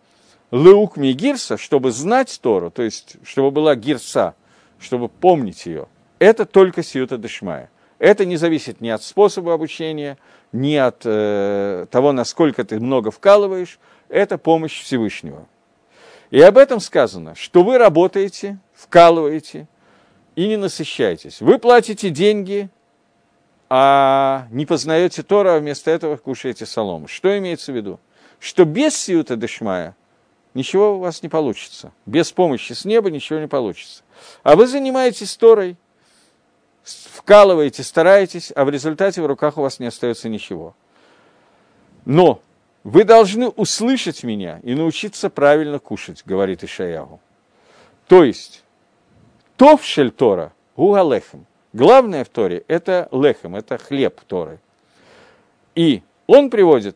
леук 0.52 0.98
ми 0.98 1.14
гирса, 1.14 1.58
чтобы 1.58 1.92
знать 1.92 2.40
Тору, 2.42 2.72
то 2.72 2.82
есть, 2.82 3.18
чтобы 3.24 3.52
была 3.52 3.76
гирса, 3.76 4.36
чтобы 4.80 5.08
помнить 5.08 5.66
ее, 5.66 5.88
это 6.20 6.46
только 6.46 6.84
сиюта 6.84 7.18
дешмая. 7.18 7.70
Это 8.00 8.26
не 8.26 8.38
зависит 8.38 8.80
ни 8.80 8.90
от 8.90 9.04
способа 9.04 9.54
обучения, 9.54 10.18
ни 10.54 10.76
от 10.76 11.02
э, 11.04 11.86
того, 11.92 12.14
насколько 12.14 12.64
ты 12.64 12.80
много 12.80 13.12
вкалываешь, 13.12 13.78
это 14.08 14.38
помощь 14.38 14.82
Всевышнего. 14.82 15.46
И 16.32 16.40
об 16.42 16.58
этом 16.58 16.80
сказано, 16.80 17.36
что 17.36 17.64
вы 17.64 17.78
работаете, 17.78 18.58
вкалываете 18.74 19.68
и 20.36 20.48
не 20.48 20.56
насыщаетесь. 20.56 21.42
Вы 21.42 21.60
платите 21.60 22.10
деньги, 22.10 22.70
а 23.70 24.48
не 24.50 24.66
познаете 24.66 25.22
Тора, 25.22 25.56
а 25.56 25.60
вместо 25.60 25.92
этого 25.92 26.16
кушаете 26.16 26.66
солому. 26.66 27.08
Что 27.08 27.38
имеется 27.38 27.74
в 27.74 27.76
виду? 27.76 28.00
Что 28.40 28.64
без 28.64 28.96
сиюта 28.96 29.36
дешмая 29.36 29.96
ничего 30.54 30.96
у 30.96 31.00
вас 31.00 31.22
не 31.22 31.30
получится. 31.30 31.92
Без 32.06 32.32
помощи 32.32 32.72
с 32.74 32.86
неба 32.86 33.12
ничего 33.12 33.40
не 33.40 33.48
получится. 33.48 34.04
А 34.44 34.56
вы 34.56 34.68
занимаетесь 34.68 35.36
Торой, 35.36 35.76
вкалываете, 36.84 37.84
стараетесь, 37.84 38.52
а 38.56 38.66
в 38.66 38.70
результате 38.70 39.22
в 39.22 39.26
руках 39.26 39.58
у 39.58 39.62
вас 39.62 39.80
не 39.80 39.88
остается 39.88 40.30
ничего. 40.30 40.76
Но 42.06 42.42
вы 42.84 43.04
должны 43.04 43.50
услышать 43.50 44.24
меня 44.24 44.60
и 44.64 44.74
научиться 44.74 45.30
правильно 45.30 45.80
кушать, 45.80 46.24
говорит 46.26 46.64
Ишаягу. 46.64 47.20
То 48.08 48.24
есть, 48.24 48.64
тов 49.58 49.84
шель 49.84 50.12
Тора, 50.12 50.54
гугалехем. 50.76 51.46
Главное 51.74 52.24
в 52.24 52.30
Торе– 52.30 52.64
это 52.68 53.08
лехем, 53.12 53.56
это 53.56 53.78
хлеб 53.78 54.22
Торы. 54.22 54.60
И 55.76 56.02
он 56.26 56.50
приводит 56.50 56.96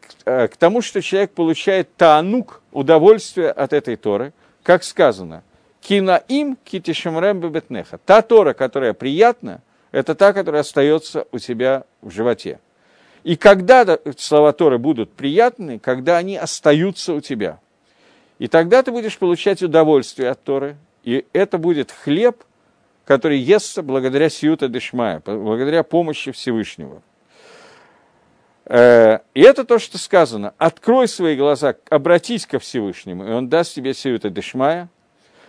к, 0.00 0.08
э, 0.24 0.48
тому, 0.58 0.80
что 0.80 1.02
человек 1.02 1.32
получает 1.32 1.94
таанук, 1.96 2.62
удовольствие 2.72 3.50
от 3.50 3.74
этой 3.74 3.96
Торы, 3.96 4.32
как 4.62 4.84
сказано, 4.84 5.42
кинаим 5.86 6.56
китишемрем 6.64 7.40
бебетнеха. 7.40 7.98
Та 7.98 8.22
Тора, 8.22 8.54
которая 8.54 8.94
приятна, 8.94 9.60
это 9.92 10.14
та, 10.14 10.32
которая 10.32 10.62
остается 10.62 11.26
у 11.30 11.38
тебя 11.38 11.84
в 12.00 12.10
животе. 12.10 12.58
И 13.22 13.36
когда 13.36 13.98
слова 14.18 14.52
Торы 14.52 14.78
будут 14.78 15.12
приятны, 15.12 15.78
когда 15.78 16.16
они 16.16 16.36
остаются 16.36 17.14
у 17.14 17.20
тебя. 17.20 17.60
И 18.38 18.48
тогда 18.48 18.82
ты 18.82 18.90
будешь 18.90 19.18
получать 19.18 19.62
удовольствие 19.62 20.30
от 20.30 20.42
Торы, 20.42 20.76
и 21.04 21.26
это 21.32 21.58
будет 21.58 21.92
хлеб, 21.92 22.42
который 23.04 23.38
естся 23.38 23.82
благодаря 23.82 24.30
Сиюта 24.30 24.68
Дешмая, 24.68 25.22
благодаря 25.24 25.82
помощи 25.82 26.32
Всевышнего. 26.32 27.02
Э, 28.64 29.18
и 29.34 29.42
это 29.42 29.64
то, 29.64 29.78
что 29.78 29.98
сказано. 29.98 30.54
Открой 30.56 31.08
свои 31.08 31.36
глаза, 31.36 31.76
обратись 31.90 32.46
ко 32.46 32.58
Всевышнему, 32.58 33.26
и 33.26 33.30
Он 33.30 33.48
даст 33.48 33.74
тебе 33.74 33.92
Сиюта 33.92 34.30
Дешмая, 34.30 34.88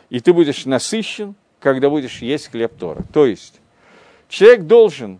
и 0.09 0.19
ты 0.19 0.33
будешь 0.33 0.65
насыщен, 0.65 1.35
когда 1.59 1.89
будешь 1.89 2.21
есть 2.21 2.51
хлеб 2.51 2.75
Тора. 2.77 3.03
То 3.13 3.25
есть 3.25 3.59
человек 4.29 4.63
должен 4.63 5.19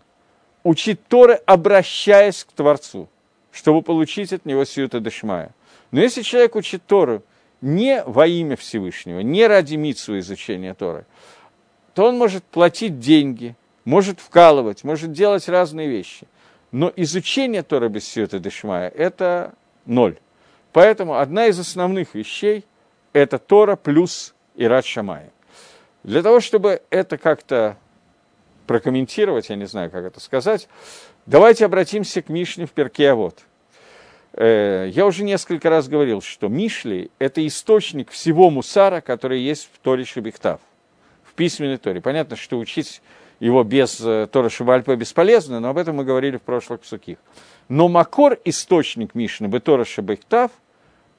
учить 0.63 1.05
Торы, 1.07 1.39
обращаясь 1.45 2.43
к 2.43 2.51
Творцу, 2.51 3.07
чтобы 3.51 3.81
получить 3.81 4.33
от 4.33 4.45
него 4.45 4.65
сиюта 4.65 4.99
дешмая. 4.99 5.51
Но 5.91 6.01
если 6.01 6.21
человек 6.21 6.55
учит 6.55 6.83
Тору 6.85 7.23
не 7.61 8.03
во 8.03 8.27
имя 8.27 8.55
Всевышнего, 8.55 9.21
не 9.21 9.47
ради 9.47 9.75
митсу 9.75 10.19
изучения 10.19 10.73
Торы, 10.73 11.05
то 11.93 12.07
он 12.07 12.17
может 12.17 12.43
платить 12.43 12.99
деньги, 12.99 13.55
может 13.85 14.19
вкалывать, 14.19 14.83
может 14.83 15.13
делать 15.13 15.47
разные 15.47 15.87
вещи. 15.87 16.27
Но 16.71 16.91
изучение 16.95 17.63
Торы 17.63 17.87
без 17.87 18.05
сиюта 18.07 18.39
дешмая– 18.39 18.89
это 18.95 19.53
ноль. 19.85 20.17
Поэтому 20.73 21.17
одна 21.17 21.47
из 21.47 21.57
основных 21.57 22.15
вещей– 22.15 22.65
это 23.13 23.37
Тора 23.37 23.77
плюс 23.77 24.35
Ират 24.55 24.85
Шамая. 24.85 25.31
Для 26.03 26.21
того, 26.21 26.39
чтобы 26.39 26.81
это 26.89 27.17
как-то 27.17 27.77
прокомментировать, 28.67 29.49
я 29.49 29.55
не 29.55 29.65
знаю, 29.65 29.91
как 29.91 30.05
это 30.05 30.19
сказать, 30.19 30.67
давайте 31.25 31.65
обратимся 31.65 32.21
к 32.21 32.29
Мишне 32.29 32.65
в 32.65 32.71
Перкеавод. 32.71 33.39
Э, 34.33 34.89
я 34.91 35.05
уже 35.05 35.23
несколько 35.23 35.69
раз 35.69 35.87
говорил, 35.87 36.21
что 36.21 36.47
Мишли– 36.47 37.09
это 37.19 37.45
источник 37.45 38.11
всего 38.11 38.49
мусара, 38.49 39.01
который 39.01 39.41
есть 39.41 39.69
в 39.73 39.79
Торе 39.79 40.03
Шебехтав, 40.03 40.59
в 41.23 41.33
письменной 41.33 41.77
Торе. 41.77 42.01
Понятно, 42.01 42.35
что 42.35 42.59
учить 42.59 43.01
его 43.39 43.63
без 43.63 44.01
э, 44.01 44.27
Тора 44.31 44.49
Шабальпа 44.49 44.95
бесполезно, 44.95 45.59
но 45.59 45.69
об 45.69 45.77
этом 45.77 45.97
мы 45.97 46.03
говорили 46.03 46.37
в 46.37 46.41
прошлых 46.41 46.81
псуких. 46.81 47.17
Но 47.69 47.87
Макор, 47.87 48.37
источник 48.45 49.15
Мишны, 49.15 49.47
Бетора 49.47 49.85
Шебехтав, 49.85 50.51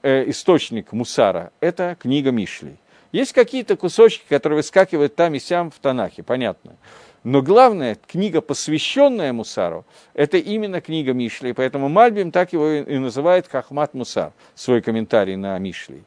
э, 0.02 0.28
источник 0.30 0.92
мусара, 0.92 1.52
это 1.60 1.96
книга 1.98 2.30
Мишли. 2.30 2.76
Есть 3.12 3.32
какие-то 3.32 3.76
кусочки, 3.76 4.24
которые 4.28 4.58
выскакивают 4.58 5.14
там 5.14 5.34
и 5.34 5.38
сям 5.38 5.70
в 5.70 5.78
Танахе, 5.78 6.22
понятно. 6.22 6.76
Но 7.24 7.42
главная 7.42 7.96
книга, 8.06 8.40
посвященная 8.40 9.32
Мусару, 9.32 9.84
это 10.14 10.36
именно 10.38 10.80
книга 10.80 11.12
Мишли, 11.12 11.52
поэтому 11.52 11.88
Мальбим 11.88 12.30
так 12.30 12.52
его 12.52 12.70
и 12.70 12.98
называет 12.98 13.48
Хахмат 13.48 13.94
Мусар, 13.94 14.32
свой 14.54 14.80
комментарий 14.80 15.34
на 15.34 15.58
Мишли. 15.58 16.04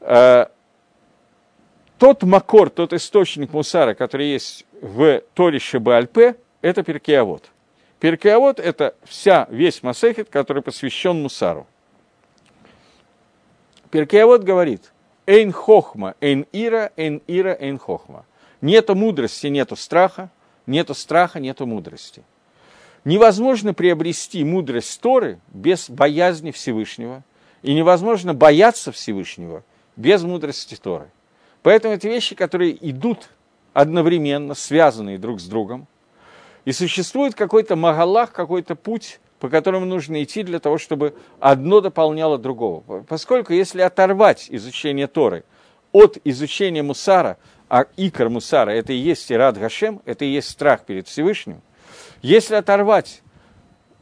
Э, 0.00 0.46
тот 1.98 2.22
макор, 2.22 2.70
тот 2.70 2.92
источник 2.92 3.52
Мусара, 3.52 3.94
который 3.94 4.28
есть 4.28 4.66
в 4.80 5.20
Торе 5.34 5.58
Шебальпе, 5.58 6.36
это 6.60 6.82
Перкеавод. 6.84 7.50
Перкеавод– 7.98 8.60
это 8.60 8.94
вся, 9.04 9.48
весь 9.50 9.82
Масехет, 9.82 10.28
который 10.28 10.62
посвящен 10.62 11.22
Мусару. 11.22 11.66
Перкеавод 13.90 14.44
говорит, 14.44 14.92
«Эйн 15.26 15.52
хохма, 15.52 16.14
эйн 16.20 16.46
ира, 16.52 16.92
эйн 16.96 17.22
ира, 17.26 17.56
эйн 17.58 17.78
хохма». 17.78 18.24
Нету 18.60 18.94
мудрости, 18.94 19.46
нету 19.48 19.76
страха, 19.76 20.30
нету 20.66 20.94
страха, 20.94 21.40
нету 21.40 21.66
мудрости. 21.66 22.22
Невозможно 23.04 23.74
приобрести 23.74 24.42
мудрость 24.44 25.00
Торы 25.00 25.38
без 25.48 25.90
боязни 25.90 26.50
Всевышнего, 26.50 27.22
и 27.62 27.74
невозможно 27.74 28.34
бояться 28.34 28.92
Всевышнего 28.92 29.62
без 29.96 30.22
мудрости 30.22 30.76
Торы. 30.76 31.10
Поэтому 31.62 31.94
это 31.94 32.08
вещи, 32.08 32.34
которые 32.34 32.76
идут 32.90 33.30
одновременно, 33.72 34.54
связанные 34.54 35.18
друг 35.18 35.40
с 35.40 35.44
другом, 35.44 35.86
и 36.64 36.72
существует 36.72 37.34
какой-то 37.34 37.76
магалах, 37.76 38.32
какой-то 38.32 38.74
путь, 38.76 39.20
по 39.44 39.50
которому 39.50 39.84
нужно 39.84 40.22
идти 40.22 40.42
для 40.42 40.58
того, 40.58 40.78
чтобы 40.78 41.14
одно 41.38 41.82
дополняло 41.82 42.38
другого. 42.38 43.04
Поскольку 43.06 43.52
если 43.52 43.82
оторвать 43.82 44.46
изучение 44.48 45.06
Торы 45.06 45.44
от 45.92 46.16
изучения 46.24 46.82
Мусара– 46.82 47.36
а 47.68 47.84
икор 47.98 48.30
мусара– 48.30 48.70
это 48.72 48.94
и 48.94 48.96
есть 48.96 49.30
ирад 49.30 49.58
Гашем, 49.58 50.00
это 50.06 50.24
и 50.24 50.28
есть 50.28 50.48
страх 50.48 50.86
перед 50.86 51.08
Всевышним, 51.08 51.60
если 52.22 52.54
оторвать 52.54 53.20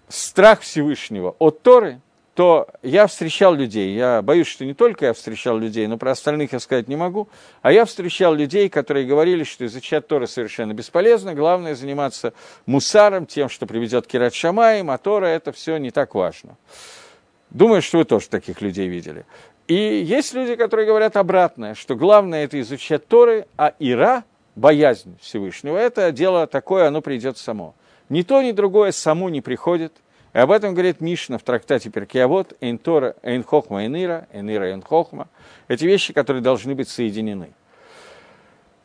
страх 0.07 0.61
Всевышнего 0.61 1.34
от 1.40 1.62
Торы, 1.62 2.01
то 2.35 2.68
я 2.83 3.07
встречал 3.07 3.55
людей, 3.55 3.95
я 3.95 4.22
боюсь, 4.22 4.47
что 4.47 4.64
не 4.64 4.72
только 4.72 5.07
я 5.07 5.12
встречал 5.12 5.59
людей, 5.59 5.87
но 5.87 5.99
про 5.99 6.12
остальных 6.12 6.53
я 6.55 6.61
сказать 6.61 6.89
не 6.89 6.97
могу, 6.97 7.28
а 7.61 7.72
я 7.72 7.85
встречал 7.85 8.35
людей, 8.35 8.70
которые 8.70 9.07
говорили, 9.07 9.45
что 9.45 9.66
изучать 9.66 10.07
Торы 10.07 10.26
совершенно 10.26 10.72
бесполезно, 10.72 11.35
главное 11.35 11.74
заниматься 11.74 12.33
мусаром, 12.64 13.26
тем, 13.26 13.51
что 13.51 13.66
приведет 13.66 14.07
к 14.07 14.14
Ират 14.14 14.35
Шамаем, 14.35 14.91
а 14.91 14.97
Тора 14.97 15.26
это 15.26 15.53
все 15.53 15.76
не 15.76 15.91
так 15.91 16.14
важно. 16.14 16.57
Думаю, 17.51 17.83
что 17.83 17.99
вы 17.99 18.05
тоже 18.07 18.28
таких 18.28 18.62
людей 18.62 18.89
видели. 18.89 19.26
И 19.68 19.74
есть 19.74 20.33
люди, 20.33 20.55
которые 20.57 20.87
говорят 20.87 21.16
обратное, 21.16 21.74
что 21.74 21.97
главное 21.97 22.45
это 22.45 22.59
изучать 22.62 23.07
Торы, 23.07 23.47
а 23.59 23.74
Ира, 23.78 24.24
боязнь 24.57 25.18
Всевышнего, 25.20 25.76
это 25.76 26.11
дело 26.12 26.47
такое, 26.47 26.89
оно 26.89 27.03
придет 27.03 27.37
само. 27.37 27.74
Ни 28.09 28.22
то, 28.22 28.43
ни 28.43 28.53
другое 28.53 28.93
само 28.93 29.28
не 29.28 29.43
приходит. 29.43 29.93
И 30.33 30.39
об 30.39 30.51
этом 30.51 30.72
говорит 30.72 31.01
Мишна 31.01 31.37
в 31.37 31.43
трактате 31.43 31.91
Перкиавод, 31.91 32.57
«Эйн 32.61 32.78
Тора, 32.78 33.16
эйн 33.22 33.45
хохма, 33.45 33.83
эйн 33.83 33.95
ира, 33.97 34.26
эйн 34.33 34.51
ира, 34.51 34.70
эйн 34.70 34.83
хохма». 34.83 35.28
Эти 35.68 35.85
вещи, 35.85 36.12
которые 36.12 36.43
должны 36.43 36.74
быть 36.74 36.89
соединены. 36.89 37.53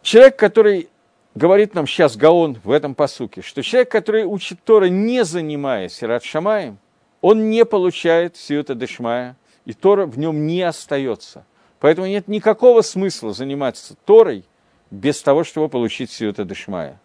Человек, 0.02 0.36
который 0.36 0.90
говорит 1.36 1.74
нам 1.74 1.88
сейчас 1.88 2.18
Гаон 2.18 2.60
в 2.64 2.72
этом 2.72 2.96
посуке, 2.96 3.42
что 3.42 3.64
человек, 3.64 3.90
который 3.90 4.26
учит 4.26 4.62
Тора, 4.64 4.86
не 4.86 5.24
занимаясь 5.24 6.04
Ират 6.04 6.24
Шамаем, 6.24 6.80
он 7.22 7.50
не 7.50 7.64
получает 7.64 8.36
Сиюта 8.36 8.76
Дешмая, 8.76 9.38
и 9.66 9.74
Тора 9.74 10.06
в 10.06 10.18
нем 10.18 10.48
не 10.48 10.62
остается. 10.62 11.46
Поэтому 11.80 12.08
нет 12.08 12.28
никакого 12.28 12.82
смысла 12.82 13.34
заниматься 13.34 13.96
Торой 14.06 14.44
без 14.92 15.22
того, 15.22 15.44
чтобы 15.44 15.70
получить 15.70 16.12
Сиюта 16.12 16.44
Дешмая. 16.44 17.00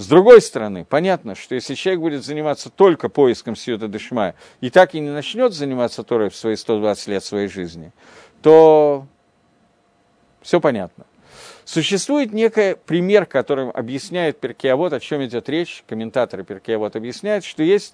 С 0.00 0.06
другой 0.06 0.40
стороны, 0.40 0.86
понятно, 0.86 1.34
что 1.34 1.54
если 1.54 1.74
человек 1.74 2.00
будет 2.00 2.24
заниматься 2.24 2.70
только 2.70 3.10
поиском 3.10 3.54
Сиюта 3.54 3.86
Дешмая 3.86 4.34
и 4.62 4.70
так 4.70 4.94
и 4.94 5.00
не 5.00 5.10
начнет 5.10 5.52
заниматься 5.52 6.02
Торой 6.04 6.30
в 6.30 6.36
свои 6.36 6.56
120 6.56 7.08
лет 7.08 7.22
своей 7.22 7.48
жизни, 7.48 7.92
то 8.40 9.06
все 10.40 10.58
понятно. 10.58 11.04
Существует 11.66 12.32
некий 12.32 12.76
пример, 12.86 13.26
которым 13.26 13.68
объясняет 13.74 14.40
Перкеавод, 14.40 14.94
о 14.94 15.00
чем 15.00 15.22
идет 15.22 15.50
речь, 15.50 15.84
комментаторы 15.86 16.44
Перкеавод 16.44 16.96
объясняют, 16.96 17.44
что 17.44 17.62
есть 17.62 17.92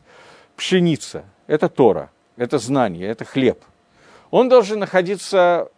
пшеница, 0.55 1.25
это 1.49 1.69
Тора, 1.69 2.13
это 2.37 2.61
знание, 2.61 3.09
это 3.09 3.25
хлеб– 3.25 3.59
он 4.31 4.49
должен 4.49 4.81
находиться, 4.81 5.71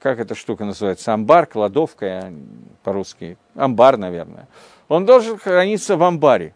как 0.00 0.20
эта 0.20 0.34
штука 0.34 0.64
называется, 0.64 1.12
амбар, 1.12 1.46
кладовка 1.46 2.32
по-русски, 2.82 3.36
амбар, 3.54 3.96
наверное. 3.96 4.48
Он 4.88 5.04
должен 5.06 5.38
храниться 5.38 5.96
в 5.96 6.02
амбаре. 6.02 6.54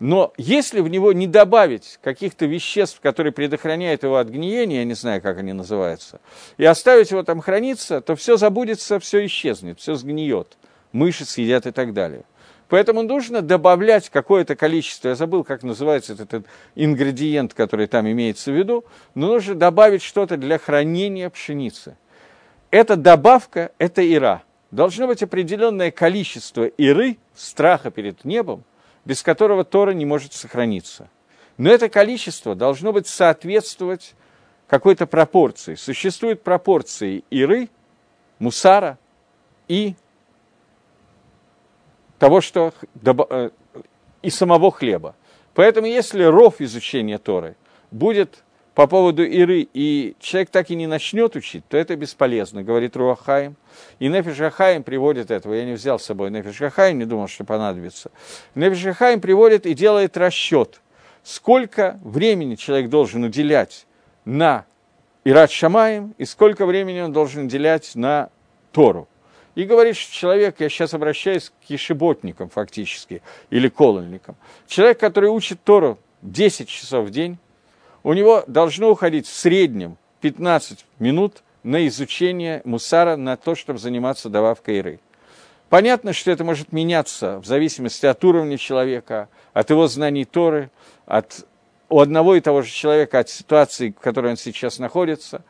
Но 0.00 0.32
если 0.38 0.80
в 0.80 0.88
него 0.88 1.12
не 1.12 1.26
добавить 1.26 1.98
каких-то 2.02 2.46
веществ, 2.46 3.00
которые 3.00 3.32
предохраняют 3.32 4.02
его 4.02 4.16
от 4.16 4.28
гниения, 4.28 4.78
я 4.78 4.84
не 4.84 4.94
знаю, 4.94 5.20
как 5.20 5.38
они 5.38 5.52
называются, 5.52 6.20
и 6.56 6.64
оставить 6.64 7.10
его 7.10 7.22
там 7.22 7.42
храниться, 7.42 8.00
то 8.00 8.16
все 8.16 8.38
забудется, 8.38 8.98
все 8.98 9.26
исчезнет, 9.26 9.78
все 9.78 9.94
сгниет. 9.94 10.56
Мыши 10.92 11.26
съедят 11.26 11.66
и 11.66 11.70
так 11.70 11.92
далее. 11.92 12.24
Поэтому 12.70 13.02
нужно 13.02 13.42
добавлять 13.42 14.08
какое-то 14.08 14.56
количество, 14.56 15.08
я 15.08 15.16
забыл, 15.16 15.44
как 15.44 15.64
называется 15.64 16.14
этот, 16.14 16.32
этот 16.32 16.46
ингредиент, 16.76 17.52
который 17.52 17.86
там 17.86 18.08
имеется 18.10 18.52
в 18.52 18.54
виду, 18.54 18.84
но 19.14 19.26
нужно 19.26 19.56
добавить 19.56 20.02
что-то 20.02 20.36
для 20.36 20.56
хранения 20.56 21.28
пшеницы. 21.28 21.96
Эта 22.70 22.96
добавка– 22.96 23.72
это 23.78 24.06
ира. 24.06 24.42
Должно 24.70 25.08
быть 25.08 25.22
определенное 25.22 25.90
количество 25.90 26.64
иры, 26.64 27.18
страха 27.34 27.90
перед 27.90 28.24
небом, 28.24 28.62
без 29.04 29.22
которого 29.22 29.64
Тора 29.64 29.90
не 29.90 30.06
может 30.06 30.32
сохраниться. 30.32 31.08
Но 31.56 31.70
это 31.70 31.88
количество 31.88 32.54
должно 32.54 32.92
быть 32.92 33.08
соответствовать 33.08 34.14
какой-то 34.68 35.06
пропорции. 35.06 35.74
Существуют 35.74 36.42
пропорции 36.42 37.24
иры, 37.30 37.68
мусара 38.38 38.98
и 39.66 39.96
того, 42.20 42.40
что 42.40 42.72
э, 43.04 43.50
и 44.22 44.30
самого 44.30 44.70
хлеба. 44.70 45.16
Поэтому 45.54 45.88
если 45.88 46.22
ров 46.22 46.60
изучения 46.60 47.18
Торы 47.18 47.56
будет 47.90 48.44
по 48.80 48.86
поводу 48.86 49.22
Иры, 49.22 49.68
и 49.74 50.16
человек 50.20 50.48
так 50.48 50.70
и 50.70 50.74
не 50.74 50.86
начнет 50.86 51.36
учить, 51.36 51.64
то 51.68 51.76
это 51.76 51.96
бесполезно, 51.96 52.62
говорит 52.62 52.96
Руахаим. 52.96 53.56
И 53.98 54.08
Нефиш 54.08 54.38
приводит 54.84 55.30
этого, 55.30 55.52
я 55.52 55.66
не 55.66 55.74
взял 55.74 55.98
с 55.98 56.04
собой 56.04 56.30
Нефиш 56.30 56.58
не 56.94 57.04
думал, 57.04 57.28
что 57.28 57.44
понадобится. 57.44 58.10
Нефиш 58.54 58.96
приводит 59.20 59.66
и 59.66 59.74
делает 59.74 60.16
расчет, 60.16 60.80
сколько 61.22 62.00
времени 62.02 62.54
человек 62.54 62.88
должен 62.88 63.22
уделять 63.22 63.86
на 64.24 64.64
Ират 65.24 65.50
Шамаем, 65.50 66.14
и 66.16 66.24
сколько 66.24 66.64
времени 66.64 67.00
он 67.00 67.12
должен 67.12 67.44
уделять 67.44 67.94
на 67.96 68.30
Тору. 68.72 69.08
И 69.56 69.64
говорит, 69.64 69.94
что 69.94 70.10
человек, 70.14 70.58
я 70.58 70.70
сейчас 70.70 70.94
обращаюсь 70.94 71.50
к 71.50 71.68
ешеботникам 71.68 72.48
фактически, 72.48 73.20
или 73.50 73.68
колольникам, 73.68 74.36
человек, 74.66 74.98
который 74.98 75.28
учит 75.28 75.62
Тору 75.62 75.98
10 76.22 76.66
часов 76.66 77.08
в 77.08 77.10
день, 77.10 77.36
у 78.02 78.12
него 78.12 78.44
должно 78.46 78.90
уходить 78.90 79.26
в 79.26 79.32
среднем 79.32 79.96
15 80.20 80.84
минут 80.98 81.42
на 81.62 81.86
изучение 81.86 82.62
мусара, 82.64 83.16
на 83.16 83.36
то, 83.36 83.54
чтобы 83.54 83.78
заниматься 83.78 84.28
дававкой 84.28 84.78
иры. 84.78 85.00
Понятно, 85.68 86.12
что 86.12 86.30
это 86.30 86.42
может 86.42 86.72
меняться 86.72 87.38
в 87.38 87.46
зависимости 87.46 88.04
от 88.06 88.24
уровня 88.24 88.58
человека, 88.58 89.28
от 89.52 89.70
его 89.70 89.86
знаний 89.86 90.24
Торы, 90.24 90.70
от 91.06 91.46
у 91.88 92.00
одного 92.00 92.36
и 92.36 92.40
того 92.40 92.62
же 92.62 92.70
человека, 92.70 93.18
от 93.18 93.28
ситуации, 93.28 93.90
в 93.90 94.00
которой 94.00 94.30
он 94.30 94.36
сейчас 94.36 94.78
находится. 94.78 95.42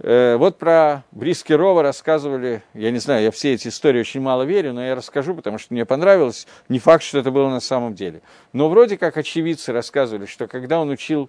Э, 0.00 0.36
вот 0.36 0.58
про 0.58 1.04
Бриски 1.12 1.52
Рова 1.52 1.82
рассказывали, 1.82 2.62
я 2.72 2.90
не 2.90 2.98
знаю, 2.98 3.24
я 3.24 3.30
все 3.30 3.52
эти 3.52 3.68
истории 3.68 4.00
очень 4.00 4.20
мало 4.20 4.44
верю, 4.44 4.72
но 4.72 4.84
я 4.84 4.94
расскажу, 4.94 5.34
потому 5.34 5.58
что 5.58 5.74
мне 5.74 5.84
понравилось. 5.84 6.46
Не 6.68 6.78
факт, 6.78 7.04
что 7.04 7.18
это 7.18 7.30
было 7.30 7.50
на 7.50 7.60
самом 7.60 7.94
деле. 7.94 8.22
Но 8.52 8.68
вроде 8.68 8.96
как 8.96 9.16
очевидцы 9.16 9.72
рассказывали, 9.72 10.26
что 10.26 10.46
когда 10.46 10.80
он 10.80 10.88
учил 10.88 11.28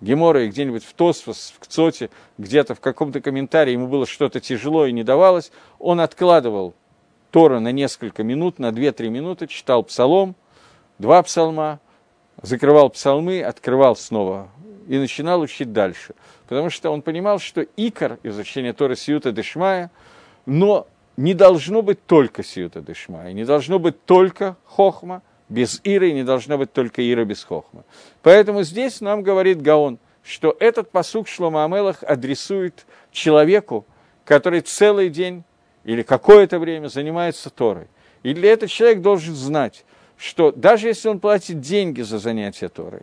Гемора 0.00 0.44
и 0.44 0.48
где-нибудь 0.48 0.84
в 0.84 0.92
Тосфос, 0.94 1.52
в 1.56 1.60
Кцоте, 1.60 2.10
где-то 2.38 2.74
в 2.74 2.80
каком-то 2.80 3.20
комментарии 3.20 3.72
ему 3.72 3.88
было 3.88 4.06
что-то 4.06 4.40
тяжело 4.40 4.86
и 4.86 4.92
не 4.92 5.02
давалось, 5.02 5.50
он 5.78 6.00
откладывал 6.00 6.74
Тора 7.30 7.58
на 7.58 7.72
несколько 7.72 8.22
минут, 8.22 8.58
на 8.58 8.70
2-3 8.70 9.08
минуты, 9.08 9.46
читал 9.46 9.82
псалом, 9.82 10.34
два 10.98 11.22
псалма, 11.22 11.80
закрывал 12.42 12.90
псалмы, 12.90 13.42
открывал 13.42 13.96
снова 13.96 14.48
и 14.86 14.98
начинал 14.98 15.40
учить 15.40 15.72
дальше. 15.72 16.14
Потому 16.48 16.70
что 16.70 16.90
он 16.90 17.02
понимал, 17.02 17.38
что 17.38 17.62
икор 17.76 18.18
изучения 18.22 18.72
Торы 18.72 18.96
Сиюта 18.96 19.32
Дешмая, 19.32 19.90
но 20.46 20.86
не 21.16 21.34
должно 21.34 21.82
быть 21.82 22.04
только 22.06 22.42
Сиюта 22.42 22.80
Дешмая, 22.80 23.32
не 23.32 23.44
должно 23.44 23.78
быть 23.78 24.04
только 24.04 24.56
Хохма, 24.64 25.22
без 25.48 25.80
Иры 25.84 26.12
не 26.12 26.24
должна 26.24 26.56
быть 26.56 26.72
только 26.72 27.02
Ира 27.10 27.24
без 27.24 27.44
Хохма. 27.44 27.84
Поэтому 28.22 28.62
здесь 28.62 29.00
нам 29.00 29.22
говорит 29.22 29.62
Гаон, 29.62 29.98
что 30.22 30.56
этот 30.60 30.90
посук 30.90 31.28
Шлома 31.28 31.64
Амелах 31.64 32.02
адресует 32.02 32.86
человеку, 33.10 33.86
который 34.24 34.60
целый 34.60 35.08
день 35.08 35.44
или 35.84 36.02
какое-то 36.02 36.58
время 36.58 36.88
занимается 36.88 37.48
Торой. 37.48 37.86
И 38.22 38.34
для 38.34 38.52
этого 38.52 38.68
человек 38.68 39.00
должен 39.00 39.34
знать, 39.34 39.84
что 40.18 40.52
даже 40.52 40.88
если 40.88 41.08
он 41.08 41.20
платит 41.20 41.60
деньги 41.60 42.02
за 42.02 42.18
занятие 42.18 42.68
Торой, 42.68 43.02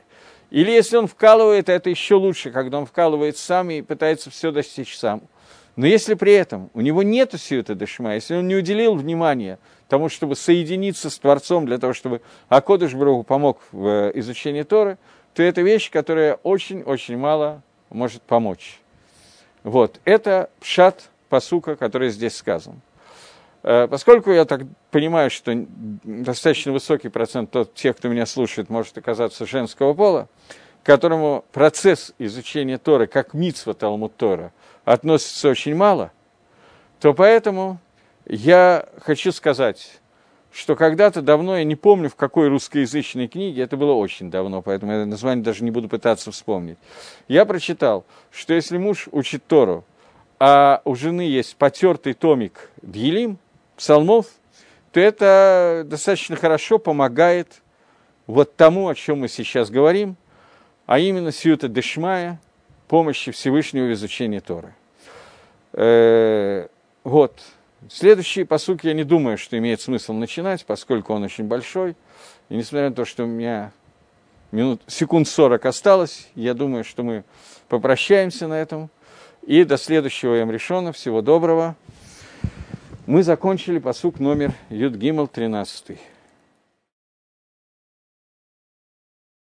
или 0.52 0.70
если 0.70 0.98
он 0.98 1.08
вкалывает, 1.08 1.70
это 1.70 1.90
еще 1.90 2.16
лучше, 2.16 2.52
когда 2.52 2.78
он 2.78 2.86
вкалывает 2.86 3.38
сам 3.38 3.72
и 3.72 3.82
пытается 3.82 4.30
все 4.30 4.52
достичь 4.52 4.96
сам. 4.98 5.24
Но 5.76 5.88
если 5.88 6.14
при 6.14 6.34
этом 6.34 6.70
у 6.74 6.82
него 6.82 7.04
нет 7.04 7.34
сиюта 7.40 7.76
дешма, 7.76 8.16
если 8.16 8.36
он 8.36 8.48
не 8.48 8.56
уделил 8.56 8.96
внимания 8.96 9.60
тому, 9.88 10.10
чтобы 10.10 10.36
соединиться 10.36 11.10
с 11.10 11.20
Творцом 11.20 11.66
для 11.66 11.78
того, 11.78 11.94
чтобы 11.94 12.22
Акодыш 12.50 12.94
Бругу 12.94 13.24
помог 13.24 13.60
в 13.72 13.86
э, 13.86 14.12
изучении 14.16 14.64
Торы, 14.64 14.98
то 15.34 15.44
это 15.44 15.62
вещь, 15.62 15.92
которая 15.92 16.36
очень-очень 16.44 17.18
мало 17.18 17.62
может 17.90 18.22
помочь. 18.22 18.80
Вот, 19.64 20.00
это 20.06 20.50
пшат 20.60 21.10
посука, 21.30 21.76
который 21.76 22.10
здесь 22.10 22.36
сказан. 22.36 22.82
Э, 23.64 23.88
поскольку 23.90 24.32
я 24.32 24.46
так 24.46 24.62
понимаю, 24.92 25.30
что 25.30 25.52
достаточно 26.04 26.72
высокий 26.72 27.10
процент 27.10 27.52
тот, 27.52 27.74
тех, 27.74 27.98
кто 27.98 28.08
меня 28.08 28.26
слушает, 28.26 28.70
может 28.70 28.98
оказаться 28.98 29.46
женского 29.46 29.94
пола, 29.94 30.30
которому 30.84 31.44
процесс 31.52 32.14
изучения 32.20 32.78
Торы, 32.78 33.08
как 33.08 33.34
митсва 33.34 33.74
Талмуд 33.74 34.16
Тора, 34.16 34.54
относится 34.84 35.50
очень 35.50 35.76
мало, 35.76 36.12
то 37.00 37.14
поэтому 37.16 37.80
я 38.26 38.88
хочу 39.02 39.32
сказать, 39.32 40.00
что 40.52 40.76
когда-то 40.76 41.22
давно, 41.22 41.58
я 41.58 41.64
не 41.64 41.76
помню, 41.76 42.10
в 42.10 42.16
какой 42.16 42.48
русскоязычной 42.48 43.28
книге, 43.28 43.64
это 43.64 43.78
было 43.78 43.94
очень 43.94 44.32
давно, 44.32 44.62
поэтому 44.62 44.92
я 44.94 45.06
название 45.06 45.44
даже 45.44 45.64
не 45.64 45.72
буду 45.72 45.90
пытаться 45.90 46.32
вспомнить, 46.32 46.78
я 47.28 47.46
прочитал, 47.46 48.06
что 48.32 48.54
если 48.54 48.78
муж 48.78 49.08
учит 49.12 49.46
Тору, 49.46 49.84
а 50.40 50.82
у 50.86 50.96
жены 50.96 51.22
есть 51.22 51.56
потертый 51.56 52.14
томик 52.14 52.70
Дгилим, 52.82 53.38
псалмов, 53.76 54.28
то 54.92 55.00
это 55.00 55.84
достаточно 55.86 56.36
хорошо 56.36 56.80
помогает 56.80 57.62
вот 58.28 58.56
тому, 58.56 58.88
о 58.88 58.96
чем 58.96 59.20
мы 59.20 59.28
сейчас 59.28 59.70
говорим, 59.70 60.16
а 60.86 61.00
именно 61.00 61.32
Сьюта 61.32 61.68
Дешмая, 61.68 62.40
помощи 62.88 63.32
Всевышнего 63.32 63.86
в 63.86 63.94
изучении 63.94 64.40
Торы. 64.40 64.74
Э, 65.74 66.68
вот. 67.04 67.34
Следующий 67.88 68.46
посук 68.46 68.84
я 68.84 68.94
не 68.94 69.04
думаю, 69.04 69.38
что 69.38 69.58
имеет 69.60 69.80
смысл 69.80 70.14
начинать, 70.14 70.66
поскольку 70.66 71.14
он 71.14 71.24
очень 71.24 71.44
большой. 71.44 71.96
И 72.50 72.56
несмотря 72.56 72.90
на 72.90 72.96
то, 72.96 73.06
что 73.06 73.26
у 73.26 73.28
меня 73.28 73.72
минут, 74.52 74.82
секунд 74.88 75.28
40 75.28 75.64
осталось, 75.66 76.28
я 76.34 76.56
думаю, 76.56 76.84
что 76.84 77.04
мы 77.04 77.24
попрощаемся 77.70 78.48
на 78.48 78.56
этом. 78.56 78.90
И 79.44 79.64
до 79.64 79.78
следующего 79.78 80.34
Ямрешона. 80.34 80.92
Всего 80.94 81.22
доброго. 81.22 81.76
Мы 83.06 83.22
закончили 83.22 83.78
посук 83.78 84.20
номер 84.20 84.54
Юдгимл 84.70 85.28
13. 85.28 86.00